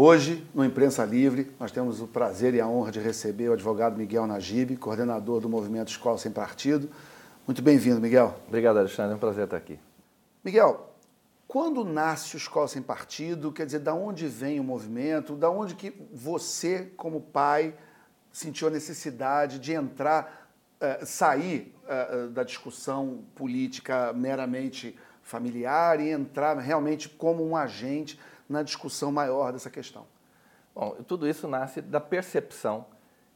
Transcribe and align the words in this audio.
Hoje, 0.00 0.46
no 0.54 0.64
Imprensa 0.64 1.04
Livre, 1.04 1.50
nós 1.58 1.72
temos 1.72 2.00
o 2.00 2.06
prazer 2.06 2.54
e 2.54 2.60
a 2.60 2.68
honra 2.68 2.92
de 2.92 3.00
receber 3.00 3.48
o 3.48 3.54
advogado 3.54 3.98
Miguel 3.98 4.28
Najib, 4.28 4.76
coordenador 4.76 5.40
do 5.40 5.48
movimento 5.48 5.88
Escola 5.88 6.16
Sem 6.16 6.30
Partido. 6.30 6.88
Muito 7.44 7.60
bem-vindo, 7.60 8.00
Miguel. 8.00 8.32
Obrigado, 8.46 8.78
Alexandre. 8.78 9.14
É 9.14 9.16
um 9.16 9.18
prazer 9.18 9.42
estar 9.42 9.56
aqui. 9.56 9.76
Miguel, 10.44 10.94
quando 11.48 11.84
nasce 11.84 12.36
o 12.36 12.38
Escola 12.38 12.68
Sem 12.68 12.80
Partido, 12.80 13.50
quer 13.50 13.66
dizer, 13.66 13.80
da 13.80 13.92
onde 13.92 14.28
vem 14.28 14.60
o 14.60 14.62
movimento, 14.62 15.34
da 15.34 15.50
onde 15.50 15.74
que 15.74 15.92
você, 16.14 16.92
como 16.96 17.20
pai, 17.20 17.74
sentiu 18.32 18.68
a 18.68 18.70
necessidade 18.70 19.58
de 19.58 19.72
entrar, 19.72 20.48
uh, 20.80 21.04
sair 21.04 21.74
uh, 21.82 22.28
da 22.28 22.44
discussão 22.44 23.24
política 23.34 24.12
meramente 24.12 24.96
familiar 25.24 25.98
e 25.98 26.10
entrar 26.10 26.56
realmente 26.56 27.08
como 27.08 27.44
um 27.44 27.56
agente 27.56 28.16
na 28.48 28.62
discussão 28.62 29.12
maior 29.12 29.52
dessa 29.52 29.70
questão? 29.70 30.06
Bom, 30.74 30.96
tudo 31.06 31.28
isso 31.28 31.48
nasce 31.48 31.82
da 31.82 32.00
percepção 32.00 32.86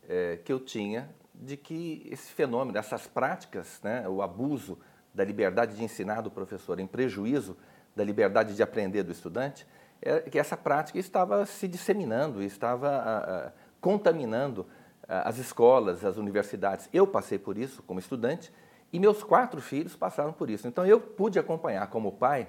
é, 0.08 0.38
que 0.44 0.52
eu 0.52 0.60
tinha 0.60 1.10
de 1.34 1.56
que 1.56 2.06
esse 2.10 2.32
fenômeno, 2.32 2.78
essas 2.78 3.06
práticas, 3.06 3.80
né, 3.82 4.08
o 4.08 4.22
abuso 4.22 4.78
da 5.12 5.24
liberdade 5.24 5.76
de 5.76 5.82
ensinar 5.82 6.20
do 6.20 6.30
professor 6.30 6.78
em 6.78 6.86
prejuízo 6.86 7.56
da 7.94 8.04
liberdade 8.04 8.54
de 8.54 8.62
aprender 8.62 9.02
do 9.02 9.12
estudante, 9.12 9.66
é, 10.00 10.20
que 10.20 10.38
essa 10.38 10.56
prática 10.56 10.98
estava 10.98 11.44
se 11.44 11.68
disseminando, 11.68 12.42
estava 12.42 12.88
a, 12.88 13.18
a, 13.18 13.52
contaminando 13.80 14.66
a, 15.08 15.28
as 15.28 15.38
escolas, 15.38 16.04
as 16.04 16.16
universidades. 16.16 16.88
Eu 16.92 17.06
passei 17.06 17.38
por 17.38 17.58
isso 17.58 17.82
como 17.82 18.00
estudante 18.00 18.52
e 18.92 18.98
meus 18.98 19.22
quatro 19.22 19.60
filhos 19.60 19.96
passaram 19.96 20.32
por 20.32 20.50
isso. 20.50 20.66
Então 20.66 20.86
eu 20.86 21.00
pude 21.00 21.38
acompanhar 21.38 21.86
como 21.88 22.12
pai 22.12 22.48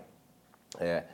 é, 0.80 1.05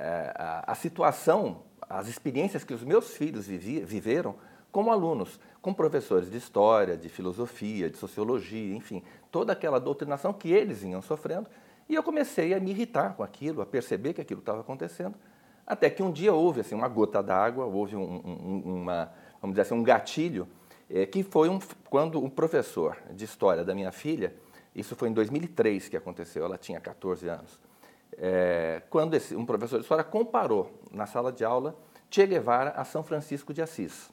é, 0.00 0.32
a, 0.34 0.72
a, 0.72 0.74
situação, 0.74 1.62
as 1.88 2.08
experiências 2.08 2.64
que 2.64 2.72
os 2.72 2.82
meus 2.82 3.16
filhos 3.16 3.46
vivi, 3.46 3.80
viveram 3.80 4.34
como 4.72 4.90
alunos, 4.90 5.38
com 5.60 5.74
professores 5.74 6.30
de 6.30 6.36
história, 6.36 6.96
de 6.96 7.08
filosofia, 7.08 7.90
de 7.90 7.98
sociologia, 7.98 8.74
enfim, 8.74 9.02
toda 9.30 9.52
aquela 9.52 9.78
doutrinação 9.78 10.32
que 10.32 10.50
eles 10.50 10.82
vinham 10.82 11.02
sofrendo. 11.02 11.48
E 11.88 11.94
eu 11.94 12.02
comecei 12.02 12.54
a 12.54 12.60
me 12.60 12.70
irritar 12.70 13.14
com 13.14 13.22
aquilo, 13.22 13.60
a 13.60 13.66
perceber 13.66 14.14
que 14.14 14.20
aquilo 14.20 14.40
estava 14.40 14.60
acontecendo, 14.60 15.14
até 15.66 15.90
que 15.90 16.02
um 16.02 16.10
dia 16.10 16.32
houve 16.32 16.60
assim, 16.60 16.74
uma 16.74 16.88
gota 16.88 17.22
d'água, 17.22 17.66
houve 17.66 17.96
um, 17.96 18.22
um, 18.24 18.74
uma, 18.82 19.12
vamos 19.40 19.54
dizer 19.54 19.62
assim, 19.62 19.74
um 19.74 19.82
gatilho, 19.82 20.48
é, 20.88 21.04
que 21.04 21.22
foi 21.22 21.48
um, 21.48 21.58
quando 21.88 22.22
um 22.22 22.30
professor 22.30 22.96
de 23.12 23.24
história 23.24 23.64
da 23.64 23.74
minha 23.74 23.92
filha 23.92 24.34
isso 24.74 24.94
foi 24.94 25.08
em 25.08 25.12
2003 25.12 25.88
que 25.88 25.96
aconteceu, 25.96 26.44
ela 26.44 26.56
tinha 26.56 26.80
14 26.80 27.28
anos. 27.28 27.58
É, 28.18 28.82
quando 28.90 29.14
esse, 29.14 29.34
um 29.34 29.46
professor 29.46 29.76
de 29.76 29.82
história 29.82 30.04
comparou 30.04 30.80
na 30.92 31.06
sala 31.06 31.32
de 31.32 31.44
aula 31.44 31.76
Che 32.10 32.26
Guevara 32.26 32.70
a 32.70 32.84
São 32.84 33.02
Francisco 33.02 33.54
de 33.54 33.62
Assis. 33.62 34.10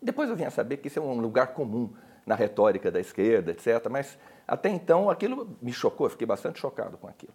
Depois 0.00 0.30
eu 0.30 0.36
vim 0.36 0.44
a 0.44 0.50
saber 0.50 0.78
que 0.78 0.88
isso 0.88 0.98
é 0.98 1.02
um 1.02 1.20
lugar 1.20 1.48
comum 1.48 1.92
na 2.24 2.34
retórica 2.34 2.90
da 2.90 2.98
esquerda, 2.98 3.52
etc. 3.52 3.88
Mas 3.90 4.18
até 4.46 4.68
então 4.68 5.10
aquilo 5.10 5.56
me 5.60 5.72
chocou, 5.72 6.06
eu 6.06 6.10
fiquei 6.10 6.26
bastante 6.26 6.58
chocado 6.58 6.96
com 6.96 7.06
aquilo. 7.06 7.34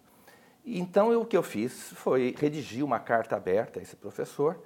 Então 0.64 1.12
eu, 1.12 1.22
o 1.22 1.26
que 1.26 1.36
eu 1.36 1.42
fiz 1.42 1.92
foi 1.92 2.34
redigir 2.38 2.84
uma 2.84 3.00
carta 3.00 3.36
aberta 3.36 3.80
a 3.80 3.82
esse 3.82 3.96
professor 3.96 4.62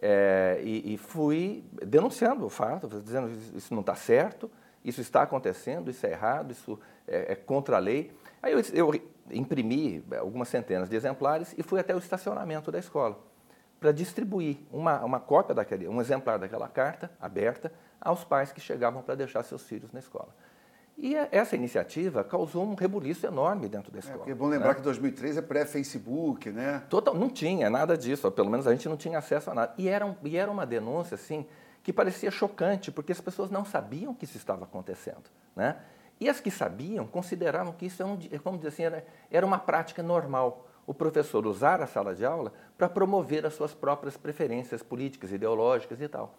é, 0.00 0.60
e, 0.62 0.94
e, 0.94 0.98
fui 0.98 1.64
denunciando 1.86 2.44
o 2.44 2.48
fato, 2.48 2.88
dizendo 3.00 3.30
isso 3.54 3.72
não 3.72 3.80
está 3.80 3.94
certo, 3.94 4.50
isso 4.84 5.00
está 5.00 5.22
acontecendo, 5.22 5.90
isso 5.90 6.06
é 6.06 6.10
errado, 6.10 6.50
isso 6.50 6.78
é, 7.06 7.32
é 7.32 7.34
contra 7.34 7.76
a 7.76 7.78
lei. 7.78 8.10
Aí 8.42 8.52
eu, 8.52 8.60
eu, 8.72 8.92
imprimi 9.30 10.04
algumas 10.18 10.48
centenas 10.48 10.88
de 10.88 10.96
exemplares 10.96 11.54
e 11.56 11.62
fui 11.62 11.80
até 11.80 11.94
o 11.94 11.98
estacionamento 11.98 12.70
da 12.70 12.78
escola 12.78 13.18
para 13.80 13.92
distribuir 13.92 14.58
uma, 14.72 15.04
uma 15.04 15.20
cópia 15.20 15.54
daquele, 15.54 15.86
um 15.88 16.00
exemplar 16.00 16.38
daquela 16.38 16.68
carta 16.68 17.10
aberta 17.20 17.72
aos 18.00 18.24
pais 18.24 18.52
que 18.52 18.60
chegavam 18.60 19.02
para 19.02 19.14
deixar 19.14 19.42
seus 19.42 19.62
filhos 19.62 19.92
na 19.92 19.98
escola. 19.98 20.28
E 20.96 21.14
essa 21.32 21.56
iniciativa 21.56 22.22
causou 22.22 22.64
um 22.64 22.74
rebuliço 22.74 23.26
enorme 23.26 23.68
dentro 23.68 23.90
da 23.90 23.98
é, 23.98 24.00
escola. 24.00 24.24
É, 24.26 24.30
é 24.30 24.34
bom 24.34 24.46
lembrar 24.46 24.68
né? 24.68 24.74
que 24.74 24.80
2003 24.82 25.38
é 25.38 25.42
pré-Facebook, 25.42 26.50
né? 26.50 26.82
Total, 26.88 27.14
não 27.14 27.28
tinha 27.28 27.68
nada 27.68 27.96
disso, 27.96 28.30
pelo 28.30 28.48
menos 28.48 28.66
a 28.66 28.72
gente 28.72 28.88
não 28.88 28.96
tinha 28.96 29.18
acesso 29.18 29.50
a 29.50 29.54
nada. 29.54 29.74
E 29.76 29.88
era, 29.88 30.16
e 30.22 30.36
era 30.36 30.50
uma 30.50 30.64
denúncia, 30.64 31.16
assim, 31.16 31.46
que 31.82 31.92
parecia 31.92 32.30
chocante, 32.30 32.92
porque 32.92 33.10
as 33.10 33.20
pessoas 33.20 33.50
não 33.50 33.64
sabiam 33.64 34.14
que 34.14 34.24
isso 34.24 34.36
estava 34.36 34.64
acontecendo. 34.64 35.24
Né? 35.56 35.76
E 36.20 36.28
as 36.28 36.40
que 36.40 36.50
sabiam 36.50 37.06
consideravam 37.06 37.72
que 37.72 37.86
isso, 37.86 38.02
era, 38.02 38.12
é 38.30 38.38
vamos 38.38 38.60
dizer 38.60 38.68
assim, 38.68 38.82
era, 38.84 39.06
era 39.30 39.44
uma 39.44 39.58
prática 39.58 40.02
normal. 40.02 40.66
O 40.86 40.94
professor 40.94 41.46
usar 41.46 41.80
a 41.80 41.86
sala 41.86 42.14
de 42.14 42.24
aula 42.24 42.52
para 42.76 42.88
promover 42.88 43.44
as 43.46 43.54
suas 43.54 43.74
próprias 43.74 44.16
preferências 44.16 44.82
políticas, 44.82 45.32
ideológicas 45.32 46.00
e 46.00 46.08
tal. 46.08 46.34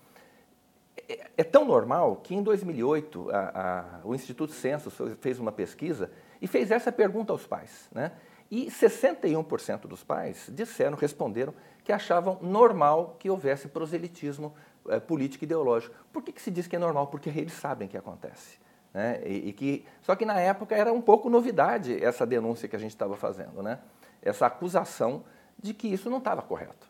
É, 1.08 1.28
é 1.38 1.44
tão 1.44 1.66
normal 1.66 2.18
que 2.18 2.34
em 2.34 2.41
2008 2.41 3.30
a, 3.31 4.00
a, 4.03 4.08
o 4.08 4.16
Instituto 4.16 4.53
Census 4.53 4.96
fez 5.19 5.40
uma 5.40 5.52
pesquisa 5.52 6.12
e 6.41 6.47
fez 6.47 6.72
essa 6.72 6.91
pergunta 6.91 7.34
aos 7.34 7.46
pais. 7.46 7.90
Né? 7.91 8.12
E 8.50 8.68
61% 8.68 9.81
dos 9.81 10.03
pais 10.03 10.50
disseram, 10.53 10.96
responderam, 10.96 11.53
que 11.84 11.91
achavam 11.91 12.40
normal 12.41 13.16
que 13.19 13.30
houvesse 13.30 13.68
proselitismo 13.68 14.53
é, 14.88 15.00
político 15.00 15.44
e 15.44 15.46
ideológico. 15.46 15.96
Por 16.14 16.24
que, 16.24 16.31
que 16.31 16.41
se 16.41 16.52
diz 16.52 16.68
que 16.68 16.75
é 16.75 16.80
normal? 16.80 17.08
Porque 17.08 17.30
eles 17.30 17.53
sabem 17.53 17.88
que 17.88 17.97
acontece. 17.97 18.58
Né? 18.96 19.22
E, 19.26 19.50
e, 19.50 19.52
que, 19.52 19.86
só 20.02 20.16
que 20.16 20.26
na 20.26 20.40
época 20.40 20.74
era 20.74 20.94
um 20.94 21.02
pouco 21.02 21.30
novidade 21.30 22.02
essa 22.02 22.26
denúncia 22.26 22.66
que 22.66 22.78
a 22.78 22.80
gente 22.80 22.92
estava 22.92 23.18
fazendo, 23.18 23.62
né? 23.62 23.80
essa 24.22 24.46
acusação 24.46 25.26
de 25.62 25.74
que 25.74 25.90
isso 25.90 26.10
não 26.10 26.20
estava 26.20 26.42
correto. 26.42 26.88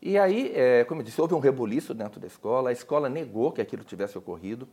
E 0.00 0.16
aí, 0.16 0.52
é, 0.54 0.84
como 0.84 1.00
eu 1.00 1.04
disse, 1.04 1.20
houve 1.20 1.34
um 1.34 1.40
rebuliço 1.40 1.94
dentro 1.94 2.20
da 2.20 2.28
escola, 2.28 2.70
a 2.70 2.72
escola 2.72 3.08
negou 3.08 3.50
que 3.50 3.60
aquilo 3.60 3.82
tivesse 3.82 4.16
ocorrido, 4.16 4.68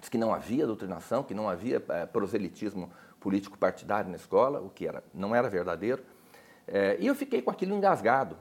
disse 0.00 0.10
que 0.10 0.18
não 0.18 0.34
havia 0.34 0.66
doutrinação, 0.66 1.22
que 1.22 1.32
não 1.32 1.48
havia 1.48 1.80
é, 1.88 2.06
proselitismo 2.06 2.90
político 3.20 3.56
partidário 3.56 4.10
na 4.10 4.16
escola, 4.16 4.60
o 4.60 4.70
que 4.70 4.88
era, 4.88 5.04
não 5.14 5.32
era 5.32 5.48
verdadeiro. 5.48 6.02
É, 6.66 6.96
e 6.98 7.06
eu 7.06 7.14
fiquei 7.14 7.40
com 7.40 7.52
aquilo 7.52 7.72
engasgado. 7.72 8.36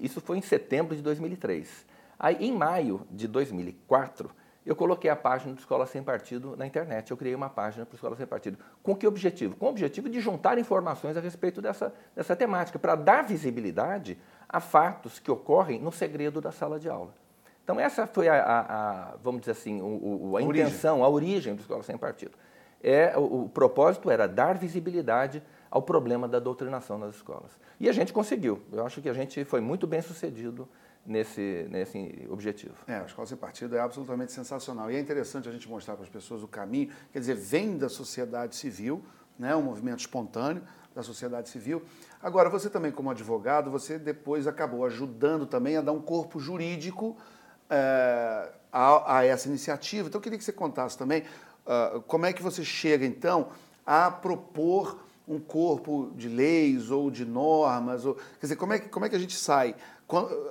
Isso 0.00 0.18
foi 0.22 0.38
em 0.38 0.42
setembro 0.42 0.96
de 0.96 1.02
2003. 1.02 1.84
Aí, 2.18 2.38
em 2.40 2.52
maio 2.52 3.06
de 3.10 3.28
2004, 3.28 4.30
eu 4.66 4.74
coloquei 4.74 5.08
a 5.08 5.14
página 5.14 5.54
do 5.54 5.60
Escola 5.60 5.86
Sem 5.86 6.02
Partido 6.02 6.56
na 6.56 6.66
internet. 6.66 7.12
Eu 7.12 7.16
criei 7.16 7.36
uma 7.36 7.48
página 7.48 7.86
para 7.86 7.94
o 7.94 7.96
Escola 7.96 8.16
Sem 8.16 8.26
Partido. 8.26 8.58
Com 8.82 8.96
que 8.96 9.06
objetivo? 9.06 9.54
Com 9.54 9.66
o 9.66 9.68
objetivo 9.68 10.08
de 10.08 10.20
juntar 10.20 10.58
informações 10.58 11.16
a 11.16 11.20
respeito 11.20 11.62
dessa, 11.62 11.94
dessa 12.16 12.34
temática, 12.34 12.76
para 12.76 12.96
dar 12.96 13.22
visibilidade 13.22 14.18
a 14.48 14.58
fatos 14.58 15.20
que 15.20 15.30
ocorrem 15.30 15.80
no 15.80 15.92
segredo 15.92 16.40
da 16.40 16.50
sala 16.50 16.80
de 16.80 16.88
aula. 16.88 17.14
Então, 17.62 17.78
essa 17.78 18.08
foi 18.08 18.28
a, 18.28 18.42
a, 18.42 18.60
a 19.12 19.16
vamos 19.22 19.40
dizer 19.40 19.52
assim, 19.52 19.80
o, 19.80 20.30
o, 20.30 20.36
a, 20.36 20.42
intenção, 20.42 21.04
a 21.04 21.08
origem 21.08 21.54
do 21.54 21.60
Escola 21.60 21.84
Sem 21.84 21.96
Partido. 21.96 22.32
É, 22.82 23.16
o, 23.16 23.44
o 23.44 23.48
propósito 23.48 24.10
era 24.10 24.26
dar 24.26 24.58
visibilidade 24.58 25.42
ao 25.70 25.82
problema 25.82 26.26
da 26.26 26.40
doutrinação 26.40 26.98
nas 26.98 27.14
escolas. 27.14 27.58
E 27.78 27.88
a 27.88 27.92
gente 27.92 28.12
conseguiu. 28.12 28.62
Eu 28.72 28.84
acho 28.84 29.00
que 29.00 29.08
a 29.08 29.12
gente 29.12 29.44
foi 29.44 29.60
muito 29.60 29.86
bem 29.86 30.02
sucedido 30.02 30.68
nesse, 31.06 31.66
nesse 31.70 32.26
objetivo. 32.28 32.74
É, 32.86 32.96
a 32.96 33.04
Escola 33.04 33.26
Sem 33.26 33.36
Partido 33.36 33.76
é 33.76 33.80
absolutamente 33.80 34.32
sensacional. 34.32 34.90
E 34.90 34.96
é 34.96 35.00
interessante 35.00 35.48
a 35.48 35.52
gente 35.52 35.68
mostrar 35.68 35.94
para 35.94 36.04
as 36.04 36.10
pessoas 36.10 36.42
o 36.42 36.48
caminho, 36.48 36.90
quer 37.12 37.20
dizer, 37.20 37.34
vem 37.34 37.78
da 37.78 37.88
sociedade 37.88 38.56
civil, 38.56 39.02
né, 39.38 39.54
um 39.54 39.62
movimento 39.62 40.00
espontâneo 40.00 40.62
da 40.94 41.02
sociedade 41.02 41.48
civil. 41.48 41.82
Agora, 42.22 42.48
você 42.48 42.70
também 42.70 42.90
como 42.90 43.10
advogado, 43.10 43.70
você 43.70 43.98
depois 43.98 44.46
acabou 44.46 44.84
ajudando 44.86 45.46
também 45.46 45.76
a 45.76 45.82
dar 45.82 45.92
um 45.92 46.00
corpo 46.00 46.40
jurídico 46.40 47.16
é, 47.68 48.50
a, 48.72 49.18
a, 49.18 49.24
essa 49.24 49.48
iniciativa. 49.48 50.08
Então, 50.08 50.18
eu 50.18 50.22
queria 50.22 50.38
que 50.38 50.44
você 50.44 50.52
contasse 50.52 50.96
também 50.96 51.22
uh, 51.66 52.00
como 52.02 52.26
é 52.26 52.32
que 52.32 52.42
você 52.42 52.64
chega, 52.64 53.04
então, 53.04 53.48
a 53.84 54.10
propor 54.10 55.05
um 55.26 55.40
corpo 55.40 56.12
de 56.14 56.28
leis 56.28 56.90
ou 56.90 57.10
de 57.10 57.24
normas? 57.24 58.04
Ou, 58.04 58.14
quer 58.14 58.42
dizer, 58.42 58.56
como 58.56 58.72
é, 58.72 58.78
que, 58.78 58.88
como 58.88 59.04
é 59.04 59.08
que 59.08 59.16
a 59.16 59.18
gente 59.18 59.36
sai 59.36 59.74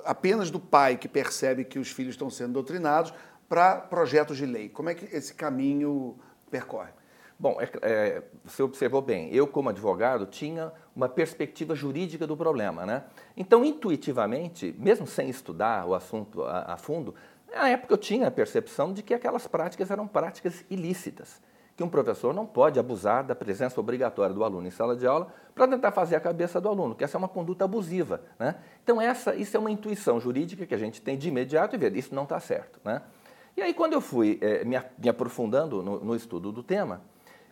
apenas 0.04 0.50
do 0.50 0.60
pai 0.60 0.96
que 0.96 1.08
percebe 1.08 1.64
que 1.64 1.78
os 1.78 1.90
filhos 1.90 2.14
estão 2.14 2.28
sendo 2.28 2.52
doutrinados 2.52 3.12
para 3.48 3.76
projetos 3.76 4.36
de 4.36 4.44
lei? 4.44 4.68
Como 4.68 4.88
é 4.88 4.94
que 4.94 5.04
esse 5.16 5.32
caminho 5.34 6.16
percorre? 6.50 6.90
Bom, 7.38 7.58
é, 7.60 7.70
é, 7.82 8.22
você 8.44 8.62
observou 8.62 9.02
bem, 9.02 9.28
eu 9.30 9.46
como 9.46 9.68
advogado 9.68 10.24
tinha 10.24 10.72
uma 10.94 11.08
perspectiva 11.08 11.74
jurídica 11.74 12.26
do 12.26 12.34
problema, 12.34 12.86
né? 12.86 13.04
Então, 13.36 13.62
intuitivamente, 13.62 14.74
mesmo 14.78 15.06
sem 15.06 15.28
estudar 15.28 15.86
o 15.86 15.94
assunto 15.94 16.42
a, 16.42 16.72
a 16.72 16.76
fundo, 16.78 17.14
na 17.54 17.68
época 17.68 17.92
eu 17.92 17.98
tinha 17.98 18.28
a 18.28 18.30
percepção 18.30 18.92
de 18.92 19.02
que 19.02 19.12
aquelas 19.12 19.46
práticas 19.46 19.90
eram 19.90 20.08
práticas 20.08 20.64
ilícitas 20.70 21.40
que 21.76 21.84
um 21.84 21.88
professor 21.88 22.32
não 22.32 22.46
pode 22.46 22.80
abusar 22.80 23.22
da 23.22 23.34
presença 23.34 23.78
obrigatória 23.78 24.34
do 24.34 24.42
aluno 24.42 24.66
em 24.66 24.70
sala 24.70 24.96
de 24.96 25.06
aula 25.06 25.28
para 25.54 25.68
tentar 25.68 25.92
fazer 25.92 26.16
a 26.16 26.20
cabeça 26.20 26.58
do 26.58 26.68
aluno, 26.68 26.94
que 26.94 27.04
essa 27.04 27.16
é 27.16 27.18
uma 27.18 27.28
conduta 27.28 27.66
abusiva. 27.66 28.22
Né? 28.38 28.54
Então, 28.82 29.00
essa, 29.00 29.34
isso 29.34 29.56
é 29.56 29.60
uma 29.60 29.70
intuição 29.70 30.18
jurídica 30.18 30.64
que 30.64 30.74
a 30.74 30.78
gente 30.78 31.02
tem 31.02 31.18
de 31.18 31.28
imediato 31.28 31.76
e 31.76 31.78
vê, 31.78 31.90
isso 31.90 32.14
não 32.14 32.22
está 32.22 32.40
certo. 32.40 32.80
Né? 32.82 33.02
E 33.54 33.60
aí, 33.60 33.74
quando 33.74 33.92
eu 33.92 34.00
fui 34.00 34.38
é, 34.40 34.64
me, 34.64 34.80
me, 34.98 35.08
aprofundando 35.08 35.82
no, 35.82 36.02
no, 36.02 36.16
estudo 36.16 36.50
do 36.50 36.62
tema, 36.62 37.02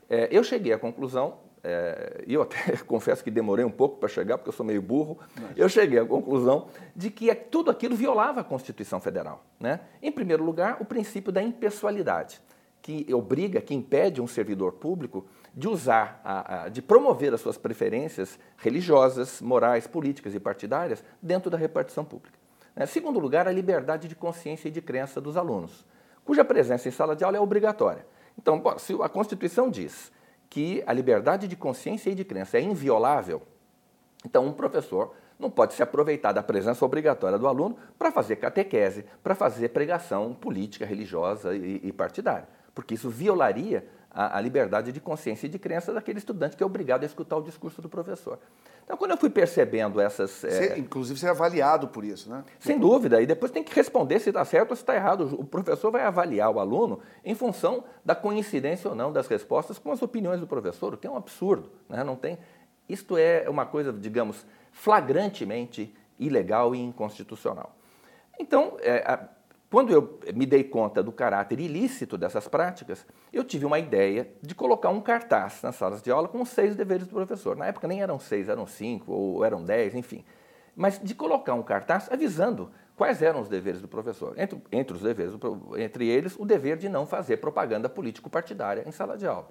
é, 0.09 0.29
eu 0.31 0.43
cheguei 0.43 0.73
à 0.73 0.79
conclusão 0.79 1.39
é, 1.63 2.25
e 2.27 2.33
eu 2.33 2.43
até 2.43 2.77
confesso 2.87 3.23
que 3.23 3.31
demorei 3.31 3.65
um 3.65 3.71
pouco 3.71 3.99
para 3.99 4.09
chegar, 4.09 4.39
porque 4.39 4.49
eu 4.49 4.55
sou 4.55 4.65
meio 4.65 4.81
burro, 4.81 5.19
eu 5.55 5.69
cheguei 5.69 5.99
à 5.99 6.05
conclusão 6.05 6.69
de 6.97 7.11
que 7.11 7.29
é, 7.29 7.35
tudo 7.35 7.71
aquilo 7.71 7.95
violava 7.95 8.41
a 8.41 8.45
Constituição 8.45 9.01
Federal. 9.01 9.45
Né? 9.61 9.81
Em 10.03 10.11
primeiro 10.11 10.45
lugar, 10.45 10.79
o 10.81 10.85
princípio 10.85 11.31
da 11.31 11.43
impessoalidade, 11.43 12.41
que 12.85 13.15
obriga, 13.15 13.63
que 13.63 13.73
impede 13.73 14.21
um 14.21 14.27
servidor 14.27 14.73
público 14.73 15.25
de 15.55 15.67
usar, 15.67 16.21
a, 16.23 16.65
a, 16.65 16.69
de 16.69 16.83
promover 16.83 17.33
as 17.33 17.41
suas 17.41 17.57
preferências 17.57 18.39
religiosas, 18.59 19.41
morais, 19.41 19.87
políticas 19.87 20.35
e 20.35 20.39
partidárias 20.39 21.03
dentro 21.23 21.51
da 21.51 21.57
repartição 21.57 22.05
pública. 22.05 22.39
Né? 22.77 22.85
Segundo 22.85 23.19
lugar, 23.19 23.49
a 23.49 23.51
liberdade 23.51 24.07
de 24.07 24.15
consciência 24.15 24.69
e 24.69 24.71
de 24.71 24.83
crença 24.83 25.19
dos 25.19 25.39
alunos, 25.39 25.87
cuja 26.27 26.45
presença 26.45 26.87
em 26.87 26.93
sala 26.93 27.17
de 27.17 27.25
aula 27.25 27.39
é 27.39 27.41
obrigatória. 27.41 28.07
Então, 28.39 28.63
se 28.77 28.93
a 29.01 29.09
Constituição 29.09 29.71
diz 29.71 30.13
que 30.51 30.85
a 30.87 30.93
liberdade 30.93 31.49
de 31.49 31.57
consciência 31.57 32.11
e 32.11 32.15
de 32.15 32.23
crença 32.23 32.59
é 32.59 32.61
inviolável, 32.61 33.41
então 34.27 34.45
um 34.45 34.53
professor 34.53 35.15
não 35.39 35.49
pode 35.49 35.73
se 35.73 35.83
aproveitar 35.83 36.33
da 36.33 36.43
presença 36.43 36.85
obrigatória 36.85 37.39
do 37.39 37.49
aluno 37.49 37.79
para 37.99 38.13
fazer 38.13 38.37
catequese, 38.37 39.07
para 39.23 39.35
fazer 39.35 39.71
pregação 39.71 40.35
política, 40.35 40.85
religiosa 40.85 41.57
e, 41.57 41.81
e 41.83 41.91
partidária, 41.91 42.47
porque 42.75 42.95
isso 42.95 43.09
violaria 43.09 43.87
a, 44.11 44.39
a, 44.39 44.41
liberdade 44.41 44.93
de 44.93 45.01
consciência 45.01 45.47
e 45.47 45.49
de 45.49 45.59
crença 45.59 45.93
daquele 45.93 46.19
estudante 46.19 46.57
que 46.57 46.63
é 46.63 46.67
obrigado 46.67 47.03
a 47.03 47.07
escutar 47.07 47.37
o 47.37 47.43
discurso 47.43 47.83
do 47.83 47.89
professor. 47.89 48.39
Então, 48.85 48.97
quando 48.97 49.11
eu 49.13 49.17
fui 49.17 49.31
percebendo 49.31 50.01
essas. 50.01 50.31
Você, 50.31 50.75
é... 50.75 50.79
Inclusive, 50.79 51.19
ser 51.19 51.27
é 51.27 51.31
avaliado 51.31 51.89
por 51.89 52.05
isso, 52.05 52.31
né? 52.31 52.45
Sem 52.61 52.79
dúvida, 52.79 53.21
e 53.21 53.27
depois 53.27 53.51
tem 53.51 53.65
que 53.65 53.75
responder 53.75 54.21
se 54.21 54.29
está 54.29 54.45
certo 54.45 54.71
ou 54.71 54.77
se 54.77 54.83
está 54.83 54.95
errado. 54.95 55.35
O 55.39 55.45
professor 55.45 55.91
vai 55.91 56.05
avaliar 56.05 56.51
o 56.51 56.61
aluno 56.61 57.01
em 57.25 57.35
função 57.35 57.85
da 58.05 58.15
coincidência 58.15 58.91
ou 58.91 58.97
não 58.97 59.13
das 59.13 59.27
respostas 59.27 59.79
com 59.79 59.91
as 59.91 60.03
opiniões 60.03 60.41
do 60.41 60.47
professor, 60.47 60.95
o 60.95 60.97
que 60.97 61.07
é 61.07 61.11
um 61.11 61.17
absurdo. 61.17 61.71
Né? 61.89 62.05
Não 62.05 62.17
tem... 62.17 62.39
Isto 62.89 63.17
é 63.17 63.49
uma 63.49 63.65
coisa, 63.65 63.91
digamos, 63.93 64.45
flagrantemente 64.71 65.95
ilegal 66.19 66.75
e 66.75 66.79
inconstitucional. 66.81 67.75
Então, 68.39 68.77
é, 68.81 69.19
quando 69.75 69.93
eu 69.93 70.21
me 70.33 70.47
dei 70.47 70.63
conta 70.63 71.03
do 71.03 71.11
caráter 71.11 71.59
ilícito 71.59 72.17
dessas 72.17 72.47
práticas, 72.47 73.05
eu 73.33 73.43
tive 73.43 73.67
uma 73.67 73.77
ideia 73.77 74.31
de 74.41 74.55
colocar 74.55 74.89
um 74.91 75.01
cartaz 75.01 75.61
nas 75.65 75.75
salas 75.75 76.01
de 76.01 76.13
aula 76.13 76.29
com 76.29 76.45
seis 76.45 76.77
deveres 76.77 77.09
do 77.09 77.13
professor. 77.13 77.57
Na 77.57 77.67
época 77.67 77.89
nem 77.89 78.01
eram 78.01 78.17
seis, 78.21 78.49
eram 78.49 78.69
cinco 78.69 79.11
ou 79.11 79.45
eram 79.45 79.65
dez, 79.65 79.93
enfim. 79.97 80.25
Mas 80.77 81.01
de 81.03 81.13
colocar 81.13 81.55
um 81.55 81.63
cartaz 81.65 82.09
avisando 82.09 82.71
quais 82.95 83.21
eram 83.21 83.41
os 83.41 83.49
deveres 83.49 83.81
do 83.81 83.89
professor. 83.89 84.39
Entre, 84.39 84.63
entre 84.71 84.97
os 84.97 85.03
deveres, 85.03 85.35
entre 85.77 86.07
eles, 86.07 86.37
o 86.39 86.45
dever 86.45 86.77
de 86.77 86.89
não 86.89 87.05
fazer 87.05 87.39
propaganda 87.39 87.89
político-partidária 87.89 88.85
em 88.87 88.93
sala 88.93 89.19
de 89.19 89.27
aula. 89.27 89.49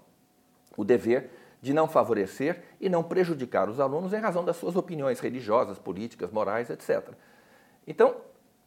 O 0.78 0.86
dever 0.86 1.32
de 1.62 1.74
não 1.74 1.86
favorecer 1.86 2.64
e 2.80 2.88
não 2.88 3.04
prejudicar 3.04 3.68
os 3.68 3.78
alunos 3.78 4.14
em 4.14 4.22
razão 4.22 4.46
das 4.46 4.56
suas 4.56 4.78
opiniões 4.78 5.20
religiosas, 5.20 5.78
políticas, 5.78 6.32
morais, 6.32 6.70
etc. 6.70 7.10
Então, 7.86 8.16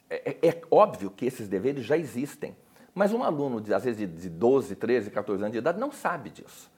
é, 0.08 0.31
é, 0.31 0.49
é, 0.49 0.62
óbvio 0.70 1.11
que 1.11 1.26
esses 1.26 1.49
deveres 1.49 1.85
já 1.85 1.97
existem, 1.97 2.56
mas 2.94 3.12
um 3.12 3.23
aluno, 3.23 3.61
de, 3.61 3.75
às 3.75 3.85
vezes 3.85 3.99
de, 3.99 4.06
de 4.06 4.31
12, 4.31 4.76
13, 4.76 5.11
14 5.11 5.43
anos 5.43 5.53
de 5.53 5.58
idade, 5.58 5.79
não 5.79 5.93
sabe 5.93 6.31
disso. 6.31 6.70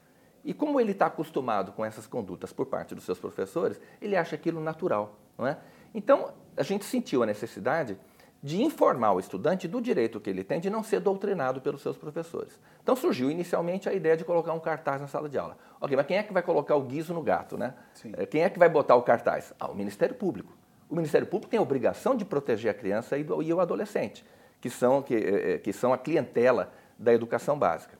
E 0.43 0.53
como 0.53 0.79
ele 0.79 0.91
está 0.91 1.05
acostumado 1.05 1.71
com 1.71 1.85
essas 1.85 2.07
condutas 2.07 2.51
por 2.51 2.65
parte 2.65 2.95
dos 2.95 3.03
seus 3.03 3.19
professores, 3.19 3.79
ele 4.01 4.15
acha 4.15 4.35
aquilo 4.35 4.59
natural. 4.59 5.17
Não 5.37 5.45
é? 5.45 5.57
Então, 5.93 6.33
a 6.57 6.63
gente 6.63 6.85
sentiu 6.85 7.23
a 7.23 7.25
necessidade 7.25 7.97
de 8.41 8.61
informar 8.61 9.11
o 9.11 9.19
estudante 9.19 9.67
do 9.67 9.81
direito 9.81 10.19
que 10.19 10.29
ele 10.29 10.43
tem 10.43 10.59
de 10.59 10.69
não 10.69 10.81
ser 10.81 11.01
doutrinado 11.01 11.59
pelos 11.59 11.81
seus 11.81 11.97
professores. 11.97 12.57
Então 12.81 12.95
surgiu 12.95 13.29
inicialmente 13.29 13.89
a 13.89 13.93
ideia 13.93 14.15
de 14.15 14.23
colocar 14.23 14.53
um 14.53 14.59
cartaz 14.59 15.01
na 15.01 15.07
sala 15.07 15.27
de 15.27 15.37
aula. 15.37 15.57
Ok, 15.79 15.95
mas 15.95 16.05
quem 16.05 16.17
é 16.17 16.23
que 16.23 16.31
vai 16.31 16.41
colocar 16.41 16.75
o 16.75 16.83
guiso 16.83 17.13
no 17.13 17.21
gato, 17.21 17.57
né? 17.57 17.73
Sim. 17.93 18.13
Quem 18.29 18.43
é 18.43 18.49
que 18.49 18.57
vai 18.57 18.69
botar 18.69 18.95
o 18.95 19.01
cartaz? 19.01 19.53
Ah, 19.59 19.69
o 19.69 19.75
Ministério 19.75 20.15
Público 20.15 20.53
o 20.89 20.95
Ministério 20.95 21.27
Público 21.27 21.51
tem 21.51 21.59
a 21.59 21.61
obrigação 21.61 22.15
de 22.15 22.25
proteger 22.25 22.71
a 22.71 22.73
criança 22.73 23.17
e, 23.17 23.23
do, 23.23 23.43
e 23.43 23.53
o 23.53 23.59
adolescente, 23.59 24.25
que 24.59 24.69
são, 24.69 25.01
que, 25.01 25.15
eh, 25.15 25.53
eh, 25.53 25.57
que 25.59 25.71
são 25.71 25.93
a 25.93 25.97
clientela 25.97 26.73
da 26.97 27.13
educação 27.13 27.57
básica. 27.57 27.97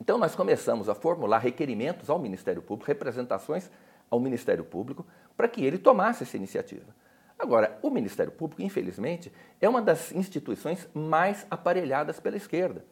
Então, 0.00 0.16
nós 0.16 0.34
começamos 0.34 0.88
a 0.88 0.94
formular 0.94 1.38
requerimentos 1.38 2.08
ao 2.08 2.18
Ministério 2.18 2.62
Público, 2.62 2.86
representações 2.86 3.70
ao 4.08 4.20
Ministério 4.20 4.64
Público, 4.64 5.04
para 5.36 5.48
que 5.48 5.64
ele 5.64 5.78
tomasse 5.78 6.22
essa 6.22 6.36
iniciativa. 6.36 6.94
Agora, 7.38 7.78
o 7.82 7.90
Ministério 7.90 8.32
Público, 8.32 8.62
infelizmente, 8.62 9.32
é 9.60 9.68
uma 9.68 9.82
das 9.82 10.12
instituições 10.12 10.88
mais 10.94 11.46
aparelhadas 11.50 12.20
pela 12.20 12.36
esquerda. 12.36 12.84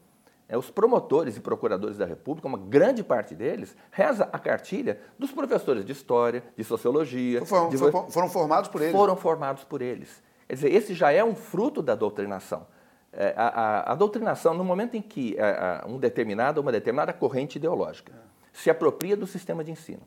É, 0.54 0.56
os 0.56 0.70
promotores 0.70 1.36
e 1.36 1.40
procuradores 1.40 1.98
da 1.98 2.06
República, 2.06 2.46
uma 2.46 2.56
grande 2.56 3.02
parte 3.02 3.34
deles, 3.34 3.76
reza 3.90 4.28
a 4.32 4.38
cartilha 4.38 5.00
dos 5.18 5.32
professores 5.32 5.84
de 5.84 5.90
história, 5.90 6.44
de 6.56 6.62
sociologia. 6.62 7.44
Foram, 7.44 7.68
de... 7.68 7.76
foram 7.76 8.28
formados 8.28 8.68
por 8.68 8.80
eles? 8.80 8.92
Foram 8.92 9.16
formados 9.16 9.64
por 9.64 9.82
eles. 9.82 10.22
Quer 10.46 10.54
dizer, 10.54 10.72
esse 10.72 10.94
já 10.94 11.10
é 11.10 11.24
um 11.24 11.34
fruto 11.34 11.82
da 11.82 11.96
doutrinação. 11.96 12.68
É, 13.12 13.34
a, 13.36 13.48
a, 13.48 13.92
a, 13.92 13.94
doutrinação, 13.96 14.54
no 14.54 14.62
momento 14.62 14.96
em 14.96 15.02
que 15.02 15.34
é, 15.36 15.84
um 15.88 15.98
determinado, 15.98 16.60
uma 16.60 16.70
determinada 16.70 17.12
corrente 17.12 17.58
ideológica 17.58 18.12
se 18.52 18.70
apropria 18.70 19.16
do 19.16 19.26
sistema 19.26 19.64
de 19.64 19.72
ensino, 19.72 20.02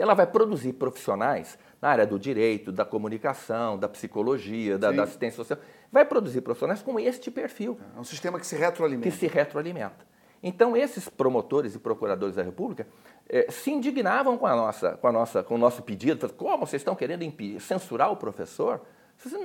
ela 0.00 0.14
vai 0.14 0.26
produzir 0.26 0.72
profissionais 0.74 1.58
na 1.80 1.88
área 1.88 2.06
do 2.06 2.18
direito, 2.18 2.72
da 2.72 2.84
comunicação, 2.84 3.78
da 3.78 3.88
psicologia, 3.88 4.78
da, 4.78 4.92
da 4.92 5.04
assistência 5.04 5.36
social 5.36 5.58
vai 5.90 6.04
produzir 6.04 6.40
profissionais 6.40 6.82
com 6.82 6.98
este 6.98 7.30
perfil. 7.30 7.78
É 7.96 8.00
um 8.00 8.04
sistema 8.04 8.38
que 8.38 8.46
se 8.46 8.56
retroalimenta. 8.56 9.10
Que 9.10 9.16
se 9.16 9.26
retroalimenta. 9.26 10.08
Então, 10.42 10.76
esses 10.76 11.08
promotores 11.08 11.74
e 11.74 11.78
procuradores 11.78 12.36
da 12.36 12.42
República 12.42 12.86
eh, 13.28 13.46
se 13.50 13.70
indignavam 13.70 14.38
com, 14.38 14.46
a 14.46 14.56
nossa, 14.56 14.92
com, 14.92 15.06
a 15.06 15.12
nossa, 15.12 15.42
com 15.42 15.54
o 15.56 15.58
nosso 15.58 15.82
pedido. 15.82 16.32
Como 16.32 16.66
vocês 16.66 16.80
estão 16.80 16.94
querendo 16.94 17.22
impedir, 17.22 17.60
censurar 17.60 18.10
o 18.10 18.16
professor? 18.16 18.80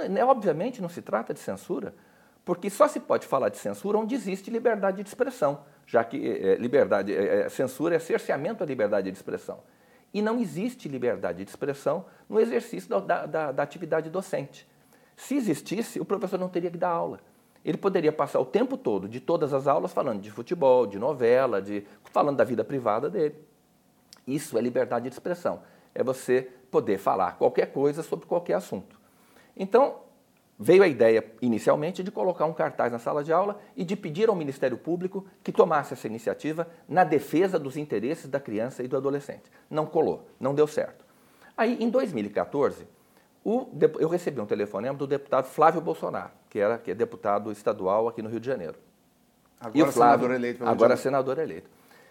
Né, 0.09 0.23
obviamente 0.23 0.81
não 0.81 0.87
se 0.87 1.01
trata 1.01 1.33
de 1.33 1.39
censura, 1.39 1.93
porque 2.45 2.69
só 2.69 2.87
se 2.87 3.01
pode 3.01 3.27
falar 3.27 3.49
de 3.49 3.57
censura 3.57 3.97
onde 3.97 4.15
existe 4.15 4.49
liberdade 4.49 5.03
de 5.03 5.09
expressão, 5.09 5.65
já 5.85 6.01
que 6.01 6.25
eh, 6.25 6.55
liberdade, 6.55 7.13
eh, 7.13 7.49
censura 7.49 7.95
é 7.95 7.99
cerceamento 7.99 8.59
da 8.59 8.65
liberdade 8.65 9.11
de 9.11 9.17
expressão. 9.17 9.59
E 10.15 10.21
não 10.21 10.39
existe 10.39 10.87
liberdade 10.87 11.43
de 11.43 11.49
expressão 11.49 12.05
no 12.29 12.39
exercício 12.39 12.89
da, 13.01 13.25
da, 13.25 13.51
da 13.51 13.61
atividade 13.61 14.09
docente. 14.09 14.65
Se 15.13 15.35
existisse, 15.35 15.99
o 15.99 16.05
professor 16.05 16.39
não 16.39 16.47
teria 16.47 16.71
que 16.71 16.77
dar 16.77 16.87
aula. 16.87 17.19
Ele 17.65 17.77
poderia 17.77 18.13
passar 18.13 18.39
o 18.39 18.45
tempo 18.45 18.77
todo 18.77 19.09
de 19.09 19.19
todas 19.19 19.53
as 19.53 19.67
aulas 19.67 19.91
falando 19.91 20.21
de 20.21 20.31
futebol, 20.31 20.87
de 20.87 20.97
novela, 20.97 21.61
de 21.61 21.85
falando 22.05 22.37
da 22.37 22.45
vida 22.45 22.63
privada 22.63 23.09
dele. 23.09 23.35
Isso 24.25 24.57
é 24.57 24.61
liberdade 24.61 25.09
de 25.09 25.13
expressão. 25.13 25.63
É 25.93 26.01
você 26.01 26.49
poder 26.71 26.97
falar 26.97 27.37
qualquer 27.37 27.73
coisa 27.73 28.01
sobre 28.01 28.25
qualquer 28.25 28.53
assunto. 28.53 28.97
Então, 29.53 29.97
veio 30.57 30.83
a 30.83 30.87
ideia 30.87 31.23
inicialmente 31.41 32.01
de 32.01 32.11
colocar 32.11 32.45
um 32.45 32.53
cartaz 32.53 32.91
na 32.91 32.99
sala 32.99 33.23
de 33.23 33.33
aula 33.33 33.59
e 33.75 33.83
de 33.83 33.95
pedir 33.95 34.29
ao 34.29 34.35
Ministério 34.35 34.77
Público 34.77 35.25
que 35.43 35.51
tomasse 35.51 35.93
essa 35.93 36.07
iniciativa 36.07 36.67
na 36.87 37.03
defesa 37.03 37.59
dos 37.59 37.75
interesses 37.77 38.27
da 38.27 38.39
criança 38.39 38.81
e 38.81 38.87
do 38.87 38.95
adolescente. 38.95 39.51
Não 39.69 39.85
colou, 39.85 40.27
não 40.39 40.55
deu 40.55 40.67
certo. 40.67 41.03
Aí, 41.57 41.77
em 41.79 41.89
2014, 41.89 42.87
o, 43.43 43.67
eu 43.99 44.09
recebi 44.09 44.41
um 44.41 44.45
telefonema 44.45 44.97
do 44.97 45.05
deputado 45.05 45.45
Flávio 45.45 45.81
Bolsonaro, 45.81 46.31
que, 46.49 46.59
era, 46.59 46.77
que 46.77 46.91
é 46.91 46.95
deputado 46.95 47.51
estadual 47.51 48.07
aqui 48.07 48.21
no 48.21 48.29
Rio 48.29 48.39
de 48.39 48.47
Janeiro. 48.47 48.75
Agora 49.59 49.77
e 49.77 49.83
o 49.83 49.91
Flávio, 49.91 50.27
senador 50.27 50.31
eleito. 50.35 50.65
Agora 50.65 50.97
senador 50.97 51.37
eleito. 51.37 51.69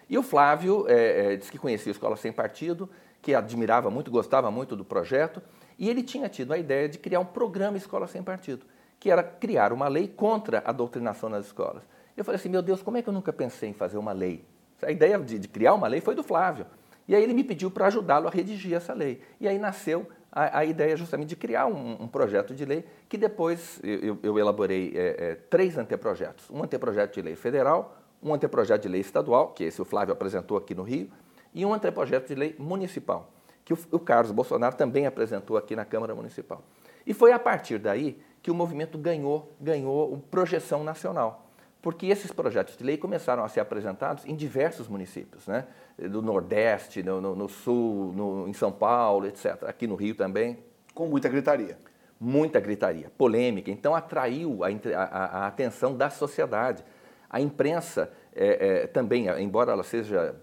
E 0.09 0.17
o 0.17 0.23
Flávio 0.23 0.85
é, 0.87 1.33
é, 1.33 1.35
disse 1.35 1.51
que 1.51 1.57
conhecia 1.57 1.89
a 1.89 1.93
Escola 1.93 2.15
Sem 2.15 2.31
Partido, 2.31 2.89
que 3.21 3.33
admirava 3.33 3.89
muito, 3.89 4.11
gostava 4.11 4.51
muito 4.51 4.75
do 4.75 4.85
projeto, 4.85 5.41
e 5.77 5.89
ele 5.89 6.03
tinha 6.03 6.29
tido 6.29 6.53
a 6.53 6.57
ideia 6.57 6.87
de 6.87 6.97
criar 6.97 7.19
um 7.19 7.25
programa 7.25 7.77
Escola 7.77 8.07
Sem 8.07 8.23
Partido, 8.23 8.65
que 8.99 9.09
era 9.11 9.23
criar 9.23 9.73
uma 9.73 9.87
lei 9.87 10.07
contra 10.07 10.63
a 10.65 10.71
doutrinação 10.71 11.29
nas 11.29 11.47
escolas. 11.47 11.83
Eu 12.15 12.23
falei 12.23 12.39
assim, 12.39 12.49
meu 12.49 12.61
Deus, 12.61 12.81
como 12.81 12.97
é 12.97 13.01
que 13.01 13.09
eu 13.09 13.13
nunca 13.13 13.33
pensei 13.33 13.69
em 13.69 13.73
fazer 13.73 13.97
uma 13.97 14.13
lei? 14.13 14.45
A 14.81 14.91
ideia 14.91 15.17
de, 15.19 15.37
de 15.37 15.47
criar 15.47 15.73
uma 15.73 15.87
lei 15.87 15.99
foi 15.99 16.15
do 16.15 16.23
Flávio. 16.23 16.65
E 17.07 17.15
aí 17.15 17.21
ele 17.21 17.33
me 17.33 17.43
pediu 17.43 17.69
para 17.69 17.87
ajudá-lo 17.87 18.27
a 18.27 18.31
redigir 18.31 18.73
essa 18.73 18.93
lei. 18.93 19.21
E 19.39 19.47
aí 19.47 19.59
nasceu 19.59 20.07
a, 20.31 20.59
a 20.59 20.65
ideia 20.65 20.95
justamente 20.97 21.29
de 21.29 21.35
criar 21.35 21.65
um, 21.65 22.03
um, 22.03 22.07
projeto 22.07 22.53
de 22.53 22.65
lei 22.65 22.83
que 23.07 23.17
depois 23.17 23.79
eu, 23.83 24.17
eu 24.23 24.39
elaborei 24.39 24.91
é, 24.95 25.15
é, 25.17 25.35
três 25.35 25.77
anteprojetos. 25.77 26.49
Um 26.49 26.63
anteprojeto 26.63 27.13
de 27.13 27.21
lei 27.21 27.35
federal, 27.35 27.97
um 28.23 28.33
anteprojeto 28.33 28.83
de 28.83 28.89
lei 28.89 29.01
estadual, 29.01 29.49
que 29.49 29.63
esse 29.63 29.81
o 29.81 29.85
Flávio 29.85 30.13
apresentou 30.13 30.57
aqui 30.57 30.73
no 30.73 30.83
Rio, 30.83 31.09
e 31.53 31.65
um 31.65 31.73
anteprojeto 31.73 32.27
de 32.27 32.35
lei 32.35 32.55
municipal, 32.57 33.31
que 33.65 33.73
o, 33.73 33.77
o 33.91 33.99
Carlos 33.99 34.31
Bolsonaro 34.31 34.77
também 34.77 35.05
apresentou 35.05 35.57
aqui 35.57 35.75
na 35.75 35.83
Câmara 35.83 36.15
Municipal. 36.15 36.63
E 37.05 37.13
foi 37.13 37.33
a 37.33 37.39
partir 37.39 37.79
daí 37.79 38.17
que 38.41 38.49
o 38.49 38.55
movimento 38.55 38.97
ganhou, 38.97 39.51
ganhou 39.59 40.23
projeção 40.31 40.83
nacional 40.83 41.45
porque 41.85 42.07
esses 42.07 42.31
projetos 42.31 42.75
de 42.75 42.83
lei 42.83 42.97
começaram 42.97 43.43
a 43.43 43.47
ser 43.47 43.59
apresentados 43.59 44.25
em 44.25 44.35
diversos 44.35 44.87
municípios, 44.87 45.45
né? 45.45 45.67
do 45.99 46.19
Nordeste, 46.19 47.03
no, 47.03 47.21
no, 47.21 47.35
no 47.35 47.47
Sul, 47.47 48.11
no, 48.11 48.47
em 48.47 48.53
São 48.53 48.71
Paulo, 48.71 49.27
etc. 49.27 49.65
Aqui 49.67 49.85
no 49.85 49.93
Rio 49.93 50.15
também. 50.15 50.57
Com 50.95 51.05
muita 51.05 51.29
gritaria. 51.29 51.77
Muita 52.19 52.59
gritaria, 52.59 53.11
polêmica. 53.15 53.69
Então 53.69 53.93
atraiu 53.93 54.63
a, 54.63 54.69
a, 54.95 55.43
a 55.43 55.47
atenção 55.47 55.95
da 55.95 56.09
sociedade. 56.09 56.83
A 57.29 57.39
imprensa 57.39 58.11
é, 58.33 58.81
é, 58.83 58.87
também, 58.87 59.27
embora 59.39 59.71
ela 59.71 59.83
seja 59.83 60.33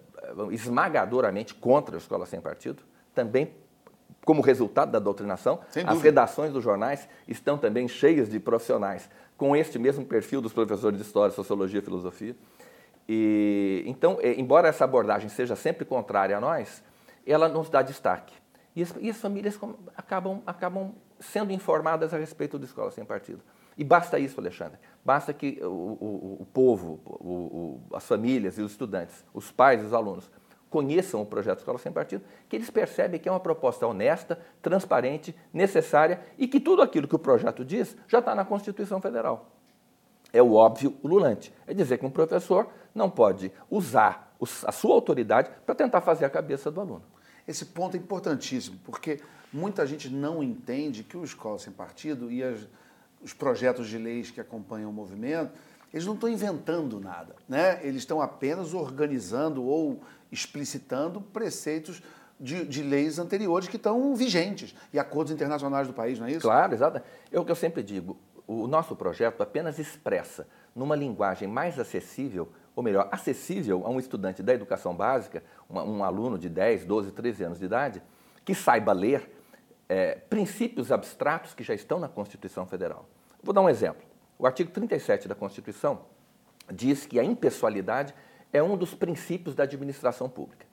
esmagadoramente 0.52 1.54
contra 1.54 1.96
a 1.96 1.98
escola 1.98 2.24
sem 2.24 2.40
partido, 2.40 2.84
também 3.14 3.52
como 4.24 4.40
resultado 4.40 4.92
da 4.92 4.98
doutrinação. 4.98 5.60
As 5.86 6.00
redações 6.00 6.52
dos 6.52 6.62
jornais 6.62 7.08
estão 7.26 7.58
também 7.58 7.88
cheias 7.88 8.30
de 8.30 8.38
profissionais 8.38 9.08
com 9.36 9.56
este 9.56 9.78
mesmo 9.78 10.04
perfil 10.04 10.40
dos 10.40 10.52
professores 10.52 10.98
de 10.98 11.04
História, 11.04 11.34
Sociologia 11.34 11.80
e 11.80 11.82
Filosofia. 11.82 12.36
E, 13.08 13.82
então, 13.86 14.18
é, 14.20 14.38
embora 14.38 14.68
essa 14.68 14.84
abordagem 14.84 15.28
seja 15.28 15.56
sempre 15.56 15.84
contrária 15.84 16.36
a 16.36 16.40
nós, 16.40 16.82
ela 17.26 17.48
nos 17.48 17.68
dá 17.68 17.82
destaque. 17.82 18.34
E 18.74 18.82
as, 18.82 18.94
e 19.00 19.10
as 19.10 19.16
famílias 19.16 19.58
acabam, 19.96 20.40
acabam 20.46 20.94
sendo 21.18 21.52
informadas 21.52 22.14
a 22.14 22.18
respeito 22.18 22.58
da 22.58 22.64
escola 22.64 22.90
sem 22.90 23.04
partido. 23.04 23.40
E 23.76 23.84
basta 23.84 24.18
isso, 24.18 24.38
Alexandre. 24.38 24.78
Basta 25.04 25.32
que 25.32 25.58
o, 25.62 25.66
o, 25.66 26.36
o 26.40 26.46
povo, 26.52 27.00
o, 27.04 27.80
as 27.94 28.06
famílias 28.06 28.58
e 28.58 28.62
os 28.62 28.72
estudantes, 28.72 29.24
os 29.32 29.50
pais 29.50 29.82
e 29.82 29.86
os 29.86 29.92
alunos, 29.92 30.30
conheçam 30.72 31.20
o 31.20 31.26
projeto 31.26 31.58
Escola 31.58 31.78
Sem 31.78 31.92
Partido, 31.92 32.24
que 32.48 32.56
eles 32.56 32.70
percebem 32.70 33.20
que 33.20 33.28
é 33.28 33.32
uma 33.32 33.38
proposta 33.38 33.86
honesta, 33.86 34.40
transparente, 34.62 35.36
necessária 35.52 36.20
e 36.38 36.48
que 36.48 36.58
tudo 36.58 36.80
aquilo 36.80 37.06
que 37.06 37.14
o 37.14 37.18
projeto 37.18 37.62
diz 37.62 37.94
já 38.08 38.20
está 38.20 38.34
na 38.34 38.44
Constituição 38.44 38.98
Federal. 38.98 39.50
É 40.32 40.42
o 40.42 40.54
óbvio 40.54 40.96
ululante. 41.02 41.52
É 41.66 41.74
dizer 41.74 41.98
que 41.98 42.06
um 42.06 42.10
professor 42.10 42.66
não 42.94 43.10
pode 43.10 43.52
usar 43.70 44.34
a 44.66 44.72
sua 44.72 44.94
autoridade 44.94 45.50
para 45.66 45.74
tentar 45.74 46.00
fazer 46.00 46.24
a 46.24 46.30
cabeça 46.30 46.70
do 46.70 46.80
aluno. 46.80 47.02
Esse 47.46 47.66
ponto 47.66 47.96
é 47.96 48.00
importantíssimo, 48.00 48.78
porque 48.82 49.20
muita 49.52 49.86
gente 49.86 50.08
não 50.08 50.42
entende 50.42 51.04
que 51.04 51.18
o 51.18 51.24
Escola 51.24 51.58
Sem 51.58 51.72
Partido 51.72 52.32
e 52.32 52.42
as, 52.42 52.66
os 53.22 53.34
projetos 53.34 53.88
de 53.88 53.98
leis 53.98 54.30
que 54.30 54.40
acompanham 54.40 54.88
o 54.88 54.92
movimento, 54.92 55.52
eles 55.92 56.06
não 56.06 56.14
estão 56.14 56.28
inventando 56.28 56.98
nada, 56.98 57.36
né? 57.48 57.80
eles 57.82 57.98
estão 57.98 58.20
apenas 58.20 58.72
organizando 58.72 59.62
ou 59.64 60.00
explicitando 60.30 61.20
preceitos 61.20 62.02
de, 62.40 62.64
de, 62.64 62.82
leis 62.82 63.18
anteriores 63.18 63.68
que 63.68 63.76
estão 63.76 64.14
vigentes 64.16 64.74
e 64.92 64.98
acordos 64.98 65.32
internacionais 65.32 65.86
do 65.86 65.92
país, 65.92 66.18
não 66.18 66.26
é 66.26 66.32
isso? 66.32 66.40
Claro, 66.40 66.74
exato. 66.74 67.00
É 67.30 67.38
o 67.38 67.44
que 67.44 67.50
eu 67.50 67.56
sempre 67.56 67.82
digo. 67.82 68.16
O 68.46 68.66
nosso 68.66 68.96
projeto 68.96 69.42
apenas 69.42 69.78
expressa, 69.78 70.48
numa 70.74 70.96
linguagem 70.96 71.46
mais 71.46 71.78
acessível, 71.78 72.48
ou 72.74 72.82
melhor, 72.82 73.08
acessível 73.12 73.82
a 73.86 73.90
um 73.90 74.00
estudante 74.00 74.42
da 74.42 74.52
educação 74.52 74.94
básica, 74.94 75.44
um, 75.70 76.02
aluno 76.02 76.38
de 76.38 76.48
10, 76.48 76.84
12, 76.84 77.12
13 77.12 77.44
anos 77.44 77.58
de 77.58 77.66
idade, 77.66 78.02
que 78.44 78.54
saiba 78.54 78.92
ler 78.92 79.30
é, 79.88 80.14
princípios 80.14 80.90
abstratos 80.90 81.54
que 81.54 81.62
já 81.62 81.74
estão 81.74 82.00
na 82.00 82.08
Constituição 82.08 82.66
Federal. 82.66 83.06
Vou 83.42 83.52
dar 83.52 83.60
um 83.60 83.68
exemplo. 83.68 84.11
O 84.42 84.46
artigo 84.46 84.72
37 84.72 85.28
da 85.28 85.36
Constituição 85.36 86.00
diz 86.68 87.06
que 87.06 87.20
a 87.20 87.22
impessoalidade 87.22 88.12
é 88.52 88.60
um 88.60 88.76
dos 88.76 88.92
princípios 88.92 89.54
da 89.54 89.62
administração 89.62 90.28
pública. 90.28 90.66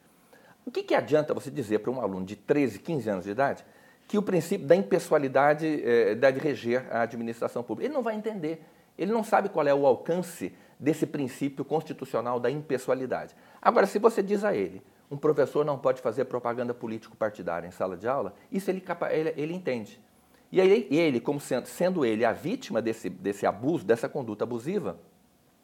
O 0.66 0.72
que, 0.72 0.82
que 0.82 0.96
adianta 0.96 1.36
você 1.36 1.52
dizer 1.52 1.78
para 1.78 1.92
um 1.92 2.02
aluno 2.02 2.26
de 2.26 2.36
13, 2.36 2.80
15 2.80 3.10
anos 3.12 3.26
de 3.26 3.30
idade 3.30 3.64
que 4.08 4.18
o 4.18 4.24
princípio 4.24 4.66
da 4.66 4.76
impessoalidade 4.76 5.84
eh, 5.86 6.16
deve 6.16 6.40
reger 6.40 6.84
a 6.90 7.02
administração 7.02 7.62
pública? 7.62 7.86
Ele 7.86 7.94
não 7.94 8.02
vai 8.02 8.16
entender. 8.16 8.66
Ele 8.98 9.12
não 9.12 9.24
sabe 9.24 9.50
qual 9.50 9.68
é 9.68 9.74
o 9.74 9.86
alcance 9.86 10.52
desse 10.80 11.06
princípio 11.06 11.64
constitucional 11.64 12.40
da 12.40 12.50
impessoalidade. 12.50 13.36
Agora, 13.62 13.86
se 13.86 14.00
você 14.00 14.24
diz 14.24 14.44
a 14.44 14.56
ele, 14.56 14.82
um 15.12 15.16
professor 15.16 15.64
não 15.64 15.78
pode 15.78 16.02
fazer 16.02 16.26
propaganda 16.26 16.74
político-partidária 16.74 17.68
em 17.68 17.72
sala 17.72 17.96
de 17.96 18.08
aula, 18.08 18.34
isso 18.52 18.72
ele, 18.72 18.84
ele, 19.12 19.34
ele 19.38 19.54
entende. 19.54 20.02
E 20.52 20.60
aí, 20.60 20.88
ele, 20.90 21.20
como 21.20 21.40
sendo, 21.40 22.04
ele 22.04 22.26
a 22.26 22.32
vítima 22.32 22.82
desse, 22.82 23.10
desse 23.10 23.46
abuso, 23.46 23.86
dessa 23.86 24.10
conduta 24.10 24.44
abusiva, 24.44 25.00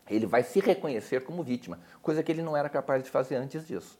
ele 0.09 0.25
vai 0.27 0.43
se 0.43 0.59
reconhecer 0.59 1.23
como 1.23 1.43
vítima, 1.43 1.79
coisa 2.01 2.21
que 2.21 2.31
ele 2.31 2.43
não 2.43 2.55
era 2.55 2.69
capaz 2.69 3.03
de 3.03 3.09
fazer 3.09 3.35
antes 3.35 3.67
disso. 3.67 3.97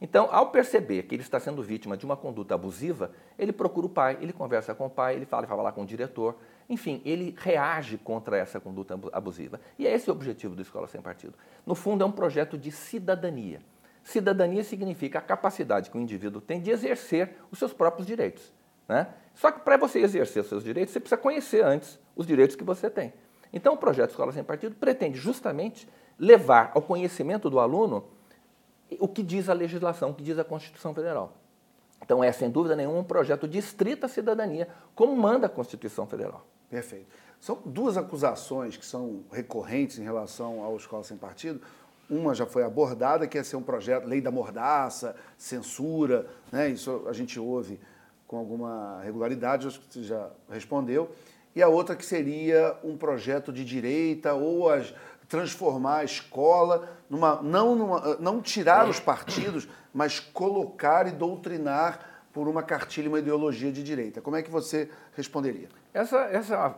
Então, 0.00 0.28
ao 0.30 0.50
perceber 0.50 1.02
que 1.02 1.14
ele 1.14 1.22
está 1.22 1.40
sendo 1.40 1.60
vítima 1.60 1.96
de 1.96 2.04
uma 2.04 2.16
conduta 2.16 2.54
abusiva, 2.54 3.10
ele 3.36 3.52
procura 3.52 3.86
o 3.86 3.90
pai, 3.90 4.16
ele 4.20 4.32
conversa 4.32 4.72
com 4.72 4.86
o 4.86 4.90
pai, 4.90 5.16
ele 5.16 5.26
fala, 5.26 5.44
fala 5.46 5.62
lá 5.62 5.72
com 5.72 5.82
o 5.82 5.86
diretor, 5.86 6.36
enfim, 6.68 7.02
ele 7.04 7.34
reage 7.36 7.98
contra 7.98 8.36
essa 8.38 8.60
conduta 8.60 8.98
abusiva. 9.12 9.60
E 9.76 9.88
é 9.88 9.92
esse 9.92 10.08
o 10.08 10.12
objetivo 10.12 10.54
do 10.54 10.62
Escola 10.62 10.86
Sem 10.86 11.00
Partido. 11.00 11.34
No 11.66 11.74
fundo, 11.74 12.04
é 12.04 12.06
um 12.06 12.12
projeto 12.12 12.56
de 12.56 12.70
cidadania. 12.70 13.60
Cidadania 14.04 14.62
significa 14.62 15.18
a 15.18 15.22
capacidade 15.22 15.90
que 15.90 15.98
o 15.98 16.00
indivíduo 16.00 16.40
tem 16.40 16.60
de 16.60 16.70
exercer 16.70 17.36
os 17.50 17.58
seus 17.58 17.72
próprios 17.72 18.06
direitos. 18.06 18.52
Né? 18.88 19.06
Só 19.34 19.52
que 19.52 19.60
para 19.60 19.76
você 19.76 20.00
exercer 20.00 20.42
seus 20.44 20.64
direitos, 20.64 20.92
você 20.92 21.00
precisa 21.00 21.20
conhecer 21.20 21.64
antes 21.64 21.98
os 22.16 22.26
direitos 22.26 22.56
que 22.56 22.64
você 22.64 22.88
tem. 22.88 23.12
Então, 23.52 23.74
o 23.74 23.76
projeto 23.76 24.10
Escola 24.10 24.32
Sem 24.32 24.42
Partido 24.42 24.74
pretende 24.74 25.18
justamente 25.18 25.88
levar 26.18 26.72
ao 26.74 26.82
conhecimento 26.82 27.48
do 27.48 27.60
aluno 27.60 28.04
o 28.98 29.06
que 29.06 29.22
diz 29.22 29.48
a 29.48 29.52
legislação, 29.52 30.10
o 30.10 30.14
que 30.14 30.22
diz 30.22 30.38
a 30.38 30.44
Constituição 30.44 30.94
Federal. 30.94 31.34
Então, 32.02 32.22
é, 32.22 32.32
sem 32.32 32.50
dúvida 32.50 32.74
nenhuma, 32.74 32.98
um 32.98 33.04
projeto 33.04 33.46
de 33.46 33.58
estrita 33.58 34.08
cidadania, 34.08 34.68
como 34.94 35.14
manda 35.14 35.46
a 35.46 35.50
Constituição 35.50 36.06
Federal. 36.06 36.46
Perfeito. 36.70 37.06
São 37.40 37.60
duas 37.64 37.96
acusações 37.96 38.76
que 38.76 38.84
são 38.84 39.24
recorrentes 39.30 39.98
em 39.98 40.02
relação 40.02 40.62
ao 40.62 40.76
Escola 40.76 41.04
Sem 41.04 41.16
Partido. 41.16 41.60
Uma 42.10 42.34
já 42.34 42.46
foi 42.46 42.64
abordada, 42.64 43.26
que 43.26 43.38
é 43.38 43.42
ser 43.42 43.56
um 43.56 43.62
projeto, 43.62 44.06
lei 44.06 44.20
da 44.20 44.30
mordaça, 44.30 45.14
censura, 45.36 46.26
né? 46.50 46.68
isso 46.70 47.04
a 47.06 47.12
gente 47.12 47.38
ouve 47.38 47.78
com 48.28 48.36
alguma 48.36 49.00
regularidade, 49.02 49.66
acho 49.66 49.80
que 49.80 49.92
você 49.92 50.02
já 50.04 50.30
respondeu 50.48 51.10
e 51.58 51.62
a 51.62 51.66
outra 51.66 51.96
que 51.96 52.04
seria 52.04 52.76
um 52.84 52.96
projeto 52.96 53.52
de 53.52 53.64
direita 53.64 54.32
ou 54.34 54.70
as, 54.70 54.94
transformar 55.28 55.98
a 55.98 56.04
escola 56.04 56.88
numa 57.10 57.42
não, 57.42 57.74
numa, 57.74 58.16
não 58.20 58.40
tirar 58.40 58.88
os 58.88 59.00
partidos, 59.00 59.66
mas 59.92 60.20
colocar 60.20 61.08
e 61.08 61.10
doutrinar 61.10 62.22
por 62.32 62.46
uma 62.46 62.62
cartilha, 62.62 63.08
uma 63.08 63.18
ideologia 63.18 63.72
de 63.72 63.82
direita. 63.82 64.20
Como 64.20 64.36
é 64.36 64.42
que 64.42 64.50
você 64.50 64.88
responderia? 65.16 65.68
Essa, 65.92 66.18
essa, 66.26 66.76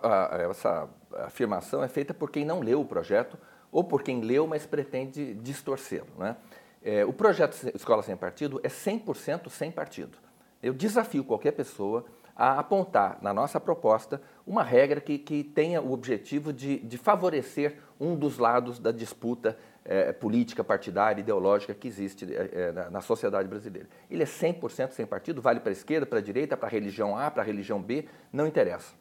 essa 0.50 0.88
afirmação 1.26 1.83
é 1.83 1.88
feita 1.88 2.14
por 2.14 2.30
quem 2.30 2.45
não 2.45 2.61
leu 2.61 2.80
o 2.80 2.85
projeto 2.85 3.37
ou 3.71 3.85
por 3.85 4.02
quem 4.02 4.21
leu, 4.23 4.47
mas 4.47 4.64
pretende 4.64 5.35
distorcê-lo. 5.35 6.09
Né? 6.16 6.37
É, 6.83 7.04
o 7.04 7.12
projeto 7.12 7.54
Escola 7.75 8.02
Sem 8.02 8.16
Partido 8.16 8.61
é 8.62 8.69
100% 8.69 9.50
sem 9.50 9.71
partido. 9.71 10.16
Eu 10.62 10.75
desafio 10.75 11.25
qualquer 11.25 11.52
pessoa 11.52 12.05
a 12.37 12.59
apontar 12.59 13.19
na 13.21 13.35
nossa 13.35 13.61
proposta 13.61 14.21
uma 14.47 14.62
regra 14.62 15.00
que, 15.00 15.19
que 15.19 15.45
tenha 15.45 15.81
o 15.81 15.93
objetivo 15.93 16.52
de, 16.52 16.79
de 16.79 16.97
favorecer 16.97 17.79
um 17.99 18.17
dos 18.17 18.38
lados 18.38 18.79
da 18.79 18.90
disputa 18.90 19.59
é, 19.85 20.12
política, 20.12 20.62
partidária, 20.62 21.21
ideológica 21.21 21.75
que 21.75 21.88
existe 21.88 22.26
é, 22.35 22.73
na, 22.73 22.90
na, 22.90 23.00
sociedade 23.00 23.49
brasileira. 23.49 23.88
Ele 24.11 24.23
é 24.23 24.26
100% 24.26 24.93
sem 24.93 25.07
partido, 25.07 25.43
vale 25.43 25.61
para 25.61 25.71
a 25.71 25.73
esquerda, 25.73 26.07
para 26.07 26.19
a 26.19 26.23
direita, 26.23 26.57
para 26.57 26.69
a 26.69 26.71
religião 26.71 27.17
A, 27.17 27.31
para 27.31 27.43
a 27.43 27.47
religião 27.47 27.81
B, 27.81 28.07
não 28.33 28.47
interessa. 28.47 28.95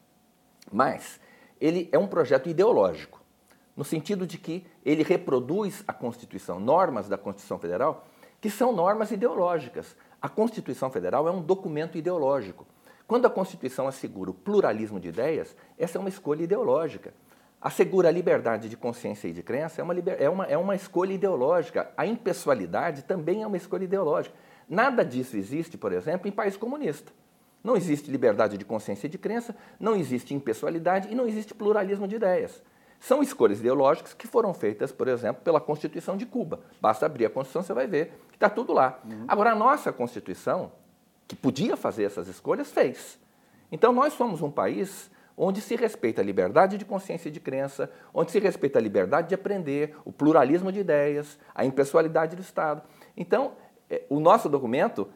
Mas 0.71 1.19
ele 1.59 1.89
é 1.91 1.97
um 1.97 2.07
projeto 2.07 2.49
ideológico, 2.49 3.21
no 3.75 3.83
sentido 3.83 4.25
de 4.25 4.37
que 4.37 4.65
ele 4.83 5.03
reproduz 5.03 5.83
a 5.87 5.93
Constituição, 5.93 6.59
normas 6.59 7.07
da 7.07 7.17
Constituição 7.17 7.59
Federal, 7.59 8.05
que 8.41 8.49
são 8.49 8.73
normas 8.73 9.11
ideológicas. 9.11 9.95
A 10.21 10.27
Constituição 10.27 10.89
Federal 10.89 11.27
é 11.27 11.31
um 11.31 11.41
documento 11.41 11.97
ideológico. 11.97 12.67
Quando 13.07 13.25
a 13.25 13.29
Constituição 13.29 13.87
assegura 13.87 14.31
o 14.31 14.33
pluralismo 14.33 14.99
de 14.99 15.07
ideias, 15.07 15.55
essa 15.77 15.97
é 15.97 15.99
uma 15.99 16.09
escolha 16.09 16.43
ideológica. 16.43 17.13
Assegura 17.61 18.09
a 18.09 18.11
liberdade 18.11 18.69
de 18.69 18.75
consciência 18.75 19.27
e 19.27 19.33
de 19.33 19.41
crença 19.41 19.81
é 19.81 19.83
uma, 19.83 19.93
é 19.93 20.29
uma, 20.29 20.45
é 20.45 20.57
uma 20.57 20.75
escolha 20.75 21.13
ideológica. 21.13 21.89
A 21.95 22.05
impessoalidade 22.05 23.03
também 23.03 23.43
é 23.43 23.47
uma 23.47 23.57
escolha 23.57 23.85
ideológica. 23.85 24.35
Nada 24.67 25.03
disso 25.03 25.37
existe, 25.37 25.77
por 25.77 25.93
exemplo, 25.93 26.27
em 26.27 26.31
país 26.31 26.57
comunista. 26.57 27.11
Não 27.63 27.75
existe 27.75 28.11
liberdade 28.11 28.57
de 28.57 28.65
consciência 28.65 29.07
e 29.07 29.09
de 29.09 29.17
crença, 29.17 29.55
não 29.79 29.95
existe 29.95 30.33
impessoalidade 30.33 31.09
e 31.11 31.15
não 31.15 31.27
existe 31.27 31.53
pluralismo 31.53 32.07
de 32.07 32.15
ideias. 32.15 32.61
São 32.99 33.23
escolhas 33.23 33.59
ideológicas 33.59 34.13
que 34.13 34.27
foram 34.27 34.53
feitas, 34.53 34.91
por 34.91 35.07
exemplo, 35.07 35.41
pela 35.43 35.61
Constituição 35.61 36.17
de 36.17 36.25
Cuba. 36.25 36.59
Basta 36.81 37.05
abrir 37.05 37.25
a 37.25 37.29
Constituição, 37.29 37.63
você 37.63 37.73
vai 37.73 37.87
ver 37.87 38.11
que 38.29 38.35
está 38.35 38.49
tudo 38.49 38.73
lá. 38.73 38.99
Uhum. 39.05 39.25
Agora, 39.27 39.51
a 39.51 39.55
nossa 39.55 39.91
Constituição, 39.91 40.71
que 41.27 41.35
podia 41.35 41.77
fazer 41.77 42.03
essas 42.03 42.27
escolhas, 42.27 42.71
fez. 42.71 43.17
Então, 43.71 43.93
nós 43.93 44.13
somos 44.13 44.41
um 44.41 44.51
país 44.51 45.09
onde 45.37 45.61
se 45.61 45.75
respeita 45.77 46.21
a 46.21 46.25
liberdade 46.25 46.77
de 46.77 46.83
consciência 46.83 47.29
e 47.29 47.31
de 47.31 47.39
crença, 47.39 47.89
onde 48.13 48.31
se 48.31 48.39
respeita 48.39 48.77
a 48.77 48.81
liberdade 48.81 49.29
de 49.29 49.35
aprender, 49.35 49.95
o 50.03 50.11
pluralismo 50.11 50.69
de 50.69 50.81
ideias, 50.81 51.39
a 51.55 51.63
impessoalidade 51.63 52.35
do 52.35 52.41
Estado. 52.41 52.81
Então, 53.15 53.53
é, 53.89 54.03
o 54.09 54.19
nosso 54.19 54.49
documento 54.49 55.07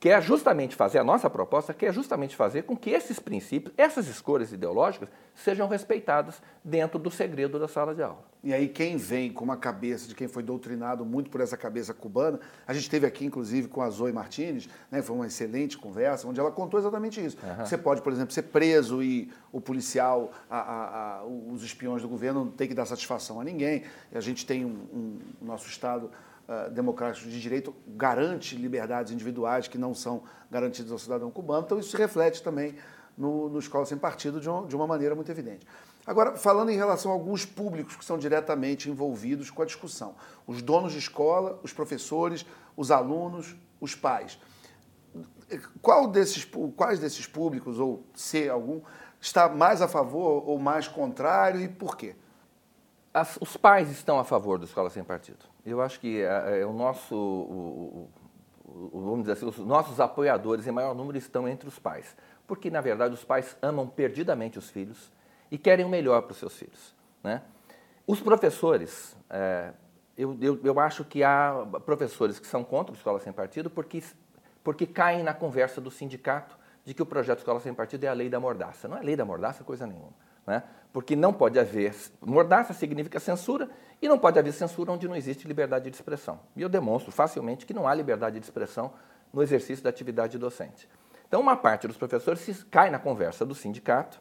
quer 0.00 0.22
justamente 0.22 0.76
fazer, 0.76 0.98
a 0.98 1.04
nossa 1.04 1.28
proposta 1.28 1.74
quer 1.74 1.92
justamente 1.92 2.36
fazer 2.36 2.62
com 2.62 2.76
que 2.76 2.90
esses 2.90 3.18
princípios, 3.18 3.74
essas 3.76 4.06
escolhas 4.08 4.52
ideológicas, 4.52 5.08
sejam 5.34 5.68
respeitadas 5.68 6.40
dentro 6.64 6.98
do 6.98 7.10
segredo 7.10 7.58
da 7.58 7.66
sala 7.66 7.94
de 7.94 8.02
aula. 8.02 8.24
E 8.42 8.52
aí 8.54 8.68
quem 8.68 8.96
vem 8.96 9.32
com 9.32 9.44
uma 9.44 9.56
cabeça 9.56 10.06
de 10.06 10.14
quem 10.14 10.28
foi 10.28 10.42
doutrinado 10.42 11.04
muito 11.04 11.30
por 11.30 11.40
essa 11.40 11.56
cabeça 11.56 11.92
cubana, 11.92 12.38
a 12.66 12.72
gente 12.72 12.88
teve 12.88 13.06
aqui 13.06 13.24
inclusive 13.24 13.66
com 13.66 13.82
a 13.82 13.90
Zoe 13.90 14.12
Martinez, 14.12 14.68
né, 14.90 15.02
foi 15.02 15.16
uma 15.16 15.26
excelente 15.26 15.76
conversa, 15.76 16.28
onde 16.28 16.38
ela 16.38 16.52
contou 16.52 16.78
exatamente 16.78 17.24
isso. 17.24 17.36
Uhum. 17.42 17.66
Você 17.66 17.76
pode, 17.76 18.00
por 18.00 18.12
exemplo, 18.12 18.32
ser 18.32 18.42
preso 18.42 19.02
e 19.02 19.30
o 19.50 19.60
policial, 19.60 20.30
a, 20.48 20.58
a, 20.58 21.18
a, 21.18 21.24
os 21.24 21.64
espiões 21.64 22.02
do 22.02 22.08
governo 22.08 22.44
não 22.44 22.50
tem 22.52 22.68
que 22.68 22.74
dar 22.74 22.86
satisfação 22.86 23.40
a 23.40 23.44
ninguém. 23.44 23.82
A 24.12 24.20
gente 24.20 24.46
tem 24.46 24.64
um, 24.64 25.18
um 25.42 25.44
nosso 25.44 25.68
Estado 25.68 26.10
uh, 26.48 26.70
democráticos 26.70 27.30
de 27.30 27.40
direito 27.40 27.74
garante 27.86 28.56
liberdades 28.56 29.12
individuais 29.12 29.68
que 29.68 29.78
não 29.78 29.94
são 29.94 30.22
garantidas 30.50 30.90
ao 30.90 30.98
cidadão 30.98 31.30
cubano. 31.30 31.64
Então, 31.64 31.78
isso 31.78 31.90
se 31.90 31.96
reflete 31.96 32.42
também 32.42 32.74
no, 33.16 33.48
no 33.48 33.58
Escola 33.58 33.84
Sem 33.84 33.98
Partido 33.98 34.40
de 34.40 34.48
uma, 34.48 34.66
de 34.66 34.74
uma 34.74 34.86
maneira 34.86 35.14
muito 35.14 35.30
evidente. 35.30 35.66
Agora, 36.06 36.36
falando 36.36 36.70
em 36.70 36.76
relação 36.76 37.10
a 37.10 37.14
alguns 37.14 37.44
públicos 37.44 37.94
que 37.94 38.04
são 38.04 38.16
diretamente 38.16 38.88
envolvidos 38.88 39.50
com 39.50 39.60
a 39.60 39.66
discussão: 39.66 40.14
os 40.46 40.62
donos 40.62 40.92
de 40.92 40.98
escola, 40.98 41.60
os 41.62 41.72
professores, 41.72 42.46
os 42.74 42.90
alunos, 42.90 43.54
os 43.78 43.94
pais. 43.94 44.38
Qual 45.82 46.08
desses, 46.08 46.46
quais 46.76 46.98
desses 46.98 47.26
públicos, 47.26 47.78
ou 47.78 48.04
se 48.14 48.48
algum, 48.48 48.80
está 49.20 49.48
mais 49.48 49.82
a 49.82 49.88
favor 49.88 50.48
ou 50.48 50.58
mais 50.58 50.88
contrário 50.88 51.60
e 51.60 51.68
por 51.68 51.96
quê? 51.96 52.14
As, 53.12 53.36
os 53.40 53.56
pais 53.56 53.90
estão 53.90 54.18
a 54.18 54.24
favor 54.24 54.58
da 54.58 54.64
escola 54.64 54.90
sem 54.90 55.02
partido. 55.02 55.44
Eu 55.70 55.80
acho 55.80 56.00
que 56.00 56.20
é, 56.22 56.64
o 56.66 56.72
nosso, 56.72 57.14
o, 57.14 58.10
o, 58.64 59.00
vamos 59.00 59.20
dizer 59.20 59.32
assim, 59.32 59.46
os 59.46 59.58
nossos 59.58 60.00
apoiadores 60.00 60.66
em 60.66 60.70
maior 60.70 60.94
número 60.94 61.18
estão 61.18 61.48
entre 61.48 61.68
os 61.68 61.78
pais, 61.78 62.16
porque 62.46 62.70
na 62.70 62.80
verdade 62.80 63.14
os 63.14 63.24
pais 63.24 63.56
amam 63.60 63.86
perdidamente 63.86 64.58
os 64.58 64.70
filhos 64.70 65.12
e 65.50 65.58
querem 65.58 65.84
o 65.84 65.88
melhor 65.88 66.22
para 66.22 66.32
os 66.32 66.38
seus 66.38 66.56
filhos, 66.56 66.94
né? 67.22 67.42
Os 68.06 68.20
professores, 68.20 69.16
é, 69.28 69.72
eu, 70.16 70.36
eu, 70.40 70.60
eu 70.64 70.80
acho 70.80 71.04
que 71.04 71.22
há 71.22 71.54
professores 71.84 72.38
que 72.38 72.46
são 72.46 72.64
contra 72.64 72.94
a 72.94 72.96
escola 72.96 73.20
sem 73.20 73.32
partido 73.32 73.68
porque 73.68 74.02
porque 74.68 74.86
caem 74.86 75.22
na 75.22 75.32
conversa 75.32 75.80
do 75.80 75.90
sindicato 75.90 76.58
de 76.84 76.92
que 76.92 77.02
o 77.02 77.06
projeto 77.06 77.38
Escola 77.38 77.58
Sem 77.58 77.72
Partido 77.72 78.04
é 78.04 78.08
a 78.08 78.12
lei 78.12 78.28
da 78.28 78.38
mordaça. 78.38 78.86
Não 78.86 78.98
é 78.98 79.02
lei 79.02 79.16
da 79.16 79.24
mordaça 79.24 79.64
coisa 79.64 79.86
nenhuma. 79.86 80.12
Né? 80.48 80.62
Porque 80.94 81.14
não 81.14 81.30
pode 81.30 81.58
haver. 81.58 81.94
Mordaça 82.24 82.72
significa 82.72 83.20
censura 83.20 83.68
e 84.00 84.08
não 84.08 84.18
pode 84.18 84.38
haver 84.38 84.52
censura 84.54 84.90
onde 84.90 85.06
não 85.06 85.14
existe 85.14 85.46
liberdade 85.46 85.90
de 85.90 85.94
expressão. 85.94 86.40
E 86.56 86.62
eu 86.62 86.70
demonstro 86.70 87.12
facilmente 87.12 87.66
que 87.66 87.74
não 87.74 87.86
há 87.86 87.92
liberdade 87.92 88.40
de 88.40 88.46
expressão 88.46 88.94
no 89.30 89.42
exercício 89.42 89.84
da 89.84 89.90
atividade 89.90 90.38
docente. 90.38 90.88
Então, 91.28 91.38
uma 91.38 91.54
parte 91.54 91.86
dos 91.86 91.98
professores 91.98 92.40
se 92.40 92.64
cai 92.64 92.88
na 92.88 92.98
conversa 92.98 93.44
do 93.44 93.54
sindicato, 93.54 94.18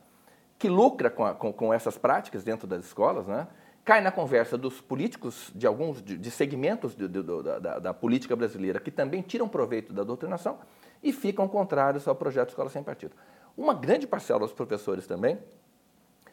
que 0.60 0.68
lucra 0.68 1.10
com, 1.10 1.26
a, 1.26 1.34
com, 1.34 1.54
com 1.54 1.74
essas 1.74 1.98
práticas 1.98 2.44
dentro 2.44 2.68
das 2.68 2.84
escolas, 2.84 3.26
né? 3.26 3.48
cai 3.86 4.02
na 4.02 4.12
conversa 4.12 4.58
dos 4.58 4.82
políticos, 4.82 5.50
de 5.56 5.66
alguns 5.66 6.02
de, 6.02 6.18
de 6.18 6.30
segmentos 6.30 6.94
de, 6.94 7.08
de, 7.08 7.24
da, 7.24 7.80
da, 7.80 7.94
política 7.94 8.36
brasileira, 8.36 8.82
que 8.82 8.92
também 8.92 9.22
tiram 9.22 9.48
proveito 9.48 9.94
da 9.94 10.04
doutrinação 10.04 10.60
e 11.02 11.14
ficam 11.14 11.48
contrários 11.48 12.06
ao 12.06 12.16
projeto 12.16 12.50
Escola 12.50 12.70
Sem 12.70 12.84
Partido. 12.84 13.16
Uma 13.56 13.74
grande 13.74 14.06
parcela 14.06 14.42
dos 14.42 14.52
professores 14.52 15.08
também 15.08 15.40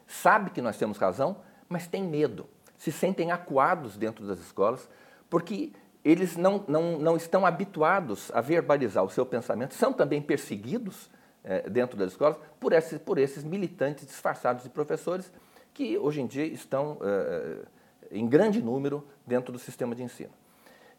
sabe 0.07 0.49
que 0.51 0.61
nós 0.61 0.77
temos 0.77 0.97
razão, 0.97 1.37
mas 1.67 1.87
tem 1.87 2.03
medo, 2.03 2.47
se 2.77 2.91
sentem 2.91 3.31
acuados 3.31 3.97
dentro 3.97 4.25
das 4.25 4.39
escolas, 4.39 4.89
porque 5.29 5.71
eles 6.03 6.37
não, 6.37 6.63
não, 6.67 6.99
não 6.99 7.17
estão 7.17 7.45
habituados 7.45 8.31
a 8.33 8.41
verbalizar 8.41 9.03
o 9.03 9.09
seu 9.09 9.25
pensamento, 9.25 9.73
são 9.73 9.91
também 9.91 10.21
perseguidos 10.21 11.09
é, 11.43 11.67
dentro 11.69 11.97
das 11.97 12.11
escolas 12.11 12.37
por 12.59 12.73
esses, 12.73 12.99
por 12.99 13.17
esses 13.17 13.43
militantes 13.43 14.05
disfarçados 14.05 14.63
de 14.63 14.69
professores 14.69 15.31
que 15.73 15.97
hoje 15.97 16.21
em 16.21 16.27
dia 16.27 16.45
estão 16.45 16.97
é, 17.01 17.65
em 18.11 18.27
grande 18.27 18.61
número 18.61 19.05
dentro 19.25 19.51
do 19.51 19.59
sistema 19.59 19.95
de 19.95 20.03
ensino. 20.03 20.31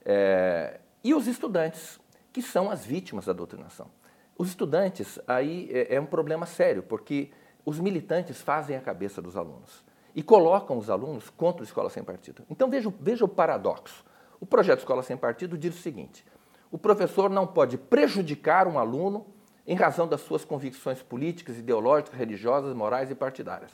É, 0.05 0.81
e 1.03 1.15
os 1.15 1.27
estudantes, 1.27 2.01
que 2.33 2.43
são 2.43 2.71
as 2.71 2.85
vítimas 2.85 3.27
da 3.27 3.33
doutrinação. 3.33 3.89
Os 4.37 4.49
estudantes, 4.49 5.19
aí 5.27 5.71
é, 5.73 5.95
é 5.95 6.01
um 6.01 6.07
problema 6.07 6.47
sério, 6.47 6.83
porque 6.83 7.31
os 7.67 7.81
militantes 7.81 8.41
fazem 8.41 8.77
a 8.77 8.81
cabeça 8.81 9.21
dos 9.21 9.37
alunos 9.37 9.85
e 10.15 10.23
colocam 10.23 10.79
os 10.79 10.89
alunos 10.89 11.29
contra 11.29 11.63
a 11.63 11.67
escola 11.67 11.91
sem 11.91 12.05
partido. 12.05 12.45
Então 12.49 12.71
veja, 12.71 12.91
veja 13.01 13.25
o 13.25 13.29
paradoxo. 13.29 14.05
O 14.41 14.47
projeto 14.47 14.81
Escola 14.81 15.03
Sem 15.03 15.17
Partido 15.17 15.59
diz 15.59 15.75
o 15.75 15.83
seguinte: 15.83 16.25
o 16.71 16.79
professor 16.79 17.29
não 17.29 17.47
pode 17.47 17.77
prejudicar 17.77 18.69
um 18.69 18.79
aluno 18.79 19.27
em 19.67 19.75
razão 19.75 20.07
das 20.07 20.21
suas 20.21 20.45
convicções 20.45 21.03
políticas, 21.03 21.59
ideológicas, 21.59 22.17
religiosas, 22.17 22.75
morais 22.75 23.11
e 23.11 23.15
partidárias. 23.15 23.73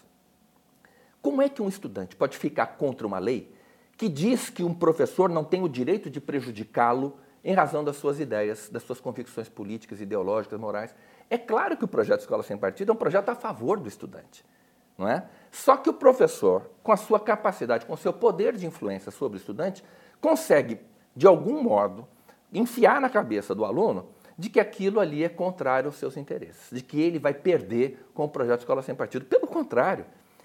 Como 1.20 1.42
é 1.42 1.48
que 1.48 1.60
um 1.60 1.68
estudante 1.68 2.16
pode 2.16 2.36
ficar 2.36 2.66
contra 2.78 3.06
uma 3.06 3.18
lei 3.18 3.54
que 3.96 4.08
diz 4.08 4.48
que 4.48 4.64
um 4.64 4.72
professor 4.72 5.28
não 5.28 5.44
tem 5.44 5.62
o 5.62 5.68
direito 5.68 6.08
de 6.08 6.20
prejudicá-lo 6.20 7.18
em 7.44 7.54
razão 7.54 7.84
das 7.84 7.96
suas 7.96 8.18
ideias, 8.18 8.68
das 8.68 8.82
suas 8.82 9.00
convicções 9.00 9.48
políticas, 9.48 10.00
ideológicas, 10.00 10.58
morais? 10.58 10.94
É 11.32 11.38
claro 11.38 11.78
que 11.78 11.84
o 11.86 11.88
projeto 11.88 12.20
Escola 12.20 12.42
Sem 12.42 12.58
Partido 12.58 12.90
é 12.90 12.94
um 12.94 12.98
projeto 12.98 13.30
a 13.30 13.34
favor 13.34 13.80
do 13.80 13.88
estudante, 13.88 14.44
não 14.98 15.08
é? 15.08 15.24
Só 15.50 15.78
que 15.78 15.88
o 15.88 15.94
professor, 15.94 16.70
com 16.82 16.92
a 16.92 16.96
sua 16.98 17.18
capacidade, 17.18 17.86
com 17.86 17.94
o 17.94 17.96
seu 17.96 18.12
poder 18.12 18.54
de 18.54 18.66
influência 18.66 19.10
sobre 19.10 19.38
o 19.38 19.40
estudante, 19.40 19.82
consegue, 20.20 20.78
de 21.16 21.26
algum 21.26 21.62
modo, 21.62 22.06
enfiar 22.52 23.00
na 23.00 23.08
cabeça 23.08 23.54
do 23.54 23.64
aluno 23.64 24.10
de 24.36 24.50
que 24.50 24.60
aquilo 24.60 25.00
ali 25.00 25.24
é 25.24 25.28
contrário 25.30 25.88
aos 25.88 25.96
seus 25.96 26.18
interesses, 26.18 26.68
de 26.70 26.82
que 26.82 27.00
ele 27.00 27.18
vai 27.18 27.32
perder 27.32 28.10
com 28.12 28.24
o 28.24 28.28
projeto 28.28 28.60
Escola 28.60 28.82
Sem 28.82 28.94
Partido. 28.94 29.24
Pelo 29.24 29.46
contrário, 29.46 30.04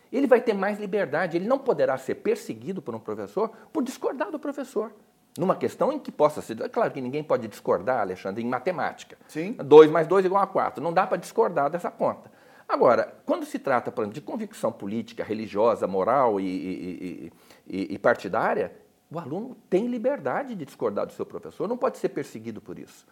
ele 0.10 0.26
vai 0.26 0.40
ter 0.40 0.54
mais 0.54 0.80
liberdade, 0.80 1.36
ele 1.36 1.50
não 1.50 1.60
poderá 1.60 1.98
ser 1.98 2.16
perseguido 2.16 2.82
por 2.82 2.96
um 2.96 3.00
professor 3.00 3.52
por 3.74 3.84
discordar 3.84 4.32
do 4.32 4.40
professor. 4.40 4.94
Numa 5.38 5.56
questão 5.56 5.92
em 5.92 6.00
que 6.00 6.12
possa 6.12 6.42
ser. 6.42 6.60
É 6.62 6.70
claro 6.70 6.92
que 6.92 7.02
ninguém 7.02 7.24
pode 7.24 7.48
discordar, 7.48 8.02
Alexandre, 8.02 8.44
em 8.44 8.48
matemática. 8.48 9.18
Sim. 9.28 9.54
2 9.54 9.92
mais 9.92 10.08
2 10.08 10.26
igual 10.26 10.42
a 10.42 10.48
4. 10.48 10.84
Não 10.84 10.92
dá 10.92 11.06
para 11.06 11.18
discordar 11.18 11.70
dessa 11.70 11.92
conta. 11.92 12.32
Agora, 12.68 13.14
quando 13.26 13.46
se 13.46 13.60
trata, 13.60 13.92
por 13.92 14.02
exemplo, 14.02 14.16
de 14.16 14.22
convicção 14.22 14.72
política, 14.72 15.24
religiosa, 15.24 15.88
moral 15.88 16.40
e, 16.40 16.44
e, 16.46 17.32
e, 17.66 17.94
e 17.94 17.98
partidária, 17.98 18.74
o 19.10 19.18
aluno 19.18 19.56
tem 19.70 19.88
liberdade 19.88 20.54
de 20.54 20.66
discordar 20.66 21.06
do 21.06 21.14
seu 21.14 21.26
professor, 21.26 21.68
não 21.68 21.78
pode 21.78 21.98
ser 21.98 22.10
perseguido 22.10 22.60
por 22.60 22.78
isso. 22.78 23.06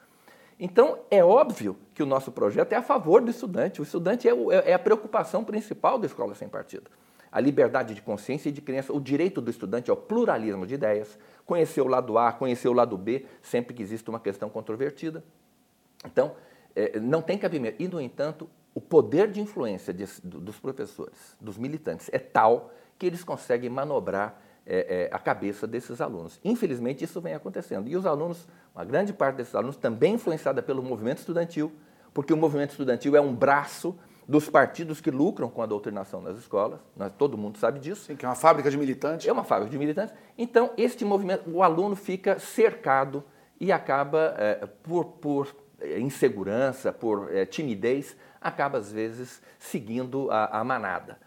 Então, 0.60 1.00
é 1.10 1.24
óbvio 1.24 1.78
que 1.94 2.04
o 2.04 2.06
nosso 2.06 2.32
projeto 2.32 2.74
é 2.74 2.76
a 2.76 2.82
favor 2.82 3.22
do 3.22 3.30
estudante. 3.30 3.82
O 3.82 3.84
estudante 3.84 4.28
é, 4.28 4.34
o, 4.34 4.52
é, 4.52 4.72
é 4.72 4.74
a 4.74 4.80
preocupação 4.80 5.44
principal 5.44 5.98
da 6.00 6.06
escola 6.06 6.34
sem 6.34 6.48
partido. 6.48 6.90
A 7.32 7.40
liberdade 7.42 7.94
de 7.94 8.02
consciência 8.02 8.48
e 8.48 8.52
de 8.52 8.62
crença, 8.62 8.94
o 8.94 9.00
direito 9.00 9.42
do 9.42 9.52
estudante 9.52 9.90
ao 9.90 9.98
pluralismo 9.98 10.66
de 10.66 10.76
ideias, 10.76 11.18
conhecer 11.46 11.82
o 11.82 11.88
lado 11.88 12.18
A, 12.18 12.32
conhecer 12.32 12.68
o 12.68 12.74
lado 12.74 12.98
B, 12.98 13.26
sempre 13.42 13.74
que 13.74 13.84
existe 13.84 14.10
uma 14.10 14.20
questão 14.20 14.50
controvertida. 14.50 15.24
Então, 16.04 16.36
é, 16.76 17.00
não 17.00 17.22
tem 17.22 17.38
cabimento. 17.38 17.82
E, 17.82 17.88
no 17.88 18.02
entanto, 18.02 18.50
o 18.74 18.82
poder 18.82 19.32
de 19.32 19.40
influência 19.40 19.94
de, 19.94 20.06
dos 20.24 20.60
professores, 20.60 21.38
dos 21.40 21.58
militantes, 21.58 22.10
é 22.12 22.20
tal 22.20 22.72
que 22.98 23.06
eles 23.06 23.24
conseguem 23.24 23.70
manobrar 23.70 24.42
é, 24.66 25.10
é, 25.10 25.16
a 25.16 25.20
cabeça 25.20 25.68
desses 25.68 26.02
alunos. 26.02 26.40
Infelizmente, 26.44 27.04
isso 27.04 27.22
vem 27.22 27.34
acontecendo. 27.34 27.88
E 27.88 27.96
os 27.96 28.06
alunos, 28.06 28.48
uma 28.74 28.84
grande 28.84 29.14
parte 29.14 29.38
desses 29.38 29.54
alunos, 29.56 29.78
também 29.78 30.16
influenciada 30.16 30.62
pelo 30.62 30.82
movimento 30.82 31.20
estudantil, 31.20 31.72
porque 32.14 32.34
o 32.34 32.38
movimento 32.38 32.72
estudantil 32.72 33.16
é 33.16 33.22
um 33.22 33.34
braço 33.34 33.96
dos 34.28 34.50
partidos 34.50 35.00
que 35.00 35.12
lucram 35.12 35.50
com 35.50 35.62
a 35.62 35.66
doutrinação 35.66 36.22
nas 36.22 36.38
escolas, 36.38 36.80
nós, 36.96 37.12
todo 37.18 37.38
mundo 37.38 37.58
sabe 37.58 37.80
disso. 37.80 38.06
Sim, 38.06 38.16
que 38.16 38.26
é 38.26 38.30
uma 38.30 38.36
fábrica 38.36 38.72
de 38.72 38.78
militantes. 38.78 39.28
É 39.28 39.32
uma 39.32 39.44
fábrica 39.44 39.72
de 39.72 39.78
militantes. 39.78 40.14
Então, 40.38 40.72
este 40.78 41.06
movimento, 41.06 41.50
o 41.50 41.62
aluno 41.62 41.96
fica 41.96 42.40
cercado 42.40 43.24
e 43.60 43.72
acaba, 43.72 44.36
é, 44.38 44.66
por, 44.84 45.06
por 45.06 45.56
insegurança, 45.98 46.92
por 46.92 47.34
é, 47.36 47.46
timidez, 47.46 48.16
acaba 48.42 48.78
às 48.78 48.92
vezes 48.92 49.42
seguindo 49.60 50.30
a, 50.32 50.60
a 50.60 50.64
manada. 50.64 51.20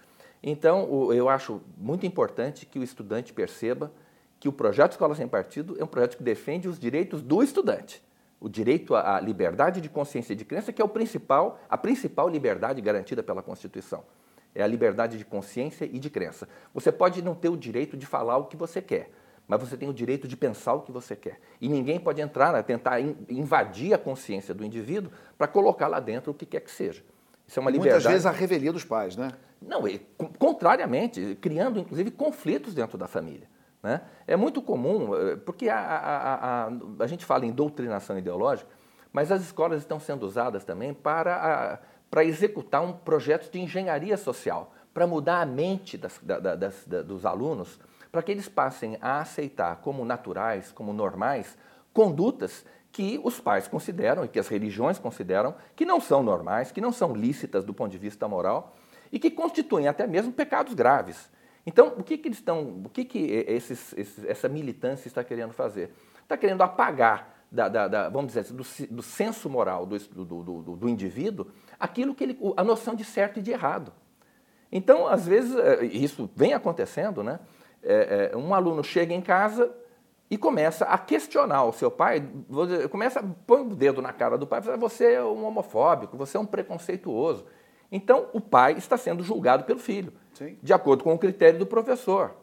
Então, 0.43 1.13
eu 1.13 1.29
acho 1.29 1.61
muito 1.77 2.07
importante 2.07 2.65
que 2.65 2.79
o 2.79 2.83
estudante 2.83 3.33
perceba 3.33 3.93
que 4.39 4.49
o 4.49 4.53
projeto 4.53 4.93
Escola 4.93 5.15
Sem 5.15 5.27
Partido 5.27 5.77
é 5.81 5.85
um 5.85 5.87
projeto 5.89 6.17
que 6.17 6.23
defende 6.23 6.69
os 6.69 6.79
direitos 6.79 7.23
do 7.23 7.43
estudante. 7.43 8.03
O 8.41 8.49
direito 8.49 8.95
à 8.95 9.21
liberdade 9.21 9.81
de 9.81 9.89
consciência 9.89 10.33
e 10.33 10.37
de 10.37 10.45
crença, 10.45 10.73
que 10.73 10.81
é 10.81 10.85
o 10.85 10.89
principal, 10.89 11.59
a 11.69 11.77
principal 11.77 12.29
liberdade 12.29 12.81
garantida 12.81 13.23
pela 13.23 13.43
Constituição. 13.43 14.05
É 14.55 14.63
a 14.63 14.67
liberdade 14.67 15.19
de 15.19 15.25
consciência 15.25 15.85
e 15.85 15.99
de 15.99 16.09
crença. 16.09 16.49
Você 16.73 16.93
pode 16.93 17.21
não 17.23 17.35
ter 17.35 17.49
o 17.49 17.57
direito 17.57 17.97
de 17.97 18.07
falar 18.07 18.37
o 18.37 18.45
que 18.45 18.57
você 18.57 18.81
quer, 18.81 19.11
mas 19.47 19.61
você 19.61 19.77
tem 19.77 19.89
o 19.89 19.95
direito 19.95 20.29
de 20.29 20.37
pensar 20.37 20.75
o 20.75 20.83
que 20.83 20.93
você 20.93 21.17
quer. 21.17 21.41
E 21.61 21.69
ninguém 21.69 21.99
pode 21.99 22.21
entrar, 22.21 22.53
né, 22.53 22.63
tentar 22.63 23.01
invadir 23.01 23.93
a 23.95 23.99
consciência 23.99 24.55
do 24.55 24.65
indivíduo 24.65 25.11
para 25.37 25.49
colocar 25.49 25.89
lá 25.89 25.99
dentro 25.99 26.33
o 26.33 26.35
que 26.35 26.47
quer 26.47 26.61
que 26.61 26.71
seja. 26.71 27.03
Isso 27.47 27.59
é 27.59 27.61
uma 27.61 27.71
liberdade. 27.71 28.05
Muitas 28.05 28.13
vezes 28.13 28.27
a 28.27 28.31
revelia 28.31 28.73
dos 28.73 28.85
pais, 28.85 29.17
né? 29.17 29.33
Não, 29.61 29.83
contrariamente, 30.39 31.37
criando 31.41 31.81
inclusive 31.81 32.11
conflitos 32.11 32.75
dentro 32.75 32.97
da 32.99 33.09
família. 33.09 33.49
Né? 33.83 34.01
É 34.27 34.37
muito 34.37 34.61
comum, 34.61 35.15
eh, 35.15 35.37
porque 35.37 35.69
a, 35.69 35.79
a, 35.79 36.35
a, 36.35 36.71
a, 36.99 37.07
gente 37.07 37.25
fala 37.25 37.47
em 37.47 37.53
doutrinação 37.53 38.19
ideológica, 38.19 38.69
mas 39.13 39.31
as 39.31 39.43
escolas 39.43 39.81
estão 39.81 40.01
sendo 40.01 40.27
usadas 40.27 40.65
também 40.65 40.93
para, 40.93 41.81
para 42.11 42.25
executar 42.25 42.83
um 42.83 42.93
projeto 42.93 43.51
de 43.51 43.61
engenharia 43.61 44.17
social, 44.17 44.73
para 44.93 45.07
mudar 45.07 45.41
a 45.41 45.47
mente 45.47 45.97
das, 45.97 46.19
da, 46.21 46.57
das, 46.57 46.85
da, 46.87 47.03
dos 47.03 47.25
alunos, 47.25 47.79
para 48.11 48.23
que 48.23 48.33
eles 48.33 48.49
passem 48.49 48.99
a 49.01 49.21
aceitar 49.21 49.77
como 49.77 50.05
naturais, 50.05 50.73
como 50.73 50.93
normais, 50.93 51.57
condutas 51.93 52.65
que 52.91 53.21
os 53.23 53.39
pais 53.39 53.69
consideram 53.69 54.25
e 54.25 54.29
que 54.29 54.39
as 54.39 54.49
religiões 54.49 54.99
consideram 54.99 55.55
que 55.77 55.85
não 55.85 56.01
são 56.01 56.23
normais, 56.23 56.73
que 56.73 56.81
não 56.81 56.91
são 56.91 57.15
lícitas 57.15 57.65
do 57.65 57.73
ponto 57.73 57.93
de 57.93 57.99
vista 57.99 58.27
moral 58.27 58.75
e 59.13 59.19
que 59.19 59.31
constituem 59.31 59.87
até 59.89 60.07
mesmo 60.07 60.33
pecados 60.33 60.75
graves. 60.75 61.31
Então, 61.69 61.89
o 61.99 62.03
que, 62.03 62.17
que 62.17 62.29
eles 62.29 62.39
estão, 62.39 62.81
o 62.83 62.89
que, 62.89 63.05
que 63.05 63.19
esses, 63.47 63.93
esses, 63.93 64.25
essa 64.25 64.49
militância 64.49 65.07
está 65.07 65.23
querendo 65.23 65.53
fazer? 65.53 65.93
está 66.23 66.35
querendo 66.35 66.63
apagar, 66.63 67.37
da, 67.53 67.69
da, 67.69 67.87
da, 67.87 68.09
vamos 68.09 68.29
dizer 68.29 68.41
assim, 68.41 68.55
do, 68.55 68.95
do 68.95 69.03
senso 69.03 69.51
moral 69.51 69.85
do, 69.85 69.99
do, 69.99 70.43
do, 70.43 70.77
do 70.77 70.89
indivíduo 70.89 71.47
aquilo 71.79 72.15
que 72.15 72.25
ele, 72.25 72.39
a 72.57 72.65
noção 72.65 72.95
de 72.95 73.05
certo 73.05 73.39
e 73.39 73.43
de 73.43 73.51
errado. 73.51 73.93
Então, 74.73 75.07
às 75.07 75.27
vezes, 75.27 75.55
é, 75.57 75.85
isso 75.85 76.31
vem 76.35 76.55
acontecendo, 76.55 77.23
né? 77.23 77.39
É, 77.83 78.31
é, 78.33 78.37
um 78.37 78.55
aluno 78.55 78.83
chega 78.83 79.13
em 79.13 79.21
casa 79.21 79.71
e 80.31 80.39
começa 80.39 80.87
a 80.87 80.97
questionar 80.97 81.65
o 81.65 81.73
seu 81.73 81.91
pai, 81.91 82.27
começa 82.91 83.21
a 83.21 83.23
pôr 83.47 83.61
o 83.61 83.77
dedo 83.77 84.01
na 84.01 84.13
cara 84.13 84.39
do 84.39 84.47
pai, 84.47 84.63
fala, 84.63 84.79
você 84.79 85.13
é 85.13 85.23
um 85.23 85.45
homofóbico, 85.45 86.17
você 86.17 86.39
é 86.39 86.41
um 86.41 86.47
preconceituoso. 86.47 87.45
Então, 87.91 88.29
o 88.35 88.41
pai 88.41 88.73
está 88.73 88.97
sendo 88.97 89.23
julgado 89.23 89.65
pelo 89.65 89.79
filho, 89.79 90.13
Sim. 90.39 90.57
de 90.63 90.73
acordo 90.73 91.03
com 91.03 91.13
o 91.13 91.19
critério 91.19 91.59
do 91.59 91.67
professor. 91.67 92.35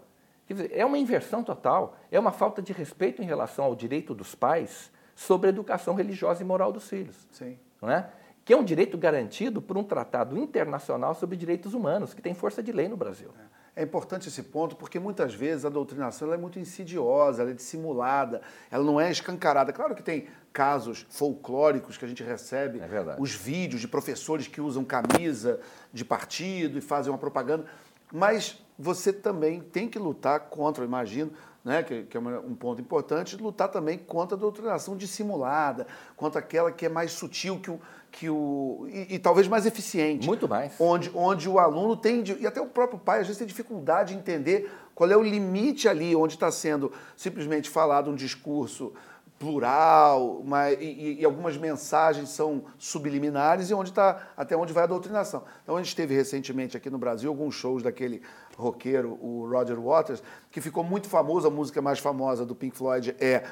Quer 0.45 0.53
dizer, 0.53 0.71
é 0.73 0.85
uma 0.85 0.97
inversão 0.97 1.43
total, 1.43 1.95
é 2.11 2.19
uma 2.19 2.31
falta 2.31 2.61
de 2.61 2.73
respeito 2.73 3.21
em 3.21 3.25
relação 3.25 3.65
ao 3.65 3.75
direito 3.75 4.13
dos 4.13 4.35
pais 4.35 4.91
sobre 5.15 5.47
a 5.47 5.49
educação 5.49 5.95
religiosa 5.95 6.43
e 6.43 6.45
moral 6.45 6.71
dos 6.71 6.87
filhos. 6.87 7.15
Sim. 7.31 7.57
Não 7.81 7.89
é? 7.89 8.09
Que 8.43 8.53
é 8.53 8.57
um 8.57 8.63
direito 8.63 8.97
garantido 8.97 9.61
por 9.61 9.77
um 9.77 9.83
tratado 9.83 10.37
internacional 10.37 11.15
sobre 11.15 11.37
direitos 11.37 11.73
humanos, 11.73 12.13
que 12.13 12.21
tem 12.21 12.35
força 12.35 12.61
de 12.61 12.71
lei 12.71 12.87
no 12.87 12.97
Brasil. 12.97 13.31
É. 13.39 13.55
É 13.75 13.83
importante 13.83 14.29
esse 14.29 14.41
ponto 14.41 14.75
porque 14.77 14.97
muitas 14.99 15.33
vezes 15.33 15.65
a 15.65 15.69
doutrinação 15.69 16.31
é 16.31 16.37
muito 16.37 16.57
insidiosa, 16.57 17.41
ela 17.41 17.51
é 17.51 17.53
dissimulada, 17.53 18.41
ela 18.71 18.83
não 18.83 19.01
é 19.01 19.11
escancarada. 19.11 19.73
Claro 19.73 19.93
que 19.93 20.01
tem 20.01 20.27
casos 20.53 21.05
folclóricos 21.09 21.97
que 21.97 22.05
a 22.05 22.07
gente 22.07 22.23
recebe, 22.23 22.79
é 22.79 23.15
os 23.19 23.35
vídeos 23.35 23.81
de 23.81 23.87
professores 23.89 24.47
que 24.47 24.61
usam 24.61 24.85
camisa 24.85 25.59
de 25.91 26.05
partido 26.05 26.77
e 26.77 26.81
fazem 26.81 27.11
uma 27.11 27.17
propaganda, 27.17 27.65
mas 28.11 28.61
você 28.77 29.11
também 29.13 29.61
tem 29.61 29.87
que 29.87 29.97
lutar 29.97 30.39
contra, 30.41 30.83
eu 30.83 30.87
imagino, 30.87 31.31
né, 31.63 31.81
que, 31.81 32.03
que, 32.03 32.15
é 32.15 32.19
um 32.19 32.53
ponto 32.53 32.79
importante, 32.79 33.35
lutar 33.37 33.69
também 33.69 33.97
contra 33.97 34.37
a 34.37 34.39
doutrinação 34.39 34.95
dissimulada, 34.95 35.87
contra 36.15 36.39
aquela 36.39 36.71
que 36.71 36.85
é 36.85 36.89
mais 36.89 37.11
sutil 37.11 37.59
que 37.59 37.71
o, 37.71 37.81
que 38.11 38.29
o 38.29 38.87
e, 38.87 39.15
e, 39.15 39.19
talvez 39.19 39.47
mais 39.47 39.65
eficiente. 39.65 40.27
Muito 40.27 40.47
mais. 40.47 40.73
Onde, 40.79 41.09
onde 41.15 41.49
o 41.49 41.57
aluno 41.57 41.97
tem, 41.97 42.23
e 42.39 42.45
até 42.45 42.61
o 42.61 42.67
próprio 42.67 42.99
pai, 42.99 43.21
às 43.21 43.27
vezes 43.27 43.39
tem 43.39 43.47
dificuldade 43.47 44.13
de 44.13 44.19
entender 44.19 44.71
qual 44.93 45.09
é 45.09 45.17
o 45.17 45.23
limite 45.23 45.89
ali, 45.89 46.15
onde 46.15 46.35
está 46.35 46.51
sendo 46.51 46.91
simplesmente 47.17 47.67
falado 47.67 48.11
um 48.11 48.15
discurso 48.15 48.93
plural, 49.37 50.41
mas, 50.45 50.77
e, 50.79 51.17
e, 51.19 51.25
algumas 51.25 51.57
mensagens 51.57 52.29
são 52.29 52.63
subliminares 52.77 53.69
e 53.69 53.73
onde 53.73 53.89
está 53.89 54.29
até 54.35 54.55
onde 54.55 54.71
vai 54.71 54.83
a 54.83 54.87
doutrinação. 54.87 55.43
Então 55.63 55.75
a 55.75 55.83
gente 55.83 55.95
teve 55.95 56.15
recentemente 56.15 56.77
aqui 56.77 56.89
no 56.89 56.97
Brasil 56.97 57.29
alguns 57.29 57.53
shows 57.53 57.83
daquele 57.83 58.21
roqueiro, 58.57 59.19
o 59.21 59.47
Roger 59.49 59.79
Waters, 59.79 60.23
que 60.49 60.61
ficou 60.61 60.83
muito 60.83 61.09
famoso, 61.09 61.47
a 61.47 61.51
música 61.51 61.81
mais 61.81 61.99
famosa 61.99 62.45
do 62.45 62.55
Pink 62.55 62.77
Floyd 62.77 63.15
é 63.19 63.43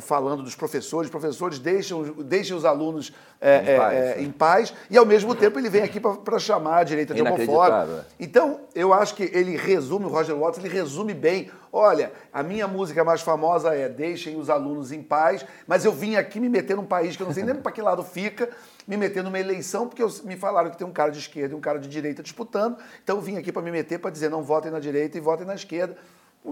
falando 0.00 0.42
dos 0.42 0.54
professores, 0.54 1.10
professores 1.10 1.58
deixam, 1.58 2.02
deixam 2.02 2.56
os 2.56 2.64
alunos 2.64 3.12
é, 3.38 3.58
em, 3.58 3.76
paz, 3.76 3.94
é, 3.94 4.22
em, 4.22 4.30
paz, 4.30 4.74
e 4.88 4.96
ao 4.96 5.04
mesmo 5.04 5.34
tempo 5.34 5.58
ele 5.58 5.68
vem 5.68 5.82
aqui 5.82 6.00
para 6.00 6.38
chamar 6.38 6.78
a 6.78 6.84
direita 6.84 7.12
de 7.12 7.20
homofóbica. 7.20 8.06
Então, 8.18 8.60
eu 8.74 8.94
acho 8.94 9.14
que 9.14 9.24
ele 9.24 9.54
resume, 9.56 10.06
o 10.06 10.08
Roger 10.08 10.34
Waters, 10.34 10.64
ele 10.64 10.72
resume 10.72 11.12
bem. 11.12 11.50
Olha, 11.70 12.10
a 12.32 12.42
minha 12.42 12.66
música 12.66 13.04
mais 13.04 13.20
famosa 13.20 13.74
é 13.74 13.86
Deixem 13.86 14.38
os 14.40 14.48
alunos 14.48 14.92
em 14.92 15.02
paz, 15.02 15.44
mas 15.66 15.84
eu 15.84 15.92
vim 15.92 16.16
aqui 16.16 16.40
me 16.40 16.48
meter 16.48 16.74
num 16.74 16.86
país 16.86 17.14
que 17.14 17.22
eu 17.22 17.26
não 17.26 17.34
sei 17.34 17.44
nem 17.44 17.54
para 17.54 17.70
que 17.70 17.82
lado 17.82 18.02
fica, 18.02 18.48
me 18.88 18.96
meter 18.96 19.22
numa 19.22 19.38
eleição, 19.38 19.86
porque 19.86 20.02
eu, 20.02 20.10
me 20.24 20.36
falaram 20.36 20.70
que 20.70 20.78
tem 20.78 20.86
um 20.86 20.92
cara 20.92 21.10
de 21.10 21.18
esquerda 21.18 21.54
e 21.54 21.56
um 21.56 21.60
cara 21.60 21.78
de 21.78 21.88
direita 21.88 22.22
disputando, 22.22 22.78
então 23.02 23.16
eu 23.16 23.22
vim 23.22 23.36
aqui 23.36 23.52
para 23.52 23.60
me 23.60 23.70
meter 23.70 23.98
para 23.98 24.10
dizer 24.10 24.30
não 24.30 24.42
votem 24.42 24.70
na 24.70 24.80
direita 24.80 25.18
e 25.18 25.20
votem 25.20 25.46
na 25.46 25.54
esquerda 25.54 25.96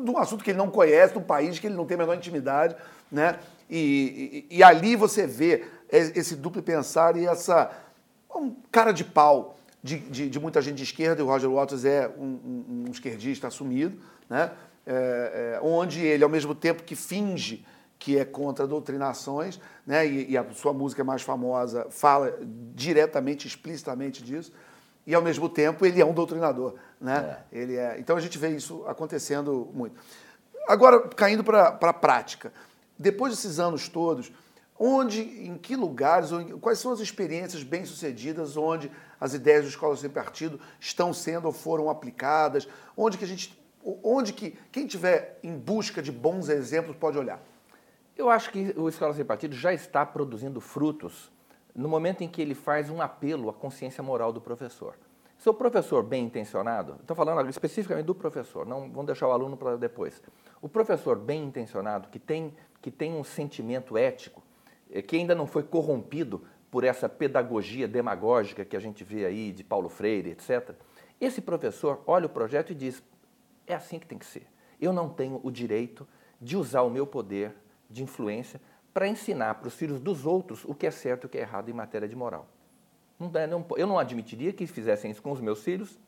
de 0.03 0.11
um 0.11 0.19
assunto 0.19 0.43
que 0.43 0.51
ele 0.51 0.59
não 0.59 0.71
conhece, 0.71 1.13
de 1.13 1.19
um 1.19 1.23
país 1.23 1.59
que 1.59 1.67
ele 1.67 1.77
não 1.77 1.87
tem 1.87 1.95
a 1.97 1.99
menor 1.99 2.17
intimidade, 2.17 2.77
né? 3.11 3.39
E, 3.69 4.47
e, 4.51 4.59
e 4.59 4.63
ali 4.63 4.97
você 4.97 5.27
vê 5.27 5.65
esse 5.91 6.37
duplo 6.37 6.63
pensar 6.63 7.17
e 7.17 7.27
essa 7.27 7.71
um 8.35 8.55
cara 8.71 8.93
de 8.93 9.05
pau 9.05 9.57
de, 9.83 9.99
de, 9.99 10.31
de, 10.31 10.41
muita 10.41 10.63
gente 10.63 10.77
de 10.77 10.83
esquerda, 10.83 11.21
e 11.21 11.25
o 11.25 11.27
Roger 11.27 11.51
Waters 11.51 11.85
é 11.85 12.11
um, 12.19 12.25
um, 12.25 12.85
um 12.87 12.91
esquerdista 12.91 13.49
assumido, 13.49 13.99
né? 14.29 14.51
É, 14.87 15.57
é, 15.57 15.61
onde 15.63 16.05
ele, 16.05 16.25
ao 16.25 16.31
mesmo 16.31 16.55
tempo 16.55 16.83
que 16.83 16.97
finge 16.97 17.65
que 17.99 18.19
é 18.19 18.25
contra 18.25 18.67
doutrinações, 18.67 19.61
né? 19.87 20.07
E, 20.07 20.33
e, 20.33 20.39
a 20.39 20.45
sua 20.55 20.73
música 20.73 21.05
mais 21.05 21.23
famosa 21.23 21.87
fala 21.91 22.39
diretamente, 22.75 23.47
explicitamente 23.47 24.23
disso, 24.23 24.53
e 25.07 25.15
ao 25.15 25.23
mesmo 25.23 25.49
tempo 25.49 25.85
ele 25.85 26.01
é 26.01 26.05
um 26.05 26.13
doutrinador. 26.13 26.75
Né? 27.01 27.39
É. 27.53 27.59
Ele 27.59 27.77
é... 27.77 27.99
Então 27.99 28.17
a 28.17 28.21
gente 28.21 28.39
vê 28.39 28.49
isso 28.51 28.85
acontecendo 28.87 29.71
muito. 29.73 30.01
Agora, 30.67 31.01
caindo 31.09 31.45
para 31.45 31.69
a 31.69 31.93
prática, 31.93 32.53
depois 32.99 33.35
desses 33.35 33.59
anos 33.59 33.89
todos, 33.89 34.33
onde, 34.79 35.21
em 35.21 35.57
que 35.57 35.77
lugares, 35.77 36.31
quais 36.61 36.79
são 36.79 36.93
as 36.93 37.01
experiências 37.01 37.63
bem-sucedidas 37.63 38.57
onde 38.57 38.91
as 39.21 39.35
ideias 39.35 39.65
do 39.65 39.69
Escola 39.69 39.97
Sem 39.97 40.11
Partido 40.11 40.59
estão 40.81 41.13
sendo 41.13 41.47
ou 41.47 41.53
foram 41.53 41.91
aplicadas, 41.91 42.67
onde 42.97 43.19
que 43.19 43.25
a 43.25 43.29
gente, 43.29 43.59
onde 44.03 44.33
que 44.33 44.59
quem 44.73 44.87
tiver 44.87 45.39
em 45.43 45.57
busca 45.57 46.01
de 46.01 46.11
bons 46.11 46.49
exemplos 46.49 46.97
pode 46.97 47.19
olhar? 47.19 47.41
Eu 48.17 48.31
acho 48.31 48.51
que 48.51 48.73
o 48.77 48.89
Escola 48.89 49.13
Sem 49.13 49.25
Partido 49.25 49.55
já 49.55 49.73
está 49.73 50.07
produzindo 50.07 50.61
frutos 50.61 51.31
no 51.75 51.89
momento 51.89 52.23
em 52.23 52.29
que 52.29 52.41
ele 52.41 52.55
faz 52.55 52.89
um 52.89 53.03
apelo 53.03 53.51
à 53.51 53.53
consciência 53.53 54.03
moral 54.03 54.33
do 54.33 54.41
professor. 54.41 54.97
Se 55.37 55.49
o 55.49 55.55
professor 55.55 56.03
bem 56.03 56.25
intencionado, 56.25 56.97
estou 57.01 57.17
falando 57.17 57.49
especificamente 57.51 58.07
do 58.07 58.15
professor, 58.15 58.65
não 58.65 58.89
vamos 58.91 59.07
deixar 59.07 59.29
o 59.29 59.33
aluno 59.33 59.57
para 59.57 59.77
depois. 59.77 60.23
O 60.63 60.69
professor 60.69 61.19
bem 61.19 61.45
intencionado, 61.45 62.09
que 62.09 62.19
tem, 62.19 62.55
que 62.81 62.91
tem 62.91 63.13
um 63.13 63.25
sentimento 63.25 63.99
ético, 63.99 64.43
eh, 64.91 65.03
que 65.03 65.17
ainda 65.17 65.35
não 65.35 65.47
foi 65.47 65.63
corrompido 65.63 66.43
por 66.71 66.85
essa 66.85 67.09
pedagogia 67.09 67.87
demagógica 67.87 68.65
que 68.65 68.77
a 68.77 68.81
gente 68.81 69.05
vê 69.05 69.27
aí 69.27 69.53
de 69.53 69.63
Paulo 69.63 69.89
Freire, 69.89 70.31
etc. 70.31 70.75
Esse 71.21 71.41
professor 71.41 72.03
olha 72.07 72.27
o 72.27 72.31
projeto 72.31 72.71
e 72.73 72.75
diz: 72.75 73.03
é 73.67 73.75
assim 73.75 73.99
que 73.99 74.07
tem 74.07 74.19
que 74.19 74.27
ser. 74.27 74.47
Eu 74.81 74.93
não 74.93 75.09
tenho 75.09 75.41
o 75.43 75.51
direito 75.51 76.07
de 76.41 76.57
usar 76.57 76.83
o 76.83 76.91
meu 76.91 77.07
poder 77.07 77.55
de 77.89 78.03
influência 78.03 78.61
para 78.95 79.09
ensinar 79.09 79.57
para 79.57 79.67
os 79.67 79.75
filhos 79.75 80.01
dos 80.01 80.25
outros 80.25 80.65
o 80.65 80.73
que 80.73 80.87
é 80.87 80.91
certo 80.91 81.25
e 81.25 81.27
o 81.27 81.29
que 81.29 81.37
é 81.37 81.41
errado 81.41 81.69
em 81.69 81.73
matéria 81.73 82.09
de 82.09 82.15
moral. 82.15 82.47
eu 83.77 83.87
não 83.87 83.99
admitiria 83.99 84.53
que 84.53 84.67
fizessem 84.69 85.11
isso 85.11 85.21
com 85.21 85.33
os 85.33 85.41
meus 85.41 85.63
filhos 85.65 85.99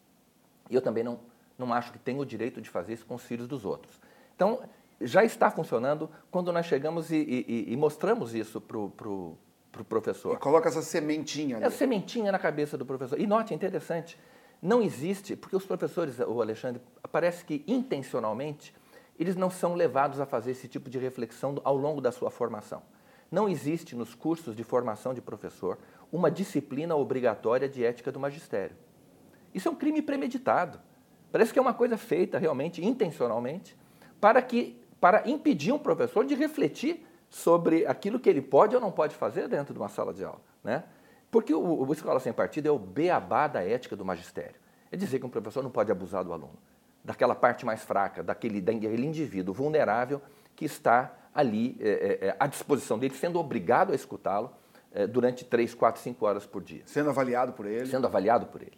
e 0.70 0.74
eu 0.74 0.80
também 0.80 1.02
não, 1.02 1.18
não 1.58 1.74
acho 1.74 1.92
que 1.92 1.98
tenho 1.98 2.20
o 2.20 2.24
direito 2.24 2.60
de 2.60 2.70
fazer 2.70 2.92
isso 2.92 3.04
com 3.04 3.16
os 3.16 3.22
filhos 3.24 3.48
dos 3.48 3.64
outros. 3.64 4.00
Então, 4.36 4.60
já 5.00 5.24
está 5.24 5.50
funcionando 5.50 6.08
quando 6.30 6.52
nós 6.52 6.66
chegamos 6.66 7.10
e, 7.10 7.16
e, 7.16 7.72
e 7.72 7.76
mostramos 7.76 8.34
isso 8.34 8.60
para 8.60 8.78
o 8.78 8.90
pro, 8.90 9.36
pro 9.72 9.84
professor. 9.84 10.34
E 10.34 10.38
coloca 10.38 10.68
essa 10.68 10.82
sementinha 10.82 11.56
ali. 11.56 11.66
Essa 11.66 11.78
sementinha 11.78 12.30
na 12.30 12.38
cabeça 12.38 12.78
do 12.78 12.86
professor. 12.86 13.20
E 13.20 13.26
note, 13.26 13.52
é 13.52 13.56
interessante, 13.56 14.18
não 14.62 14.80
existe, 14.80 15.36
porque 15.36 15.56
os 15.56 15.66
professores, 15.66 16.18
o 16.20 16.40
Alexandre, 16.40 16.80
parece 17.10 17.44
que 17.44 17.64
intencionalmente 17.66 18.74
eles 19.18 19.36
não 19.36 19.50
são 19.50 19.74
levados 19.74 20.20
a 20.20 20.26
fazer 20.26 20.50
esse 20.50 20.68
tipo 20.68 20.90
de 20.90 20.98
reflexão 20.98 21.60
ao 21.64 21.76
longo 21.76 22.00
da 22.00 22.12
sua 22.12 22.30
formação. 22.30 22.82
Não 23.30 23.48
existe 23.48 23.96
nos 23.96 24.14
cursos 24.14 24.54
de 24.54 24.62
formação 24.62 25.12
de 25.12 25.20
professor 25.20 25.78
uma 26.12 26.30
disciplina 26.30 26.94
obrigatória 26.94 27.68
de 27.68 27.84
ética 27.84 28.12
do 28.12 28.20
magistério. 28.20 28.76
Isso 29.54 29.68
é 29.68 29.70
um 29.70 29.74
crime 29.74 30.02
premeditado. 30.02 30.78
Parece 31.32 31.52
que 31.52 31.58
é 31.58 31.62
uma 31.62 31.74
coisa 31.74 31.96
feita 31.96 32.38
realmente, 32.38 32.84
intencionalmente, 32.84 33.76
para, 34.20 34.40
que, 34.40 34.80
para 35.00 35.28
impedir 35.28 35.72
um 35.72 35.78
professor 35.78 36.24
de 36.24 36.34
refletir 36.34 37.04
sobre 37.28 37.84
aquilo 37.86 38.20
que 38.20 38.28
ele 38.28 38.42
pode 38.42 38.74
ou 38.74 38.80
não 38.80 38.92
pode 38.92 39.14
fazer 39.14 39.48
dentro 39.48 39.74
de 39.74 39.80
uma 39.80 39.88
sala 39.88 40.12
de 40.14 40.24
aula. 40.24 40.40
Né? 40.62 40.84
Porque 41.30 41.52
o, 41.52 41.84
o 41.84 41.92
Escola 41.92 42.20
Sem 42.20 42.32
Partido 42.32 42.68
é 42.68 42.70
o 42.70 42.78
beabá 42.78 43.48
da 43.48 43.62
ética 43.62 43.96
do 43.96 44.04
magistério. 44.04 44.54
É 44.90 44.96
dizer 44.96 45.18
que 45.18 45.26
um 45.26 45.30
professor 45.30 45.62
não 45.62 45.70
pode 45.70 45.90
abusar 45.90 46.22
do 46.22 46.32
aluno 46.32 46.58
daquela 47.06 47.36
parte 47.36 47.64
mais 47.64 47.84
fraca, 47.84 48.20
daquele, 48.20 48.60
daquele 48.60 49.06
indivíduo 49.06 49.54
vulnerável 49.54 50.20
que 50.56 50.64
está 50.64 51.14
ali 51.32 51.76
é, 51.78 51.88
é, 51.88 52.26
é, 52.28 52.36
à 52.38 52.48
disposição 52.48 52.98
dele, 52.98 53.14
sendo 53.14 53.38
obrigado 53.38 53.92
a 53.92 53.94
escutá-lo 53.94 54.52
é, 54.92 55.06
durante 55.06 55.44
três, 55.44 55.72
quatro, 55.72 56.02
cinco 56.02 56.26
horas 56.26 56.44
por 56.44 56.64
dia. 56.64 56.82
Sendo 56.84 57.08
avaliado 57.08 57.52
por 57.52 57.64
ele. 57.64 57.86
Sendo 57.86 58.08
avaliado 58.08 58.46
por 58.46 58.60
ele. 58.60 58.76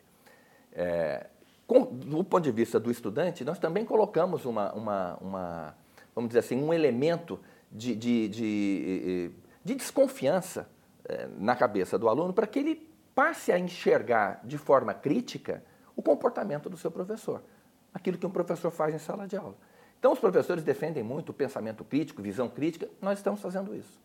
É, 0.74 1.26
com, 1.66 1.84
do 1.84 2.22
ponto 2.22 2.44
de 2.44 2.52
vista 2.52 2.78
do 2.78 2.90
estudante, 2.90 3.44
nós 3.44 3.58
também 3.58 3.86
colocamos 3.86 4.44
uma, 4.44 4.74
uma, 4.74 5.16
uma 5.22 5.74
vamos 6.14 6.28
dizer 6.28 6.40
assim, 6.40 6.62
um 6.62 6.74
elemento 6.74 7.40
de, 7.72 7.94
de, 7.94 8.28
de, 8.28 9.30
de 9.64 9.74
desconfiança 9.74 10.68
é, 11.08 11.28
na 11.38 11.56
cabeça 11.56 11.98
do 11.98 12.08
aluno 12.10 12.34
para 12.34 12.46
que 12.46 12.58
ele 12.58 12.90
passe 13.14 13.50
a 13.50 13.58
enxergar 13.58 14.42
de 14.44 14.58
forma 14.58 14.92
crítica 14.92 15.64
o 15.96 16.02
comportamento 16.02 16.68
do 16.68 16.76
seu 16.76 16.90
professor 16.90 17.42
aquilo 17.98 18.16
que 18.16 18.26
um 18.26 18.30
professor 18.30 18.70
faz 18.70 18.94
em 18.94 18.98
sala 18.98 19.26
de 19.26 19.36
aula. 19.36 19.54
Então, 19.98 20.12
os 20.12 20.18
professores 20.18 20.62
defendem 20.62 21.02
muito 21.02 21.30
o 21.30 21.34
pensamento 21.34 21.84
crítico, 21.84 22.22
visão 22.22 22.48
crítica, 22.48 22.88
nós 23.02 23.18
estamos 23.18 23.40
fazendo 23.40 23.74
isso. 23.74 24.00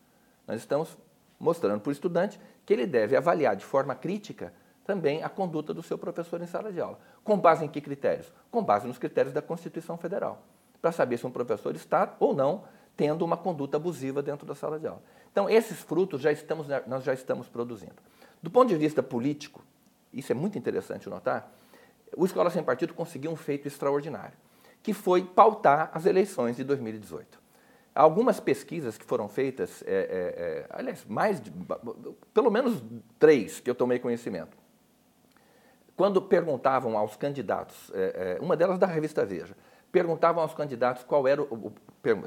Nós 0.46 0.58
estamos 0.58 0.96
mostrando 1.38 1.80
para 1.80 1.88
o 1.88 1.92
estudante 1.92 2.38
que 2.66 2.72
ele 2.72 2.86
deve 2.86 3.16
avaliar 3.16 3.56
de 3.56 3.64
forma 3.64 3.94
crítica 3.94 4.52
também 4.84 5.22
a 5.22 5.28
conduta 5.28 5.72
do 5.72 5.82
seu 5.82 5.96
professor 5.96 6.40
em 6.42 6.46
sala 6.46 6.72
de 6.72 6.80
aula. 6.80 6.98
Com 7.22 7.38
base 7.38 7.64
em 7.64 7.68
que 7.68 7.80
critérios? 7.80 8.30
Com 8.50 8.62
base 8.62 8.86
nos 8.86 8.98
critérios 8.98 9.32
da 9.32 9.40
Constituição 9.40 9.96
Federal, 9.96 10.42
para 10.82 10.92
saber 10.92 11.16
se 11.16 11.26
um 11.26 11.30
professor 11.30 11.74
está 11.74 12.14
ou 12.18 12.34
não 12.34 12.64
tendo 12.96 13.24
uma 13.24 13.36
conduta 13.36 13.76
abusiva 13.76 14.22
dentro 14.22 14.46
da 14.46 14.54
sala 14.54 14.78
de 14.78 14.86
aula. 14.86 15.02
Então, 15.32 15.48
esses 15.48 15.80
frutos 15.80 16.20
já 16.20 16.30
estamos, 16.30 16.66
nós 16.86 17.02
já 17.02 17.12
estamos 17.12 17.48
produzindo. 17.48 17.96
Do 18.42 18.50
ponto 18.50 18.68
de 18.68 18.76
vista 18.76 19.02
político, 19.02 19.64
isso 20.12 20.30
é 20.30 20.34
muito 20.34 20.58
interessante 20.58 21.08
notar, 21.08 21.50
o 22.16 22.24
Escola 22.24 22.50
Sem 22.50 22.62
Partido 22.62 22.94
conseguiu 22.94 23.30
um 23.30 23.36
feito 23.36 23.66
extraordinário, 23.68 24.36
que 24.82 24.92
foi 24.92 25.24
pautar 25.24 25.90
as 25.92 26.06
eleições 26.06 26.56
de 26.56 26.64
2018. 26.64 27.42
Algumas 27.94 28.40
pesquisas 28.40 28.98
que 28.98 29.04
foram 29.04 29.28
feitas, 29.28 29.82
é, 29.86 29.92
é, 29.92 29.94
é, 29.94 30.66
aliás, 30.70 31.04
mais 31.04 31.40
de, 31.40 31.52
pelo 32.32 32.50
menos 32.50 32.82
três 33.18 33.60
que 33.60 33.70
eu 33.70 33.74
tomei 33.74 33.98
conhecimento, 33.98 34.56
quando 35.96 36.20
perguntavam 36.20 36.98
aos 36.98 37.16
candidatos, 37.16 37.92
é, 37.94 38.36
é, 38.38 38.42
uma 38.42 38.56
delas 38.56 38.78
da 38.78 38.86
revista 38.86 39.24
Veja, 39.24 39.56
perguntavam 39.92 40.42
aos 40.42 40.52
candidatos 40.54 41.04
qual 41.04 41.28
era 41.28 41.40
o, 41.40 41.72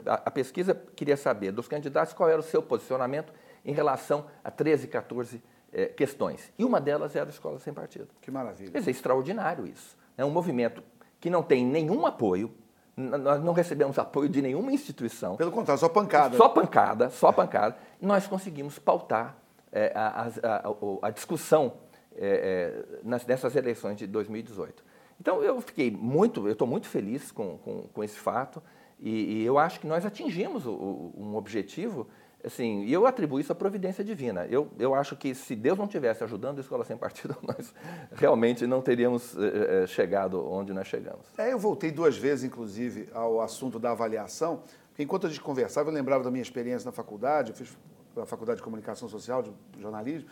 a 0.06 0.32
pesquisa 0.32 0.74
queria 0.96 1.18
saber 1.18 1.52
dos 1.52 1.68
candidatos 1.68 2.14
qual 2.14 2.30
era 2.30 2.40
o 2.40 2.44
seu 2.44 2.64
posicionamento 2.64 3.34
em 3.66 3.74
relação 3.74 4.26
a 4.42 4.50
13, 4.50 4.88
14 4.88 5.44
é, 5.72 5.86
questões. 5.86 6.52
E 6.58 6.66
uma 6.66 6.80
delas 6.80 7.16
era 7.16 7.26
a 7.26 7.30
Escola 7.30 7.60
Sem 7.60 7.74
Partido. 7.74 8.10
Que 8.22 8.32
maravilha. 8.32 8.72
Quer 8.72 8.80
dizer, 8.80 8.92
extraordinário 8.92 9.66
isso. 9.66 9.98
É 10.18 10.26
um 10.26 10.32
movimento 10.32 10.84
que 11.20 11.30
não 11.30 11.44
tem 11.44 11.66
nenhum 11.66 12.06
apoio, 12.06 12.54
nós 12.96 13.44
não 13.44 13.54
recebemos 13.54 14.00
apoio 14.00 14.28
de 14.28 14.42
nenhuma 14.42 14.72
instituição. 14.72 15.36
Pelo 15.36 15.52
contrário, 15.52 15.80
só 15.80 15.88
pancada. 15.88 16.36
Só 16.36 16.50
pancada, 16.50 17.10
só 17.12 17.32
pancada. 17.32 17.78
Nós 18.02 18.26
conseguimos 18.26 18.80
pautar 18.80 19.38
é, 19.72 19.92
a, 19.96 20.28
a, 20.44 21.08
a, 21.08 21.12
discussão 21.12 21.74
é, 22.16 22.84
é, 22.96 23.00
nas, 23.04 23.26
nessas 23.26 23.56
eleições 23.56 23.98
de 23.98 24.08
2018. 24.08 24.84
Então 25.20 25.44
eu 25.44 25.62
fiquei 25.62 25.92
muito, 25.92 26.48
eu 26.48 26.54
estou 26.54 26.68
muito 26.68 26.88
feliz 26.88 27.32
com, 27.32 27.58
com, 27.60 27.84
com 27.94 28.04
esse 28.04 28.18
fato 28.18 28.62
e, 29.00 29.42
e, 29.42 29.46
eu 29.46 29.60
acho 29.60 29.80
que 29.80 29.88
nós 29.88 30.06
atingimos 30.06 30.66
o, 30.66 30.72
o, 30.72 31.14
um 31.18 31.36
objetivo 31.36 32.08
assim, 32.48 32.84
e 32.84 32.92
eu 32.94 33.06
atribuo 33.06 33.40
isso 33.40 33.52
à 33.52 33.56
providência 33.56 34.04
divina. 34.04 34.46
Eu, 34.50 34.68
eu 34.80 34.96
acho 34.96 35.16
que 35.16 35.36
se 35.36 35.56
Deus 35.56 35.78
não 35.78 35.88
tivesse 35.88 36.24
ajudando 36.24 36.58
a 36.58 36.62
Escola 36.62 36.84
Sem 36.84 36.98
Partido, 36.98 37.36
nós 37.44 37.74
realmente 38.14 38.66
não 38.66 38.82
teríamos 38.82 39.36
eh, 39.38 39.84
eh, 39.84 39.88
chegado 39.88 40.44
onde 40.50 40.74
nós 40.74 40.88
chegamos. 40.88 41.26
É, 41.38 41.54
eu 41.54 41.60
voltei 41.60 41.92
duas 41.92 42.18
vezes, 42.18 42.44
inclusive, 42.44 43.10
ao 43.14 43.42
assunto 43.42 43.80
da 43.80 43.92
avaliação, 43.92 44.64
porque 44.90 45.04
enquanto 45.04 45.28
a 45.28 45.30
gente 45.30 45.42
conversava, 45.42 45.90
eu 45.90 45.94
lembrava 45.94 46.24
da 46.24 46.32
minha 46.32 46.42
experiência 46.42 46.86
na 46.86 46.92
faculdade, 46.92 47.52
eu 47.52 47.56
fiz 47.56 47.78
a 48.16 48.26
Faculdade 48.26 48.58
de 48.58 48.64
Comunicação 48.64 49.08
Social, 49.08 49.44
de 49.44 49.52
jornalismo, 49.80 50.28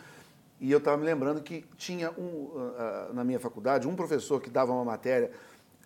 e 0.60 0.72
eu 0.72 0.78
estava 0.78 0.96
me 0.96 1.04
lembrando 1.04 1.42
que 1.42 1.64
tinha 1.76 2.10
um, 2.12 2.22
uh, 2.22 3.12
na 3.12 3.22
minha 3.22 3.38
faculdade 3.38 3.86
um 3.86 3.94
professor 3.94 4.40
que 4.40 4.50
dava 4.50 4.72
uma 4.72 4.84
matéria 4.84 5.30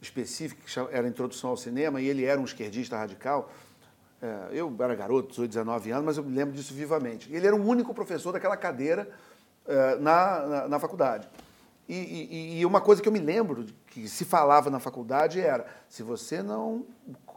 específica, 0.00 0.62
que 0.64 0.96
era 0.96 1.06
Introdução 1.06 1.50
ao 1.50 1.56
Cinema, 1.56 2.00
e 2.00 2.06
ele 2.06 2.24
era 2.24 2.40
um 2.40 2.44
esquerdista 2.44 2.96
radical, 2.96 3.50
eu 4.52 4.74
era 4.80 4.94
garoto, 4.94 5.30
18, 5.30 5.50
19 5.50 5.90
anos, 5.90 6.04
mas 6.04 6.16
eu 6.18 6.24
me 6.24 6.34
lembro 6.34 6.54
disso 6.54 6.74
vivamente. 6.74 7.32
Ele 7.32 7.46
era 7.46 7.56
o 7.56 7.66
único 7.66 7.94
professor 7.94 8.32
daquela 8.32 8.56
cadeira 8.56 9.08
é, 9.66 9.96
na, 9.96 10.46
na, 10.46 10.68
na, 10.68 10.78
faculdade. 10.78 11.28
E, 11.88 11.94
e, 11.94 12.60
e, 12.60 12.66
uma 12.66 12.80
coisa 12.80 13.00
que 13.00 13.08
eu 13.08 13.12
me 13.12 13.18
lembro 13.18 13.66
que 13.86 14.08
se 14.08 14.24
falava 14.24 14.68
na 14.68 14.78
faculdade 14.78 15.40
era: 15.40 15.66
se 15.88 16.02
você 16.02 16.42
não 16.42 16.84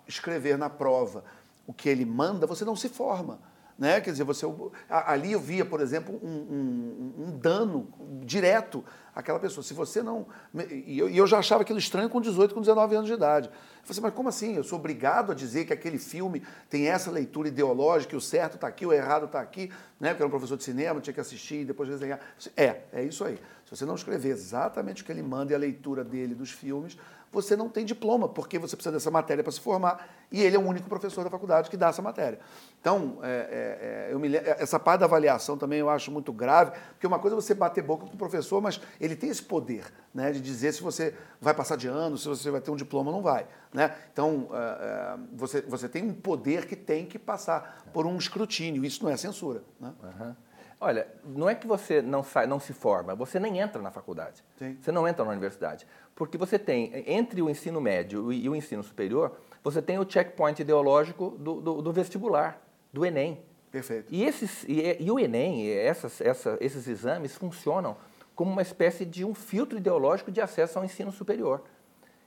escrever 0.08 0.58
na 0.58 0.69
prova 0.69 1.24
o 1.65 1.74
que 1.74 1.88
ele 1.88 2.06
manda, 2.06 2.46
você 2.46 2.65
não 2.65 2.76
se 2.76 2.89
forma. 2.89 3.39
Né? 3.84 4.00
Quer 4.00 4.12
dizer, 4.12 4.24
você, 4.24 4.46
ali 4.89 5.34
eu 5.34 5.41
via, 5.41 5.65
por 5.65 5.82
exemplo, 5.82 6.17
um, 6.24 6.30
um, 6.30 7.13
um 7.17 7.38
dano 7.38 7.89
direto 8.24 8.82
àquela 9.13 9.38
pessoa. 9.38 9.62
Se 9.62 9.74
você 9.74 10.02
não. 10.02 10.26
E 10.72 10.98
eu, 10.98 11.10
eu, 11.10 11.28
já 11.28 11.39
achava 11.39 11.63
aquilo 11.63 11.80
estranho 11.80 12.08
com 12.08 12.22
18, 12.22 12.56
com 12.56 12.62
19 12.62 12.96
anos 12.96 13.08
de 13.08 13.13
idade. 13.13 13.48
Eu 13.48 13.54
falei 13.54 13.84
assim, 13.89 14.00
mas 14.00 14.13
como 14.13 14.30
assim? 14.30 14.56
Eu 14.56 14.63
sou 14.63 14.80
obrigado 14.80 15.34
a 15.34 15.36
dizer 15.36 15.65
que 15.65 15.74
aquele 15.74 15.98
filme 15.98 16.41
tem 16.69 16.88
essa 16.88 17.12
leitura 17.12 17.50
ideológica, 17.50 18.15
o 18.15 18.22
certo 18.22 18.56
está 18.56 18.69
aqui, 18.69 18.86
o 18.86 18.93
errado 18.93 19.26
está 19.26 19.41
aqui, 19.41 19.69
né? 20.00 20.12
Porque 20.12 20.24
era 20.24 20.28
um 20.28 20.32
professor 20.32 20.56
de 20.56 20.63
cinema, 20.63 21.02
tinha 21.02 21.13
que 21.13 21.19
assistir 21.19 21.56
e 21.56 21.65
depois 21.65 21.89
desenhar. 21.89 22.22
É, 22.56 22.84
é 22.93 23.04
isso 23.04 23.26
aí. 23.26 23.38
Se 23.65 23.76
você 23.76 23.84
não 23.84 23.96
escrever 23.96 24.30
exatamente 24.30 25.04
o 25.04 25.06
que 25.06 25.12
ele 25.12 25.22
manda 25.22 25.52
e 25.52 25.56
a 25.56 25.60
leitura 25.60 26.06
dele 26.06 26.34
dos 26.34 26.52
filmes, 26.52 26.98
você 27.34 27.56
não 27.56 27.67
tem 27.67 27.84
diploma, 27.84 28.30
porque 28.30 28.60
você 28.60 28.76
precisa 28.76 28.93
dessa 28.93 29.10
matéria 29.10 29.43
para 29.43 29.52
se 29.52 29.60
formar, 29.60 30.08
e 30.32 30.41
ele 30.41 30.56
é 30.56 30.60
o 30.60 30.62
único 30.62 30.88
professor 30.88 31.24
da 31.24 31.30
faculdade 31.30 31.69
que 31.69 31.76
dá 31.76 31.88
essa 31.88 32.02
matéria. 32.02 32.39
Então, 32.80 33.17
é, 33.24 34.08
é, 34.10 34.13
é 34.13 34.15
me, 34.17 34.36
essa 34.36 34.80
parte 34.80 35.00
da 35.00 35.06
avaliação 35.08 35.58
também 35.58 35.80
eu 35.80 35.89
acho 35.89 36.12
muito 36.12 36.32
grave, 36.32 36.72
porque 36.91 37.08
uma 37.08 37.17
coisa 37.17 37.36
é 37.36 37.41
você 37.41 37.54
bater 37.54 37.84
boca 37.84 38.06
com 38.06 38.13
o 38.13 38.17
professor, 38.17 38.62
mas 38.62 38.80
ele 39.02 39.15
tem 39.15 39.30
esse 39.30 39.41
poder 39.41 39.91
né, 40.13 40.32
de 40.32 40.39
dizer 40.39 40.74
se 40.74 40.84
você 40.84 41.15
vai 41.41 41.54
passar 41.54 41.76
de 41.76 41.88
ano, 41.88 42.17
se 42.17 42.28
você 42.28 42.52
vai 42.52 42.62
ter 42.62 42.69
um 42.69 42.76
diploma 42.76 43.10
ou 43.10 43.17
não 43.17 43.24
vai. 43.24 43.48
Né? 43.74 43.96
Então, 44.12 44.50
é, 44.54 44.58
é, 44.58 45.17
você, 45.34 45.62
você 45.62 45.89
tem 45.89 46.04
um 46.04 46.13
poder 46.13 46.67
que 46.67 46.76
tem 46.76 47.06
que 47.06 47.17
passar 47.17 47.84
por 47.91 48.06
um 48.06 48.17
escrutínio, 48.17 48.86
isso 48.86 49.04
não 49.04 49.12
é 49.12 49.17
censura. 49.17 49.63
Né? 49.80 49.91
Uhum. 50.04 50.36
Olha, 50.84 51.08
não 51.24 51.50
é 51.50 51.56
que 51.56 51.65
você 51.65 52.02
não, 52.02 52.22
sai, 52.22 52.46
não 52.46 52.60
se 52.60 52.74
forma, 52.74 53.15
você 53.15 53.39
nem 53.39 53.60
entra 53.60 53.82
na 53.82 53.89
faculdade. 53.89 54.43
Sim. 54.58 54.78
Você 54.82 54.91
não 54.91 55.08
entra 55.08 55.24
na 55.24 55.32
universidade. 55.32 55.88
Porque 56.13 56.38
você 56.38 56.60
tem, 56.60 56.91
entre 57.08 57.41
o 57.41 57.50
ensino 57.50 57.80
médio 57.80 58.34
e 58.34 58.50
o 58.50 58.54
ensino 58.54 58.84
superior, 58.84 59.32
você 59.63 59.82
tem 59.82 59.98
o 59.98 60.06
checkpoint 60.06 60.62
ideológico 60.62 61.38
do, 61.39 61.62
do, 61.62 61.82
do 61.82 61.93
vestibular, 61.93 62.62
do 62.91 63.06
Enem. 63.06 63.41
Perfeito. 63.72 64.13
E, 64.13 64.26
esses, 64.26 64.65
e, 64.65 64.98
e 65.00 65.10
o 65.10 65.17
Enem, 65.17 65.69
essas, 65.69 66.19
essa, 66.19 66.58
esses 66.60 66.86
exames 66.86 67.34
funcionam 67.34 67.96
como 68.36 68.52
uma 68.52 68.62
espécie 68.62 69.06
de 69.06 69.24
um 69.24 69.34
filtro 69.34 69.78
ideológico 69.78 70.34
de 70.34 70.41
acesso 70.41 70.78
ao 70.78 70.84
ensino 70.84 71.13
superior. 71.13 71.63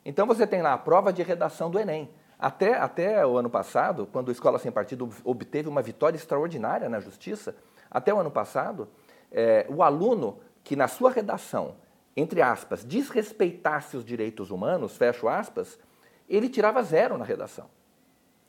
Então 0.03 0.27
você 0.27 0.47
tem 0.47 0.63
lá 0.63 0.73
a 0.73 0.79
prova 0.79 1.13
de 1.13 1.23
redação 1.23 1.71
do 1.71 1.79
Enem. 1.79 2.09
Até, 2.39 2.75
até 2.75 3.27
o 3.27 3.37
ano 3.37 3.51
passado, 3.51 4.09
quando 4.11 4.31
a 4.31 4.33
Escola 4.33 4.59
Sem 4.59 4.73
Partido 4.73 5.11
obteve 5.25 5.69
uma 5.69 5.83
vitória 5.83 6.17
extraordinária 6.17 6.89
na 6.89 7.01
Justiça, 7.01 7.55
até 7.91 8.13
o 8.13 8.19
ano 8.19 8.31
passado, 8.31 8.89
é, 9.31 9.67
o 9.69 9.83
aluno 9.83 10.41
que 10.63 10.77
na 10.77 10.89
sua 10.89 11.11
redação, 11.11 11.77
entre 12.17 12.43
aspas, 12.43 12.85
desrespeitasse 12.85 13.97
os 13.97 14.05
direitos 14.05 14.51
humanos, 14.51 14.97
fecho 14.97 15.29
aspas, 15.29 15.79
ele 16.29 16.49
tirava 16.49 16.83
zero 16.83 17.17
na 17.17 17.25
redação. 17.25 17.69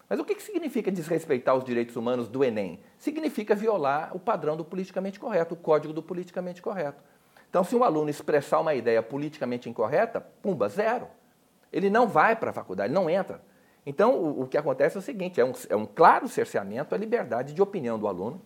Mas 0.10 0.20
o 0.20 0.26
que 0.26 0.40
significa 0.42 0.92
desrespeitar 0.92 1.56
os 1.56 1.66
direitos 1.66 1.96
humanos 1.96 2.30
do 2.30 2.44
Enem? 2.44 2.80
Significa 2.98 3.54
violar 3.54 4.16
o 4.16 4.20
padrão 4.20 4.56
do 4.56 4.64
politicamente 4.64 5.20
correto, 5.20 5.54
o 5.54 5.58
código 5.58 5.94
do 5.94 6.02
politicamente 6.02 6.62
correto. 6.62 7.04
Então, 7.50 7.64
se 7.64 7.76
um 7.76 7.84
aluno 7.84 8.10
expressar 8.10 8.60
uma 8.60 8.74
ideia 8.74 9.02
politicamente 9.04 9.70
incorreta, 9.70 10.22
pumba, 10.22 10.70
zero. 10.70 11.08
Ele 11.72 11.90
não 11.90 12.08
vai 12.08 12.36
para 12.36 12.52
a 12.52 12.54
faculdade, 12.54 12.94
não 12.94 13.10
entra. 13.10 13.42
Então, 13.86 14.16
o, 14.16 14.44
o, 14.44 14.48
que 14.48 14.58
acontece 14.58 14.96
é 14.98 15.00
o 15.00 15.02
seguinte: 15.02 15.40
é 15.40 15.46
um, 15.46 15.54
é 15.70 15.76
um 15.76 15.86
claro 15.86 16.28
cerceamento 16.28 16.96
à 16.96 16.98
liberdade 16.98 17.54
de 17.54 17.62
opinião 17.62 18.00
do 18.00 18.08
aluno, 18.08 18.42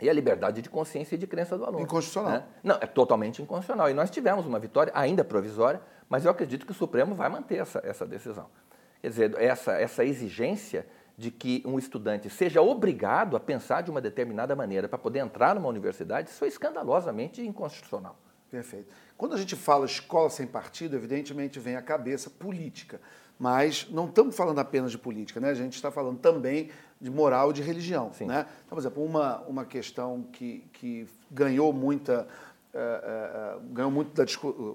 e 0.00 0.08
a 0.08 0.12
liberdade 0.12 0.62
de 0.62 0.70
consciência 0.70 1.14
e 1.14 1.18
de 1.18 1.26
crença 1.26 1.56
do 1.56 1.64
aluno. 1.64 1.82
Inconstitucional. 1.82 2.32
Né? 2.32 2.44
Não, 2.62 2.76
é 2.76 2.86
totalmente 2.86 3.42
inconstitucional. 3.42 3.90
E 3.90 3.94
nós 3.94 4.10
tivemos 4.10 4.46
uma 4.46 4.58
vitória, 4.58 4.92
ainda 4.94 5.24
provisória, 5.24 5.80
mas 6.08 6.24
eu 6.24 6.30
acredito 6.30 6.64
que 6.66 6.72
o 6.72 6.74
Supremo 6.74 7.14
vai 7.14 7.28
manter 7.28 7.58
essa, 7.58 7.80
essa 7.84 8.06
decisão. 8.06 8.46
Quer 9.00 9.08
dizer, 9.08 9.34
essa, 9.38 9.72
essa 9.72 10.04
exigência 10.04 10.86
de 11.16 11.30
que 11.30 11.62
um 11.66 11.78
estudante 11.78 12.30
seja 12.30 12.62
obrigado 12.62 13.36
a 13.36 13.40
pensar 13.40 13.82
de 13.82 13.90
uma 13.90 14.00
determinada 14.00 14.56
maneira 14.56 14.88
para 14.88 14.98
poder 14.98 15.18
entrar 15.18 15.54
numa 15.54 15.68
universidade, 15.68 16.30
isso 16.30 16.44
é 16.44 16.48
escandalosamente 16.48 17.46
inconstitucional. 17.46 18.16
Perfeito. 18.50 18.88
Quando 19.16 19.34
a 19.34 19.38
gente 19.38 19.54
fala 19.54 19.84
escola 19.84 20.28
sem 20.28 20.46
partido, 20.46 20.96
evidentemente 20.96 21.60
vem 21.60 21.76
à 21.76 21.82
cabeça 21.82 22.28
política. 22.28 23.00
Mas 23.38 23.88
não 23.90 24.06
estamos 24.06 24.36
falando 24.36 24.58
apenas 24.58 24.90
de 24.90 24.98
política, 24.98 25.40
né? 25.40 25.50
A 25.50 25.54
gente 25.54 25.74
está 25.74 25.90
falando 25.90 26.18
também 26.18 26.70
de 27.00 27.10
moral 27.10 27.50
e 27.50 27.54
de 27.54 27.62
religião, 27.62 28.12
Sim. 28.12 28.26
né? 28.26 28.46
Então, 28.66 28.76
por 28.76 28.78
exemplo, 28.78 29.02
uma, 29.02 29.38
uma 29.42 29.64
questão 29.64 30.22
que, 30.32 30.64
que 30.72 31.08
ganhou 31.30 31.72
muita 31.72 32.26
uh, 32.74 33.58
uh, 33.58 33.60
ganhou 33.72 33.90
muito 33.90 34.14
da 34.14 34.24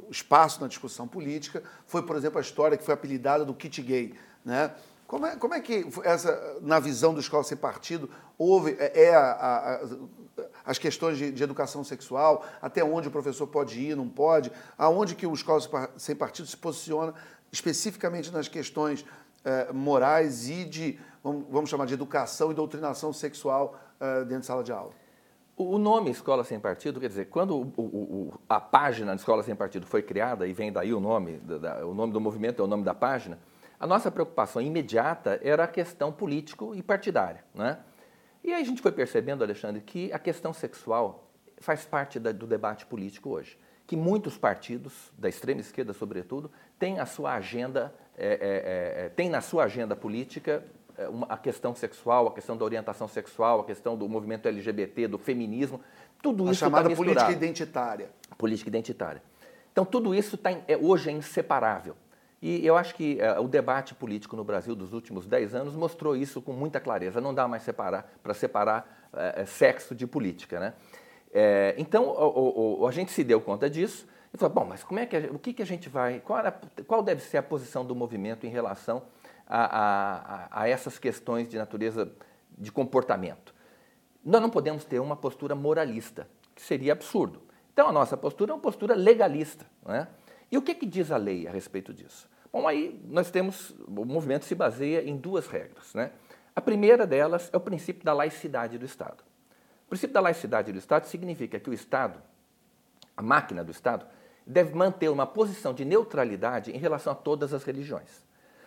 espaço 0.09 0.59
na 0.59 0.67
discussão 0.67 1.07
política 1.07 1.61
foi, 1.85 2.01
por 2.01 2.15
exemplo, 2.15 2.39
a 2.39 2.41
história 2.41 2.77
que 2.77 2.83
foi 2.83 2.93
apelidada 2.93 3.45
do 3.45 3.53
kit 3.53 3.81
gay, 3.81 4.15
né? 4.43 4.73
Como 5.07 5.23
é, 5.27 5.35
como 5.35 5.53
é 5.53 5.61
que 5.61 5.85
essa, 6.03 6.57
na 6.61 6.79
visão 6.79 7.13
do 7.13 7.19
Escola 7.19 7.43
Sem 7.43 7.55
Partido, 7.55 8.09
houve 8.39 8.75
é, 8.79 9.03
é 9.03 9.15
a, 9.15 9.31
a, 9.31 9.81
as 10.65 10.79
questões 10.79 11.15
de, 11.15 11.31
de, 11.31 11.43
educação 11.43 11.83
sexual, 11.83 12.43
até 12.59 12.83
onde 12.83 13.07
o 13.07 13.11
professor 13.11 13.45
pode 13.45 13.79
ir, 13.79 13.95
não 13.95 14.09
pode, 14.09 14.51
aonde 14.75 15.13
que 15.13 15.27
o 15.27 15.33
Escola 15.33 15.61
Sem 15.95 16.15
Partido 16.15 16.47
se 16.47 16.57
posiciona 16.57 17.13
especificamente 17.51 18.31
nas 18.31 18.47
questões 18.47 19.05
eh, 19.45 19.71
morais 19.71 20.49
e 20.49 20.65
de, 20.65 20.99
vamos, 21.49 21.69
chamar 21.69 21.85
de 21.85 21.93
educação 21.93 22.51
e 22.51 22.53
doutrinação 22.53 23.11
sexual 23.11 23.79
eh, 23.99 24.19
dentro 24.19 24.41
de 24.41 24.45
sala 24.45 24.63
de 24.63 24.71
aula. 24.71 24.91
O 25.57 25.77
nome 25.77 26.11
Escola 26.11 26.43
Sem 26.43 26.59
Partido, 26.59 26.99
quer 26.99 27.07
dizer, 27.07 27.25
quando 27.25 27.55
o, 27.55 27.81
o, 27.81 28.33
a 28.47 28.59
página 28.59 29.15
de 29.15 29.21
Escola 29.21 29.41
Sem 29.41 29.55
Partido 29.55 29.87
foi 29.87 30.03
criada, 30.03 30.45
e 30.45 30.53
vem 30.53 30.71
daí 30.71 30.93
o 30.93 30.99
nome, 30.99 31.37
da, 31.37 31.85
o 31.85 31.93
nome 31.93 32.13
do 32.13 32.21
movimento 32.21 32.61
é 32.61 32.65
o 32.65 32.67
nome 32.67 32.83
da 32.83 32.93
página, 32.93 33.39
a 33.79 33.87
nossa 33.87 34.11
preocupação 34.11 34.61
imediata 34.61 35.39
era 35.41 35.63
a 35.63 35.67
questão 35.67 36.11
político 36.11 36.75
e 36.75 36.83
partidária. 36.83 37.43
Né? 37.53 37.79
E 38.43 38.53
aí 38.53 38.61
a 38.61 38.65
gente 38.65 38.81
foi 38.81 38.91
percebendo, 38.91 39.43
Alexandre, 39.43 39.81
que 39.81 40.13
a 40.13 40.19
questão 40.19 40.53
sexual 40.53 41.31
faz 41.57 41.85
parte 41.85 42.19
da, 42.19 42.31
do 42.31 42.45
debate 42.45 42.85
político 42.85 43.29
hoje 43.29 43.57
que 43.87 43.95
muitos 43.95 44.37
partidos, 44.37 45.11
da 45.17 45.29
extrema 45.29 45.61
esquerda 45.61 45.93
sobretudo, 45.93 46.51
têm 46.79 46.99
a 46.99 47.05
sua 47.05 47.33
agenda, 47.33 47.93
é, 48.17 48.27
é, 48.27 49.05
é, 49.05 49.09
têm 49.09 49.29
na 49.29 49.41
sua 49.41 49.65
agenda 49.65 49.95
política 49.95 50.63
a 51.27 51.37
questão 51.37 51.75
sexual, 51.75 52.27
a 52.27 52.31
questão 52.31 52.55
da 52.55 52.63
orientação 52.63 53.07
sexual, 53.07 53.61
a 53.61 53.63
questão 53.63 53.97
do 53.97 54.07
movimento 54.07 54.47
LGBT, 54.47 55.07
do 55.07 55.17
feminismo, 55.17 55.81
tudo 56.21 56.43
a 56.43 56.45
isso 56.45 56.53
está 56.53 56.65
chamada 56.67 56.89
tá 56.89 56.95
política 56.95 57.31
identitária. 57.31 58.09
Política 58.37 58.69
identitária. 58.69 59.21
Então, 59.71 59.83
tudo 59.83 60.15
isso 60.15 60.37
tá, 60.37 60.51
é, 60.51 60.77
hoje 60.77 61.09
é 61.09 61.11
inseparável. 61.11 61.95
E 62.41 62.65
eu 62.65 62.77
acho 62.77 62.95
que 62.95 63.19
é, 63.19 63.39
o 63.39 63.47
debate 63.47 63.93
político 63.93 64.35
no 64.35 64.43
Brasil 64.43 64.75
dos 64.75 64.93
últimos 64.93 65.27
10 65.27 65.53
anos 65.53 65.75
mostrou 65.75 66.15
isso 66.15 66.41
com 66.41 66.53
muita 66.53 66.79
clareza. 66.79 67.19
Não 67.19 67.33
dá 67.33 67.47
mais 67.47 67.63
separar, 67.63 68.09
para 68.23 68.33
separar 68.33 69.09
é, 69.13 69.45
sexo 69.45 69.93
de 69.93 70.07
política. 70.07 70.59
Né? 70.59 70.73
então, 71.77 72.05
o, 72.05 72.81
o, 72.81 72.87
a 72.87 72.91
gente 72.91 73.11
se 73.11 73.21
deu 73.21 73.41
conta 73.41 73.69
disso 73.69 74.07
e 74.33 74.37
falou, 74.37 74.55
bom, 74.55 74.65
mas 74.65 74.83
como 74.83 74.99
é 74.99 75.05
que 75.05 75.17
a, 75.17 75.19
o 75.31 75.37
que, 75.37 75.53
que 75.53 75.61
a 75.61 75.65
gente 75.65 75.89
vai, 75.89 76.21
qual, 76.21 76.39
era, 76.39 76.57
qual 76.87 77.03
deve 77.03 77.21
ser 77.21 77.37
a 77.37 77.43
posição 77.43 77.85
do 77.85 77.93
movimento 77.93 78.45
em 78.45 78.49
relação 78.49 79.03
a, 79.47 80.49
a, 80.49 80.61
a 80.61 80.69
essas 80.69 80.97
questões 80.97 81.47
de 81.47 81.57
natureza 81.57 82.11
de 82.57 82.71
comportamento. 82.71 83.53
Nós 84.23 84.41
não 84.41 84.49
podemos 84.49 84.85
ter 84.85 84.99
uma 84.99 85.15
postura 85.15 85.53
moralista, 85.53 86.27
que 86.55 86.61
seria 86.61 86.93
absurdo. 86.93 87.43
Então, 87.73 87.87
a 87.89 87.91
nossa 87.91 88.17
postura 88.17 88.51
é 88.51 88.55
uma 88.55 88.61
postura 88.61 88.95
legalista. 88.95 89.65
Né? 89.85 90.07
E 90.51 90.57
o 90.57 90.61
que, 90.61 90.73
que 90.73 90.85
diz 90.85 91.11
a 91.11 91.17
lei 91.17 91.47
a 91.47 91.51
respeito 91.51 91.93
disso? 91.93 92.27
Bom, 92.51 92.67
aí 92.67 92.99
nós 93.07 93.29
temos, 93.29 93.71
o 93.85 94.05
movimento 94.05 94.45
se 94.45 94.55
baseia 94.55 95.03
em 95.03 95.17
duas 95.17 95.47
regras. 95.47 95.93
Né? 95.93 96.11
A 96.55 96.61
primeira 96.61 97.05
delas 97.05 97.49
é 97.51 97.57
o 97.57 97.59
princípio 97.59 98.03
da 98.03 98.13
laicidade 98.13 98.77
do 98.77 98.85
Estado. 98.85 99.23
O 99.85 99.89
princípio 99.89 100.13
da 100.13 100.21
laicidade 100.21 100.71
do 100.71 100.79
Estado 100.79 101.05
significa 101.05 101.59
que 101.59 101.69
o 101.69 101.73
Estado, 101.73 102.19
a 103.15 103.21
máquina 103.21 103.63
do 103.63 103.71
Estado, 103.71 104.07
deve 104.47 104.73
manter 104.73 105.09
uma 105.09 105.27
posição 105.27 105.73
de 105.73 105.83
neutralidade 105.83 106.71
em 106.71 106.77
relação 106.77 107.13
a 107.13 107.15
todas 107.15 107.53
as 107.53 107.63
religiões. 107.63 108.24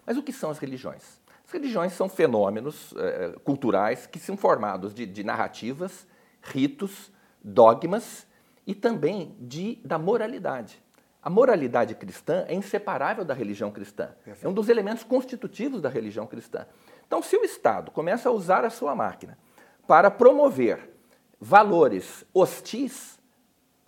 Mas 0.08 0.16
o 0.16 0.22
que 0.22 0.32
são 0.32 0.48
as 0.48 0.58
religiões? 0.58 1.20
As 1.46 1.52
religiões 1.52 1.92
são 1.92 2.08
fenômenos 2.08 2.94
eh, 2.96 3.34
culturais 3.44 4.06
que 4.06 4.18
são 4.18 4.38
formados 4.38 4.94
de, 4.94 5.04
de, 5.04 5.22
narrativas, 5.22 6.06
ritos, 6.40 7.12
dogmas 7.44 8.26
e 8.66 8.74
também 8.74 9.36
de, 9.38 9.78
da 9.84 9.98
moralidade. 9.98 10.82
A 11.22 11.28
moralidade 11.28 11.94
cristã 11.94 12.46
é 12.48 12.54
inseparável 12.54 13.22
da 13.22 13.34
religião 13.34 13.70
cristã. 13.70 14.06
Perfeito. 14.24 14.46
É 14.46 14.48
um 14.48 14.54
dos 14.54 14.70
elementos 14.70 15.04
constitutivos 15.04 15.82
da 15.82 15.90
religião 15.90 16.26
cristã. 16.26 16.66
Então, 17.06 17.20
se 17.20 17.36
o 17.36 17.44
Estado 17.44 17.90
começa 17.90 18.30
a 18.30 18.32
usar 18.32 18.64
a 18.64 18.70
sua 18.70 18.94
máquina 18.94 19.36
para 19.86 20.10
promover 20.10 20.88
valores 21.38 22.24
hostis 22.32 23.18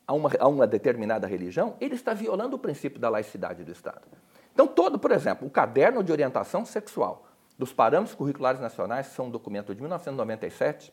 a 0.07 0.13
uma, 0.13 0.31
a 0.39 0.47
uma 0.47 0.67
determinada 0.67 1.27
religião, 1.27 1.79
ele 1.81 1.95
está 1.95 2.13
violando 2.13 2.57
o 2.57 2.59
princípio 2.59 3.01
da 3.01 3.09
laicidade 3.09 3.65
do 3.65 3.73
Estado. 3.73 4.03
Então, 4.53 4.67
todo, 4.67 4.99
por 4.99 5.11
exemplo, 5.11 5.47
o 5.47 5.51
caderno 5.51 6.03
de 6.03 6.13
orientação 6.13 6.65
sexual 6.65 7.27
dos 7.59 7.73
parâmetros 7.73 8.15
curriculares 8.15 8.61
nacionais, 8.61 9.09
que 9.09 9.15
são 9.15 9.27
um 9.27 9.31
documento 9.31 9.75
de 9.75 9.81
1997, 9.81 10.93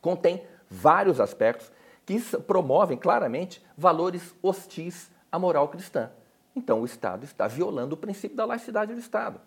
contém 0.00 0.42
vários 0.68 1.20
aspectos 1.20 1.70
que 2.04 2.18
promovem 2.46 2.96
claramente 2.96 3.64
valores 3.76 4.34
hostis 4.42 5.10
à 5.30 5.38
moral 5.38 5.68
cristã. 5.68 6.10
Então, 6.56 6.80
o 6.80 6.84
Estado 6.84 7.24
está 7.24 7.46
violando 7.46 7.94
o 7.94 7.96
princípio 7.96 8.36
da 8.36 8.44
laicidade 8.44 8.92
do 8.92 9.00
Estado. 9.00 9.40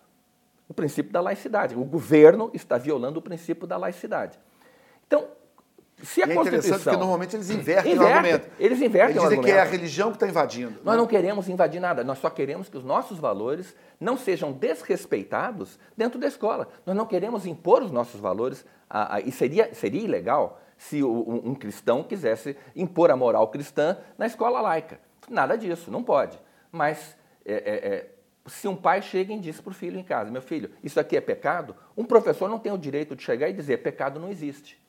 O 0.68 0.74
princípio 0.74 1.12
da 1.12 1.22
laicidade. 1.22 1.76
O 1.76 1.84
governo 1.84 2.50
está 2.54 2.78
violando 2.78 3.20
o 3.20 3.22
princípio 3.22 3.68
da 3.68 3.78
laicidade. 3.78 4.40
Então, 5.06 5.28
se 6.06 6.22
a 6.22 6.28
e 6.28 6.32
é 6.32 6.36
Constituição... 6.36 6.70
interessante 6.70 6.84
porque 6.84 6.98
normalmente 6.98 7.36
eles 7.36 7.50
invertem 7.50 7.94
Inverte, 7.94 8.12
o 8.12 8.16
argumento. 8.16 8.50
Eles 8.60 8.82
invertem 8.82 9.12
eles 9.12 9.24
o 9.24 9.26
argumento. 9.26 9.46
que 9.46 9.52
é 9.52 9.60
a 9.60 9.64
religião 9.64 10.10
que 10.10 10.16
está 10.16 10.28
invadindo. 10.28 10.80
Nós 10.84 10.96
né? 10.96 11.02
não 11.02 11.08
queremos 11.08 11.50
invadir 11.50 11.82
nada, 11.82 12.04
nós 12.04 12.20
só 12.20 12.30
queremos 12.30 12.70
que 12.70 12.78
os 12.78 12.84
nossos 12.84 13.18
valores 13.18 13.76
não 14.00 14.18
sejam 14.18 14.52
desrespeitados 14.52 15.80
dentro 15.98 16.20
da 16.20 16.28
escola. 16.28 16.68
Nós 16.86 16.96
não 16.96 17.06
queremos 17.06 17.46
impor 17.46 17.84
os 17.84 17.92
nossos 17.92 18.20
valores, 18.20 18.66
a, 18.90 19.16
a, 19.16 19.20
e 19.20 19.32
seria, 19.32 19.74
seria 19.74 20.02
ilegal 20.02 20.62
se 20.78 21.02
o, 21.02 21.10
um, 21.10 21.50
um 21.52 21.56
cristão 21.56 22.04
quisesse 22.04 22.56
impor 22.76 23.10
a 23.10 23.16
moral 23.16 23.48
cristã 23.48 23.98
na 24.18 24.26
escola 24.26 24.62
laica. 24.62 25.00
Nada 25.30 25.58
disso, 25.58 25.90
não 25.90 26.04
pode. 26.04 26.40
Mas 26.72 27.18
é, 27.46 27.54
é, 27.54 27.88
é, 27.88 28.10
se 28.46 28.68
um 28.68 28.76
pai 28.76 29.02
chega 29.02 29.34
e 29.34 29.40
diz 29.40 29.60
para 29.60 29.72
o 29.72 29.74
filho 29.74 30.00
em 30.00 30.04
casa, 30.04 30.32
meu 30.32 30.42
filho, 30.42 30.70
isso 30.84 31.00
aqui 31.00 31.18
é 31.18 31.22
pecado, 31.22 31.76
um 31.98 32.06
professor 32.06 32.50
não 32.50 32.60
tem 32.60 32.72
o 32.72 32.78
direito 32.78 33.16
de 33.16 33.24
chegar 33.24 33.50
e 33.50 33.54
dizer 33.54 33.78
pecado 33.78 34.20
não 34.20 34.30
existe. 34.30 34.80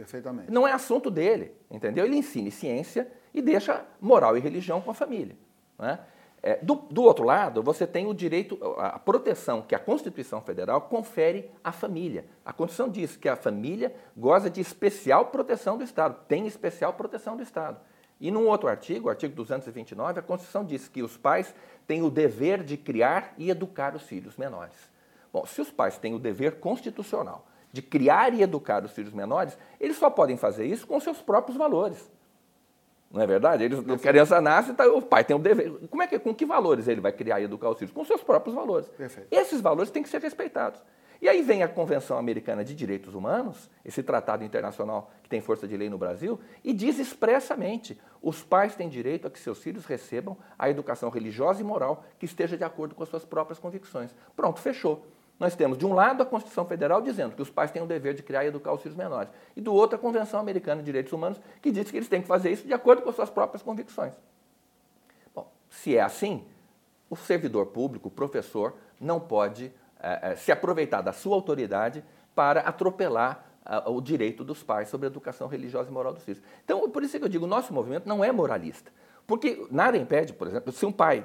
Perfeitamente. 0.00 0.50
Não 0.50 0.66
é 0.66 0.72
assunto 0.72 1.10
dele, 1.10 1.52
entendeu? 1.70 2.06
Ele 2.06 2.16
ensina 2.16 2.50
ciência 2.50 3.06
e 3.34 3.42
deixa 3.42 3.84
moral 4.00 4.34
e 4.34 4.40
religião 4.40 4.80
com 4.80 4.90
a 4.90 4.94
família. 4.94 5.36
Né? 5.78 5.98
É, 6.42 6.56
do, 6.56 6.74
do, 6.74 7.02
outro 7.02 7.22
lado, 7.22 7.62
você 7.62 7.86
tem 7.86 8.06
o 8.06 8.14
direito, 8.14 8.58
a 8.78 8.98
proteção 8.98 9.60
que 9.60 9.74
a 9.74 9.78
Constituição 9.78 10.40
Federal 10.40 10.80
confere 10.80 11.50
à 11.62 11.70
família. 11.70 12.24
A 12.42 12.50
Constituição 12.50 12.88
diz 12.88 13.14
que 13.14 13.28
a 13.28 13.36
família 13.36 13.94
goza 14.16 14.48
de 14.48 14.58
especial 14.58 15.26
proteção 15.26 15.76
do 15.76 15.84
Estado, 15.84 16.16
tem 16.26 16.46
especial 16.46 16.94
proteção 16.94 17.36
do 17.36 17.42
Estado. 17.42 17.78
E 18.18 18.30
num 18.30 18.46
outro 18.46 18.70
artigo, 18.70 19.08
o 19.08 19.10
artigo 19.10 19.34
229, 19.34 20.18
a 20.18 20.22
Constituição 20.22 20.64
diz 20.64 20.88
que 20.88 21.02
os 21.02 21.18
pais 21.18 21.54
têm 21.86 22.02
o 22.02 22.10
dever 22.10 22.64
de 22.64 22.78
criar 22.78 23.34
e 23.36 23.50
educar 23.50 23.94
os 23.94 24.04
filhos 24.04 24.38
menores. 24.38 24.90
Bom, 25.30 25.44
se 25.44 25.60
os 25.60 25.70
pais 25.70 25.98
têm 25.98 26.14
o 26.14 26.18
dever 26.18 26.58
constitucional 26.58 27.46
de 27.72 27.82
criar 27.82 28.34
e 28.34 28.42
educar 28.42 28.84
os 28.84 28.92
filhos 28.92 29.12
menores, 29.12 29.56
eles 29.80 29.96
só 29.96 30.10
podem 30.10 30.36
fazer 30.36 30.66
isso 30.66 30.86
com 30.86 30.98
seus 31.00 31.20
próprios 31.20 31.56
valores. 31.56 32.10
Não 33.10 33.20
é 33.20 33.26
verdade? 33.26 33.64
Eles, 33.64 33.78
a 33.88 33.98
criança 33.98 34.40
nasce, 34.40 34.72
tá, 34.72 34.86
o 34.86 35.02
pai 35.02 35.24
tem 35.24 35.34
o 35.34 35.38
dever. 35.38 35.72
Como 35.90 36.02
é 36.02 36.06
que, 36.06 36.18
com 36.18 36.32
que 36.32 36.46
valores 36.46 36.86
ele 36.86 37.00
vai 37.00 37.10
criar 37.10 37.40
e 37.40 37.44
educar 37.44 37.70
os 37.70 37.78
filhos? 37.78 37.92
Com 37.92 38.04
seus 38.04 38.22
próprios 38.22 38.54
valores. 38.54 38.88
Perfeito. 38.88 39.26
Esses 39.30 39.60
valores 39.60 39.90
têm 39.90 40.02
que 40.02 40.08
ser 40.08 40.20
respeitados. 40.20 40.80
E 41.20 41.28
aí 41.28 41.42
vem 41.42 41.62
a 41.62 41.68
Convenção 41.68 42.16
Americana 42.16 42.64
de 42.64 42.74
Direitos 42.74 43.14
Humanos, 43.14 43.68
esse 43.84 44.02
tratado 44.02 44.42
internacional 44.42 45.10
que 45.22 45.28
tem 45.28 45.40
força 45.40 45.68
de 45.68 45.76
lei 45.76 45.90
no 45.90 45.98
Brasil, 45.98 46.40
e 46.64 46.72
diz 46.72 46.98
expressamente: 46.98 48.00
os 48.22 48.42
pais 48.42 48.74
têm 48.74 48.88
direito 48.88 49.26
a 49.26 49.30
que 49.30 49.38
seus 49.38 49.58
filhos 49.58 49.84
recebam 49.84 50.36
a 50.58 50.70
educação 50.70 51.10
religiosa 51.10 51.60
e 51.60 51.64
moral 51.64 52.04
que 52.18 52.24
esteja 52.24 52.56
de 52.56 52.64
acordo 52.64 52.94
com 52.94 53.02
as 53.02 53.08
suas 53.08 53.24
próprias 53.24 53.58
convicções. 53.58 54.14
Pronto, 54.34 54.60
fechou. 54.60 55.04
Nós 55.40 55.56
temos, 55.56 55.78
de 55.78 55.86
um 55.86 55.94
lado, 55.94 56.22
a 56.22 56.26
Constituição 56.26 56.66
Federal 56.66 57.00
dizendo 57.00 57.34
que 57.34 57.40
os 57.40 57.48
pais 57.48 57.70
têm 57.70 57.82
o 57.82 57.86
dever 57.86 58.12
de 58.12 58.22
criar 58.22 58.44
e 58.44 58.48
educar 58.48 58.74
os 58.74 58.82
filhos 58.82 58.96
menores, 58.96 59.32
e 59.56 59.60
do 59.62 59.72
outro, 59.72 59.96
a 59.96 59.98
Convenção 59.98 60.38
Americana 60.38 60.82
de 60.82 60.84
Direitos 60.84 61.14
Humanos, 61.14 61.40
que 61.62 61.72
diz 61.72 61.90
que 61.90 61.96
eles 61.96 62.10
têm 62.10 62.20
que 62.20 62.28
fazer 62.28 62.50
isso 62.50 62.66
de 62.66 62.74
acordo 62.74 63.00
com 63.00 63.08
as 63.08 63.16
suas 63.16 63.30
próprias 63.30 63.62
convicções. 63.62 64.12
Bom, 65.34 65.50
se 65.70 65.96
é 65.96 66.02
assim, 66.02 66.44
o 67.08 67.16
servidor 67.16 67.66
público, 67.66 68.08
o 68.08 68.10
professor, 68.10 68.74
não 69.00 69.18
pode 69.18 69.72
é, 69.98 70.32
é, 70.32 70.36
se 70.36 70.52
aproveitar 70.52 71.00
da 71.00 71.12
sua 71.12 71.34
autoridade 71.34 72.04
para 72.34 72.60
atropelar 72.60 73.46
é, 73.64 73.88
o 73.88 73.98
direito 74.02 74.44
dos 74.44 74.62
pais 74.62 74.90
sobre 74.90 75.06
a 75.06 75.10
educação 75.10 75.48
religiosa 75.48 75.88
e 75.88 75.92
moral 75.92 76.12
dos 76.12 76.22
filhos. 76.22 76.42
Então, 76.62 76.88
por 76.90 77.02
isso 77.02 77.18
que 77.18 77.24
eu 77.24 77.28
digo, 77.30 77.46
o 77.46 77.48
nosso 77.48 77.72
movimento 77.72 78.06
não 78.06 78.22
é 78.22 78.30
moralista. 78.30 78.92
Porque 79.26 79.66
nada 79.70 79.96
impede, 79.96 80.34
por 80.34 80.46
exemplo, 80.46 80.70
se 80.70 80.84
um 80.84 80.92
pai 80.92 81.24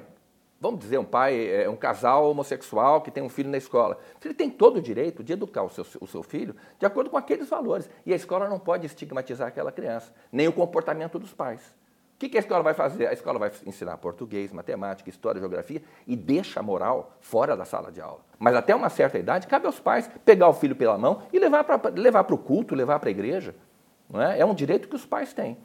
vamos 0.60 0.80
dizer, 0.80 0.98
um 0.98 1.04
pai, 1.04 1.48
é 1.48 1.68
um 1.68 1.76
casal 1.76 2.30
homossexual 2.30 3.00
que 3.00 3.10
tem 3.10 3.22
um 3.22 3.28
filho 3.28 3.50
na 3.50 3.58
escola. 3.58 3.98
Ele 4.24 4.34
tem 4.34 4.50
todo 4.50 4.78
o 4.78 4.82
direito 4.82 5.22
de 5.22 5.32
educar 5.32 5.62
o 5.62 5.70
seu, 5.70 5.84
o 6.00 6.06
seu 6.06 6.22
filho 6.22 6.54
de 6.78 6.86
acordo 6.86 7.10
com 7.10 7.16
aqueles 7.16 7.48
valores. 7.48 7.88
E 8.04 8.12
a 8.12 8.16
escola 8.16 8.48
não 8.48 8.58
pode 8.58 8.86
estigmatizar 8.86 9.48
aquela 9.48 9.70
criança, 9.70 10.12
nem 10.32 10.48
o 10.48 10.52
comportamento 10.52 11.18
dos 11.18 11.32
pais. 11.32 11.74
O 12.16 12.18
que, 12.18 12.30
que 12.30 12.38
a 12.38 12.40
escola 12.40 12.62
vai 12.62 12.72
fazer? 12.72 13.06
A 13.06 13.12
escola 13.12 13.38
vai 13.38 13.52
ensinar 13.66 13.98
português, 13.98 14.50
matemática, 14.50 15.10
história, 15.10 15.38
geografia 15.38 15.82
e 16.06 16.16
deixa 16.16 16.60
a 16.60 16.62
moral 16.62 17.12
fora 17.20 17.54
da 17.54 17.66
sala 17.66 17.92
de 17.92 18.00
aula. 18.00 18.20
Mas 18.38 18.54
até 18.54 18.74
uma 18.74 18.88
certa 18.88 19.18
idade, 19.18 19.46
cabe 19.46 19.66
aos 19.66 19.78
pais 19.78 20.10
pegar 20.24 20.48
o 20.48 20.54
filho 20.54 20.74
pela 20.74 20.96
mão 20.96 21.24
e 21.30 21.38
levar 21.38 21.62
para 21.64 21.90
levar 21.90 22.26
o 22.32 22.38
culto, 22.38 22.74
levar 22.74 22.98
para 23.00 23.10
a 23.10 23.12
igreja. 23.12 23.54
Não 24.08 24.22
é? 24.22 24.38
é 24.38 24.46
um 24.46 24.54
direito 24.54 24.88
que 24.88 24.96
os 24.96 25.04
pais 25.04 25.34
têm. 25.34 25.58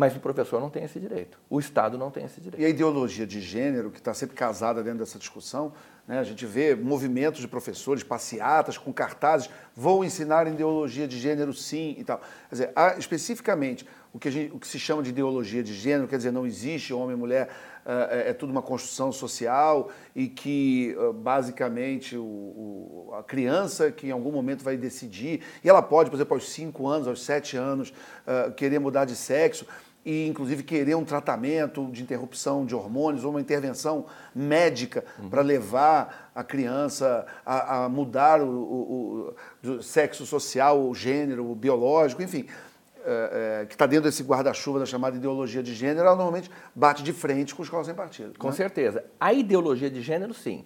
Mas 0.00 0.16
o 0.16 0.20
professor 0.20 0.58
não 0.62 0.70
tem 0.70 0.82
esse 0.82 0.98
direito. 0.98 1.38
O 1.50 1.60
Estado 1.60 1.98
não 1.98 2.10
tem 2.10 2.24
esse 2.24 2.40
direito. 2.40 2.62
E 2.62 2.64
a 2.64 2.70
ideologia 2.70 3.26
de 3.26 3.38
gênero, 3.38 3.90
que 3.90 3.98
está 3.98 4.14
sempre 4.14 4.34
casada 4.34 4.82
dentro 4.82 5.00
dessa 5.00 5.18
discussão, 5.18 5.74
né? 6.08 6.18
a 6.18 6.24
gente 6.24 6.46
vê 6.46 6.74
movimentos 6.74 7.42
de 7.42 7.46
professores, 7.46 8.02
passeatas 8.02 8.78
com 8.78 8.94
cartazes, 8.94 9.50
vou 9.76 10.02
ensinar 10.02 10.46
ideologia 10.46 11.06
de 11.06 11.18
gênero 11.18 11.52
sim 11.52 11.96
e 11.98 12.02
tal. 12.02 12.18
Quer 12.48 12.54
dizer, 12.54 12.72
há, 12.74 12.96
especificamente, 12.96 13.86
o 14.10 14.18
que, 14.18 14.30
gente, 14.30 14.54
o 14.54 14.58
que, 14.58 14.66
se 14.66 14.78
chama 14.78 15.02
de 15.02 15.10
ideologia 15.10 15.62
de 15.62 15.74
gênero, 15.74 16.08
quer 16.08 16.16
dizer, 16.16 16.32
não 16.32 16.46
existe 16.46 16.94
homem 16.94 17.14
e 17.14 17.18
mulher, 17.18 17.50
é, 17.84 18.30
é 18.30 18.32
tudo 18.32 18.50
uma 18.50 18.62
construção 18.62 19.12
social 19.12 19.90
e 20.16 20.28
que, 20.28 20.96
basicamente, 21.16 22.16
o, 22.16 22.22
o, 22.22 23.14
a 23.18 23.22
criança 23.22 23.92
que 23.92 24.06
em 24.06 24.10
algum 24.10 24.32
momento 24.32 24.64
vai 24.64 24.78
decidir, 24.78 25.42
e 25.62 25.68
ela 25.68 25.82
pode, 25.82 26.08
por 26.08 26.16
exemplo, 26.16 26.34
aos 26.34 26.48
5 26.48 26.86
anos, 26.88 27.06
aos 27.06 27.22
7 27.22 27.56
anos, 27.56 27.92
querer 28.56 28.78
mudar 28.78 29.04
de 29.04 29.14
sexo, 29.14 29.66
e 30.04 30.26
inclusive 30.26 30.62
querer 30.62 30.94
um 30.94 31.04
tratamento 31.04 31.86
de 31.92 32.02
interrupção 32.02 32.64
de 32.64 32.74
hormônios 32.74 33.24
ou 33.24 33.30
uma 33.30 33.40
intervenção 33.40 34.06
médica 34.34 35.04
uhum. 35.18 35.28
para 35.28 35.42
levar 35.42 36.30
a 36.34 36.42
criança 36.42 37.26
a, 37.44 37.84
a 37.84 37.88
mudar 37.88 38.40
o, 38.40 38.48
o, 38.48 39.34
o, 39.62 39.82
sexo 39.82 40.24
social, 40.24 40.80
o 40.80 40.94
gênero, 40.94 41.50
o 41.50 41.54
biológico, 41.54 42.22
enfim, 42.22 42.46
é, 43.04 43.60
é, 43.62 43.66
que 43.66 43.74
está 43.74 43.86
dentro 43.86 44.04
desse 44.04 44.22
guarda-chuva 44.22 44.78
da 44.78 44.86
chamada 44.86 45.16
ideologia 45.16 45.62
de 45.62 45.74
gênero, 45.74 46.00
ela 46.00 46.16
normalmente 46.16 46.50
bate 46.74 47.02
de 47.02 47.12
frente 47.12 47.54
com 47.54 47.62
escola 47.62 47.84
sem 47.84 47.94
partido. 47.94 48.38
Com 48.38 48.48
né? 48.48 48.54
certeza. 48.54 49.04
A 49.20 49.32
ideologia 49.32 49.90
de 49.90 50.00
gênero, 50.00 50.32
sim. 50.32 50.64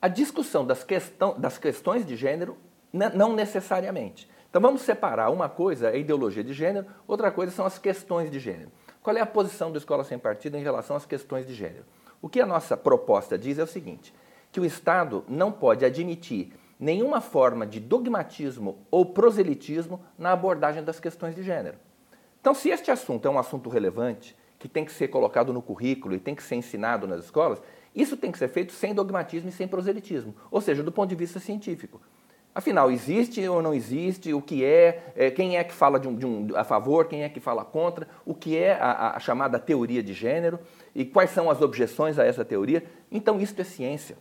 A 0.00 0.08
discussão 0.08 0.66
das, 0.66 0.82
questão, 0.82 1.38
das 1.38 1.58
questões 1.58 2.04
de 2.04 2.16
gênero 2.16 2.56
não 2.92 3.34
necessariamente. 3.34 4.28
Então 4.52 4.60
vamos 4.60 4.82
separar. 4.82 5.30
Uma 5.30 5.48
coisa 5.48 5.88
é 5.88 5.94
a 5.94 5.96
ideologia 5.96 6.44
de 6.44 6.52
gênero, 6.52 6.84
outra 7.08 7.30
coisa 7.30 7.50
são 7.50 7.64
as 7.64 7.78
questões 7.78 8.30
de 8.30 8.38
gênero. 8.38 8.70
Qual 9.02 9.16
é 9.16 9.20
a 9.22 9.24
posição 9.24 9.72
do 9.72 9.78
Escola 9.78 10.04
Sem 10.04 10.18
Partido 10.18 10.58
em 10.58 10.62
relação 10.62 10.94
às 10.94 11.06
questões 11.06 11.46
de 11.46 11.54
gênero? 11.54 11.86
O 12.20 12.28
que 12.28 12.38
a 12.38 12.44
nossa 12.44 12.76
proposta 12.76 13.38
diz 13.38 13.58
é 13.58 13.62
o 13.62 13.66
seguinte: 13.66 14.14
que 14.52 14.60
o 14.60 14.64
Estado 14.66 15.24
não 15.26 15.50
pode 15.50 15.86
admitir 15.86 16.52
nenhuma 16.78 17.22
forma 17.22 17.66
de 17.66 17.80
dogmatismo 17.80 18.76
ou 18.90 19.06
proselitismo 19.06 20.04
na 20.18 20.32
abordagem 20.32 20.84
das 20.84 21.00
questões 21.00 21.34
de 21.34 21.42
gênero. 21.42 21.78
Então, 22.38 22.52
se 22.52 22.68
este 22.68 22.90
assunto 22.90 23.26
é 23.26 23.30
um 23.30 23.38
assunto 23.38 23.70
relevante, 23.70 24.36
que 24.58 24.68
tem 24.68 24.84
que 24.84 24.92
ser 24.92 25.08
colocado 25.08 25.50
no 25.54 25.62
currículo 25.62 26.14
e 26.14 26.20
tem 26.20 26.34
que 26.34 26.42
ser 26.42 26.56
ensinado 26.56 27.06
nas 27.06 27.24
escolas, 27.24 27.62
isso 27.94 28.18
tem 28.18 28.30
que 28.30 28.36
ser 28.36 28.48
feito 28.48 28.72
sem 28.74 28.92
dogmatismo 28.92 29.48
e 29.48 29.52
sem 29.52 29.66
proselitismo, 29.66 30.34
ou 30.50 30.60
seja, 30.60 30.82
do 30.82 30.92
ponto 30.92 31.08
de 31.08 31.16
vista 31.16 31.40
científico. 31.40 32.02
Afinal, 32.54 32.90
existe 32.90 33.46
ou 33.48 33.62
não 33.62 33.72
existe? 33.72 34.34
O 34.34 34.42
que 34.42 34.62
é? 34.62 35.12
é 35.16 35.30
quem 35.30 35.56
é 35.56 35.64
que 35.64 35.72
fala 35.72 35.98
de 35.98 36.06
um, 36.06 36.14
de 36.14 36.26
um, 36.26 36.48
a 36.54 36.64
favor? 36.64 37.06
Quem 37.06 37.22
é 37.22 37.28
que 37.28 37.40
fala 37.40 37.64
contra? 37.64 38.06
O 38.26 38.34
que 38.34 38.56
é 38.56 38.74
a, 38.74 39.16
a, 39.16 39.18
chamada 39.18 39.58
teoria 39.58 40.02
de 40.02 40.12
gênero? 40.12 40.58
E 40.94 41.04
quais 41.04 41.30
são 41.30 41.50
as 41.50 41.62
objeções 41.62 42.18
a 42.18 42.24
essa 42.24 42.44
teoria? 42.44 42.84
Então, 43.10 43.40
isso 43.40 43.58
é 43.58 43.64
ciência. 43.64 44.18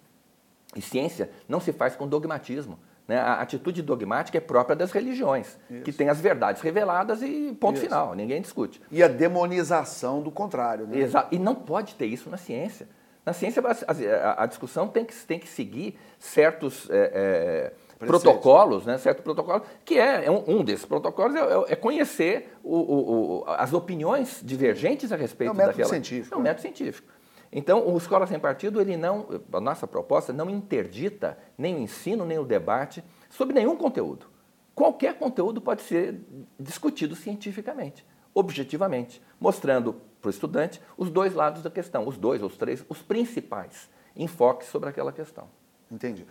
E 0.73 0.81
ciência 0.81 1.29
não 1.47 1.59
se 1.59 1.73
faz 1.73 1.95
com 1.97 2.07
dogmatismo. 2.07 2.79
Né? 3.05 3.17
A 3.17 3.41
atitude 3.41 3.81
dogmática 3.81 4.37
é 4.37 4.41
própria 4.41 4.77
das 4.77 4.91
religiões, 4.93 5.59
isso. 5.69 5.83
que 5.83 5.91
tem 5.91 6.07
as 6.07 6.21
verdades 6.21 6.61
reveladas 6.61 7.21
e 7.21 7.53
ponto 7.59 7.75
isso. 7.75 7.83
final, 7.83 8.15
ninguém 8.15 8.41
discute. 8.41 8.81
E 8.89 9.03
a 9.03 9.09
demonização 9.09 10.21
do 10.21 10.31
contrário. 10.31 10.87
Né? 10.87 10.99
Exato. 10.99 11.35
E 11.35 11.37
não 11.37 11.53
pode 11.53 11.95
ter 11.95 12.05
isso 12.05 12.29
na 12.29 12.37
ciência. 12.37 12.87
Na 13.25 13.33
ciência, 13.33 13.61
a, 13.61 14.43
a 14.43 14.45
discussão 14.45 14.87
tem 14.87 15.05
que, 15.05 15.13
tem 15.13 15.37
que 15.37 15.47
seguir 15.47 15.97
certos. 16.17 16.89
É, 16.89 17.11
é, 17.13 17.73
protocolos, 18.05 18.85
né, 18.85 18.97
certo 18.97 19.23
protocolo, 19.23 19.63
que 19.85 19.97
é, 19.97 20.25
é 20.25 20.31
um, 20.31 20.43
um, 20.47 20.63
desses 20.63 20.85
protocolos 20.85 21.35
é, 21.35 21.39
é, 21.39 21.73
é 21.73 21.75
conhecer 21.75 22.57
o, 22.63 22.75
o, 22.75 23.39
o, 23.39 23.43
as 23.47 23.73
opiniões 23.73 24.41
divergentes 24.43 25.11
a 25.11 25.15
respeito 25.15 25.49
é 25.49 25.53
um 25.53 25.57
método 25.57 25.77
daquela. 25.77 25.89
Científico, 25.89 26.35
é 26.35 26.37
um 26.37 26.41
método 26.41 26.61
científico. 26.61 27.11
Então, 27.51 27.85
o 27.85 27.97
Escola 27.97 28.25
Sem 28.25 28.39
Partido, 28.39 28.79
ele 28.79 28.95
não, 28.95 29.27
a 29.51 29.59
nossa 29.59 29.85
proposta 29.85 30.31
não 30.31 30.49
interdita 30.49 31.37
nem 31.57 31.75
o 31.75 31.79
ensino, 31.79 32.25
nem 32.25 32.39
o 32.39 32.45
debate 32.45 33.03
sobre 33.29 33.53
nenhum 33.53 33.75
conteúdo. 33.75 34.27
Qualquer 34.73 35.15
conteúdo 35.15 35.59
pode 35.59 35.81
ser 35.81 36.21
discutido 36.57 37.13
cientificamente, 37.13 38.05
objetivamente, 38.33 39.21
mostrando 39.39 39.95
para 40.21 40.29
o 40.29 40.31
estudante 40.31 40.81
os 40.97 41.09
dois 41.09 41.33
lados 41.33 41.61
da 41.61 41.69
questão, 41.69 42.07
os 42.07 42.17
dois, 42.17 42.41
os 42.41 42.55
três, 42.55 42.85
os 42.87 43.01
principais 43.01 43.89
enfoques 44.15 44.69
sobre 44.69 44.89
aquela 44.89 45.11
questão. 45.11 45.49
Entendi. 45.91 46.25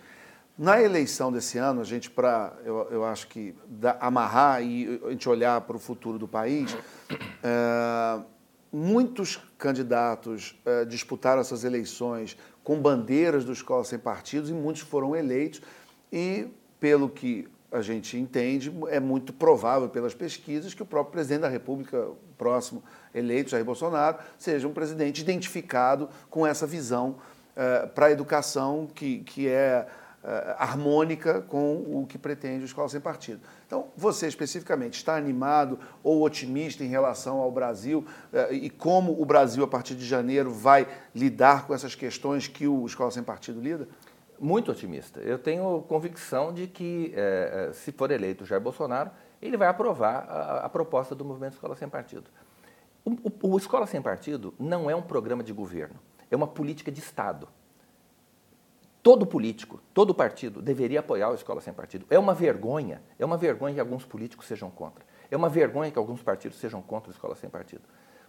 Na 0.60 0.78
eleição 0.78 1.32
desse 1.32 1.56
ano, 1.56 1.80
a 1.80 1.84
gente, 1.84 2.10
para, 2.10 2.52
eu, 2.66 2.86
eu 2.90 3.02
acho 3.02 3.28
que 3.28 3.54
da, 3.66 3.96
amarrar 3.98 4.62
e 4.62 5.00
a 5.06 5.08
gente 5.08 5.26
olhar 5.26 5.58
para 5.62 5.74
o 5.74 5.78
futuro 5.78 6.18
do 6.18 6.28
país, 6.28 6.76
é, 7.42 8.20
muitos 8.70 9.40
candidatos 9.56 10.60
uh, 10.66 10.84
disputaram 10.84 11.40
essas 11.40 11.64
eleições 11.64 12.36
com 12.62 12.78
bandeiras 12.78 13.42
do 13.42 13.54
Escola 13.54 13.84
Sem 13.84 13.98
Partidos 13.98 14.50
e 14.50 14.52
muitos 14.52 14.82
foram 14.82 15.16
eleitos. 15.16 15.62
E, 16.12 16.48
pelo 16.78 17.08
que 17.08 17.48
a 17.72 17.80
gente 17.80 18.18
entende, 18.18 18.70
é 18.88 19.00
muito 19.00 19.32
provável 19.32 19.88
pelas 19.88 20.12
pesquisas 20.12 20.74
que 20.74 20.82
o 20.82 20.86
próprio 20.86 21.12
presidente 21.12 21.40
da 21.40 21.48
República, 21.48 22.10
próximo 22.36 22.84
eleito, 23.14 23.48
Jair 23.48 23.64
Bolsonaro, 23.64 24.18
seja 24.36 24.68
um 24.68 24.74
presidente 24.74 25.22
identificado 25.22 26.10
com 26.28 26.46
essa 26.46 26.66
visão 26.66 27.16
uh, 27.56 27.88
para 27.94 28.08
a 28.08 28.10
educação 28.10 28.86
que, 28.94 29.20
que 29.20 29.48
é 29.48 29.88
harmônica 30.58 31.40
com 31.42 31.76
o 31.76 32.06
que 32.06 32.18
pretende 32.18 32.64
o 32.64 32.66
Escola 32.66 32.88
Sem 32.88 33.00
Partido. 33.00 33.40
Então, 33.66 33.88
você 33.96 34.26
especificamente 34.26 34.94
está 34.94 35.16
animado 35.16 35.78
ou 36.02 36.22
otimista 36.22 36.84
em 36.84 36.88
relação 36.88 37.38
ao 37.38 37.50
Brasil 37.50 38.04
uh, 38.32 38.52
e 38.52 38.68
como 38.68 39.20
o 39.20 39.24
Brasil, 39.24 39.64
a 39.64 39.68
partir 39.68 39.94
de 39.94 40.04
janeiro, 40.04 40.52
vai 40.52 40.86
lidar 41.14 41.66
com 41.66 41.74
essas 41.74 41.94
questões 41.94 42.46
que 42.46 42.68
o 42.68 42.84
Escola 42.84 43.10
Sem 43.10 43.22
Partido 43.22 43.60
lida? 43.60 43.88
Muito 44.38 44.70
otimista. 44.70 45.20
Eu 45.20 45.38
tenho 45.38 45.82
convicção 45.82 46.52
de 46.52 46.66
que, 46.66 47.12
eh, 47.14 47.70
se 47.74 47.92
for 47.92 48.10
eleito 48.10 48.46
Jair 48.46 48.60
Bolsonaro, 48.60 49.10
ele 49.42 49.54
vai 49.54 49.68
aprovar 49.68 50.26
a, 50.26 50.64
a 50.64 50.68
proposta 50.70 51.14
do 51.14 51.26
Movimento 51.26 51.52
Escola 51.52 51.76
Sem 51.76 51.90
Partido. 51.90 52.30
O, 53.04 53.10
o, 53.10 53.52
o 53.52 53.58
Escola 53.58 53.86
Sem 53.86 54.00
Partido 54.00 54.54
não 54.58 54.88
é 54.90 54.96
um 54.96 55.02
programa 55.02 55.42
de 55.42 55.52
governo, 55.52 55.96
é 56.30 56.36
uma 56.36 56.46
política 56.46 56.90
de 56.90 57.00
Estado. 57.00 57.48
Todo 59.02 59.24
político, 59.24 59.80
todo 59.94 60.14
partido 60.14 60.60
deveria 60.60 61.00
apoiar 61.00 61.30
a 61.30 61.34
escola 61.34 61.62
sem 61.62 61.72
partido. 61.72 62.04
É 62.10 62.18
uma 62.18 62.34
vergonha, 62.34 63.02
é 63.18 63.24
uma 63.24 63.38
vergonha 63.38 63.74
que 63.74 63.80
alguns 63.80 64.04
políticos 64.04 64.46
sejam 64.46 64.70
contra. 64.70 65.04
É 65.30 65.36
uma 65.36 65.48
vergonha 65.48 65.90
que 65.90 65.98
alguns 65.98 66.22
partidos 66.22 66.58
sejam 66.58 66.82
contra 66.82 67.10
a 67.10 67.14
escola 67.14 67.34
sem 67.34 67.48
partido. 67.48 67.82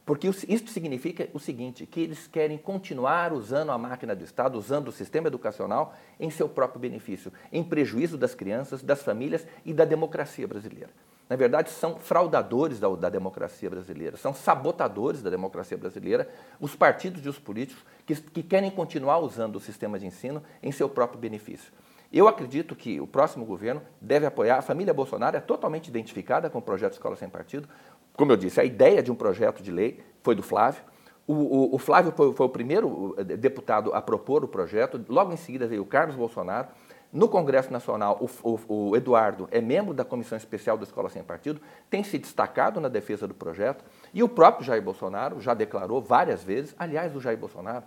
Porque 0.05 0.27
isso 0.27 0.67
significa 0.71 1.27
o 1.33 1.39
seguinte, 1.39 1.85
que 1.85 1.99
eles 1.99 2.25
querem 2.25 2.57
continuar 2.57 3.33
usando 3.33 3.71
a 3.71 3.77
máquina 3.77 4.15
do 4.15 4.23
Estado, 4.23 4.57
usando 4.57 4.87
o 4.87 4.91
sistema 4.91 5.27
educacional 5.27 5.93
em 6.17 6.29
seu 6.29 6.47
próprio 6.47 6.79
benefício, 6.79 7.33
em 7.51 7.63
prejuízo 7.63 8.17
das 8.17 8.33
crianças, 8.33 8.81
das 8.81 9.03
famílias 9.03 9.45
e 9.65 9.73
da 9.73 9.83
democracia 9.83 10.47
brasileira 10.47 10.89
na 11.31 11.37
verdade, 11.37 11.69
são 11.69 11.97
fraudadores 11.97 12.77
da, 12.77 12.89
da, 12.89 13.07
democracia 13.07 13.69
brasileira, 13.69 14.17
são 14.17 14.33
sabotadores 14.33 15.21
da 15.21 15.29
democracia 15.29 15.77
brasileira, 15.77 16.27
os 16.59 16.75
partidos 16.75 17.25
e 17.25 17.29
os 17.29 17.39
políticos 17.39 17.85
que, 18.05 18.13
que 18.15 18.43
querem 18.43 18.69
continuar 18.69 19.19
usando 19.19 19.55
o 19.55 19.59
sistema 19.61 19.97
de 19.97 20.05
ensino 20.05 20.43
em 20.61 20.73
seu 20.73 20.89
próprio 20.89 21.17
benefício. 21.21 21.71
Eu 22.11 22.27
acredito 22.27 22.75
que 22.75 22.99
o 22.99 23.07
próximo 23.07 23.45
governo 23.45 23.81
deve 24.01 24.25
apoiar. 24.25 24.57
A 24.57 24.61
família 24.61 24.93
Bolsonaro 24.93 25.37
é 25.37 25.39
totalmente 25.39 25.87
identificada 25.87 26.49
com 26.49 26.59
o 26.59 26.61
projeto 26.61 26.91
Escola 26.91 27.15
Sem 27.15 27.29
Partido. 27.29 27.65
Como 28.11 28.33
eu 28.33 28.35
disse, 28.35 28.59
a 28.59 28.65
ideia 28.65 29.01
de 29.01 29.09
um 29.09 29.15
projeto 29.15 29.63
de 29.63 29.71
lei 29.71 30.03
foi 30.21 30.35
do 30.35 30.43
Flávio. 30.43 30.83
O, 31.25 31.33
o, 31.33 31.75
o 31.75 31.77
Flávio 31.77 32.11
foi, 32.11 32.33
foi, 32.33 32.45
o 32.45 32.49
primeiro 32.49 33.15
eh, 33.17 33.23
deputado 33.23 33.93
a 33.93 34.01
propor 34.01 34.43
o 34.43 34.49
projeto. 34.49 35.01
Logo 35.07 35.31
em 35.31 35.37
seguida 35.37 35.65
veio 35.65 35.83
o 35.83 35.85
Carlos 35.85 36.17
Bolsonaro. 36.17 36.67
No 37.11 37.27
Congresso 37.27 37.73
Nacional, 37.73 38.17
o, 38.21 38.49
o, 38.49 38.89
o, 38.89 38.95
Eduardo 38.95 39.47
é 39.51 39.59
membro 39.59 39.93
da 39.93 40.05
Comissão 40.05 40.37
Especial 40.37 40.77
da 40.77 40.85
Escola 40.85 41.09
Sem 41.09 41.21
Partido, 41.21 41.59
tem 41.89 42.03
se 42.03 42.17
destacado 42.17 42.79
na 42.79 42.87
defesa 42.87 43.27
do 43.27 43.33
projeto, 43.33 43.83
e 44.13 44.23
o 44.23 44.29
próprio 44.29 44.65
Jair 44.65 44.81
Bolsonaro 44.81 45.41
já 45.41 45.53
declarou 45.53 46.01
várias 46.01 46.41
vezes, 46.41 46.73
aliás, 46.79 47.13
o 47.13 47.19
Jair 47.19 47.37
Bolsonaro, 47.37 47.83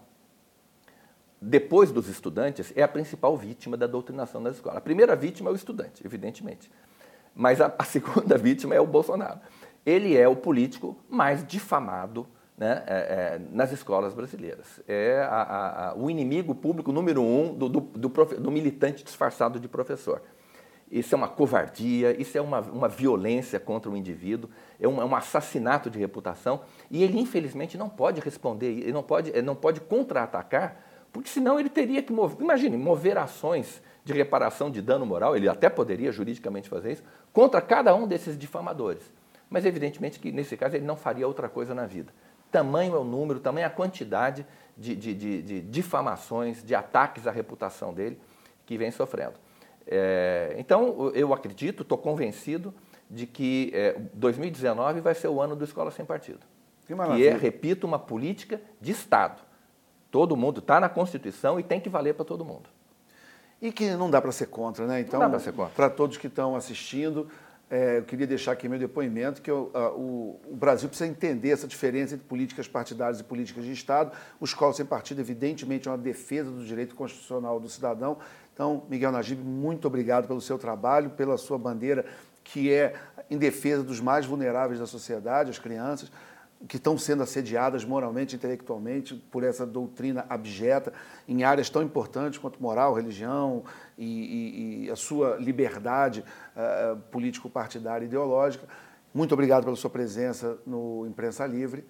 depois 1.40 1.90
dos 1.90 2.08
estudantes, 2.08 2.72
é 2.76 2.82
a 2.82 2.88
principal 2.88 3.36
vítima 3.36 3.76
da 3.76 3.86
doutrinação 3.86 4.42
das 4.42 4.56
escolas. 4.56 4.78
A 4.78 4.80
primeira 4.80 5.16
vítima 5.16 5.48
é 5.50 5.52
o 5.52 5.56
estudante, 5.56 6.04
evidentemente, 6.04 6.70
mas 7.34 7.60
a, 7.60 7.74
a 7.78 7.84
segunda 7.84 8.36
vítima 8.38 8.74
é 8.74 8.80
o 8.80 8.86
Bolsonaro. 8.86 9.40
Ele 9.86 10.16
é 10.16 10.28
o 10.28 10.36
político 10.36 10.96
mais 11.08 11.46
difamado 11.46 12.26
né, 12.56 12.84
é, 12.86 12.94
é, 12.94 13.40
nas 13.50 13.72
escolas 13.72 14.14
brasileiras. 14.14 14.80
É 14.86 15.20
a, 15.28 15.90
a, 15.90 15.94
o 15.96 16.08
inimigo 16.08 16.54
público 16.54 16.92
número 16.92 17.20
um 17.22 17.52
do, 17.52 17.68
do, 17.68 17.80
do, 17.80 18.10
profe, 18.10 18.36
do, 18.36 18.50
militante 18.50 19.02
disfarçado 19.02 19.58
de 19.58 19.68
professor. 19.68 20.22
Isso 20.90 21.14
é 21.14 21.18
uma 21.18 21.26
covardia, 21.26 22.18
isso 22.20 22.38
é 22.38 22.40
uma, 22.40 22.60
uma 22.60 22.88
violência 22.88 23.58
contra 23.58 23.90
o 23.90 23.96
indivíduo, 23.96 24.48
é 24.78 24.86
um, 24.86 25.02
é 25.02 25.04
um 25.04 25.16
assassinato 25.16 25.90
de 25.90 25.98
reputação 25.98 26.60
e 26.90 27.02
ele, 27.02 27.18
infelizmente, 27.18 27.76
não 27.76 27.88
pode 27.88 28.20
responder, 28.20 28.66
ele 28.66 28.92
não 28.92 29.02
pode, 29.02 29.30
ele 29.30 29.42
não 29.42 29.56
pode 29.56 29.80
contra-atacar, 29.80 30.80
porque 31.12 31.28
senão 31.28 31.58
ele 31.58 31.68
teria 31.68 32.02
que 32.02 32.12
mover, 32.12 32.40
imagine, 32.40 32.76
mover 32.76 33.18
ações 33.18 33.82
de 34.04 34.12
reparação 34.12 34.70
de 34.70 34.82
dano 34.82 35.06
moral, 35.06 35.34
ele 35.34 35.48
até 35.48 35.68
poderia 35.68 36.12
juridicamente 36.12 36.68
fazer 36.68 36.92
isso, 36.92 37.02
contra 37.32 37.60
cada 37.60 37.94
um 37.94 38.06
desses 38.06 38.38
difamadores. 38.38 39.02
Mas, 39.48 39.64
evidentemente, 39.64 40.18
que 40.18 40.30
nesse 40.30 40.56
caso 40.56 40.76
ele 40.76 40.84
não 40.84 40.96
faria 40.96 41.26
outra 41.26 41.48
coisa 41.48 41.74
na 41.74 41.86
vida. 41.86 42.12
Tamanho 42.54 42.94
é 42.94 42.98
o 43.00 43.02
número, 43.02 43.40
tamanho 43.40 43.64
é 43.64 43.66
a 43.66 43.70
quantidade 43.70 44.46
de, 44.78 44.94
de, 44.94 45.12
de, 45.12 45.42
de 45.42 45.60
difamações, 45.60 46.62
de 46.62 46.72
ataques 46.72 47.26
à 47.26 47.32
reputação 47.32 47.92
dele 47.92 48.16
que 48.64 48.78
vem 48.78 48.92
sofrendo. 48.92 49.34
É, 49.84 50.54
então, 50.56 51.10
eu 51.16 51.34
acredito, 51.34 51.82
estou 51.82 51.98
convencido 51.98 52.72
de 53.10 53.26
que 53.26 53.72
é, 53.74 53.98
2019 54.14 55.00
vai 55.00 55.16
ser 55.16 55.26
o 55.26 55.40
ano 55.40 55.56
do 55.56 55.64
Escola 55.64 55.90
Sem 55.90 56.04
Partido. 56.04 56.46
Que, 56.86 56.94
que 56.94 57.26
é, 57.26 57.36
repito, 57.36 57.88
uma 57.88 57.98
política 57.98 58.60
de 58.80 58.92
Estado. 58.92 59.42
Todo 60.08 60.36
mundo 60.36 60.60
está 60.60 60.78
na 60.78 60.88
Constituição 60.88 61.58
e 61.58 61.62
tem 61.64 61.80
que 61.80 61.88
valer 61.88 62.14
para 62.14 62.24
todo 62.24 62.44
mundo. 62.44 62.70
E 63.60 63.72
que 63.72 63.90
não 63.96 64.08
dá 64.08 64.22
para 64.22 64.30
ser 64.30 64.46
contra, 64.46 64.86
né? 64.86 65.00
Então, 65.00 65.20
para 65.74 65.90
todos 65.90 66.16
que 66.16 66.28
estão 66.28 66.54
assistindo, 66.54 67.28
é, 67.74 67.98
eu 67.98 68.04
queria 68.04 68.24
deixar 68.24 68.52
aqui 68.52 68.68
meu 68.68 68.78
depoimento 68.78 69.42
que 69.42 69.50
eu, 69.50 69.68
a, 69.74 69.90
o, 69.90 70.40
o, 70.48 70.54
Brasil 70.54 70.88
precisa 70.88 71.10
entender 71.10 71.50
essa 71.50 71.66
diferença 71.66 72.14
entre 72.14 72.24
políticas 72.24 72.68
partidárias 72.68 73.18
e 73.18 73.24
políticas 73.24 73.64
de 73.64 73.72
Estado. 73.72 74.12
O 74.38 74.44
Escola 74.44 74.72
Sem 74.72 74.86
Partido, 74.86 75.20
evidentemente, 75.20 75.88
é 75.88 75.90
uma 75.90 75.98
defesa 75.98 76.52
do 76.52 76.64
direito 76.64 76.94
constitucional 76.94 77.58
do 77.58 77.68
cidadão. 77.68 78.18
Então, 78.52 78.84
Miguel 78.88 79.10
Najib, 79.10 79.42
muito 79.42 79.88
obrigado 79.88 80.28
pelo 80.28 80.40
seu 80.40 80.56
trabalho, 80.56 81.10
pela 81.10 81.36
sua 81.36 81.58
bandeira, 81.58 82.06
que 82.44 82.72
é 82.72 82.94
em 83.28 83.36
defesa 83.36 83.82
dos 83.82 83.98
mais 83.98 84.24
vulneráveis 84.24 84.78
da 84.78 84.86
sociedade, 84.86 85.50
as 85.50 85.58
crianças. 85.58 86.12
que 86.68 86.76
estão 86.76 86.96
sendo 86.96 87.24
assediadas 87.24 87.84
moralmente, 87.84 88.36
intelectualmente 88.36 89.16
por 89.32 89.42
essa 89.42 89.66
doutrina 89.66 90.24
abjeta 90.30 90.92
em 91.26 91.42
áreas 91.42 91.68
tão 91.68 91.82
importantes 91.82 92.38
quanto 92.38 92.62
moral, 92.62 92.94
religião 92.94 93.64
e, 93.96 94.04
e, 94.04 94.84
e 94.84 94.90
a 94.90 94.96
sua 94.96 95.36
liberdade 95.36 96.24
uh, 96.56 96.96
político-partidária 97.10 98.04
e 98.04 98.08
ideológica. 98.08 98.66
Muito 99.12 99.32
obrigado 99.32 99.64
pela 99.64 99.76
sua 99.76 99.90
presença 99.90 100.58
no 100.66 101.06
Imprensa 101.06 101.46
Livre. 101.46 101.84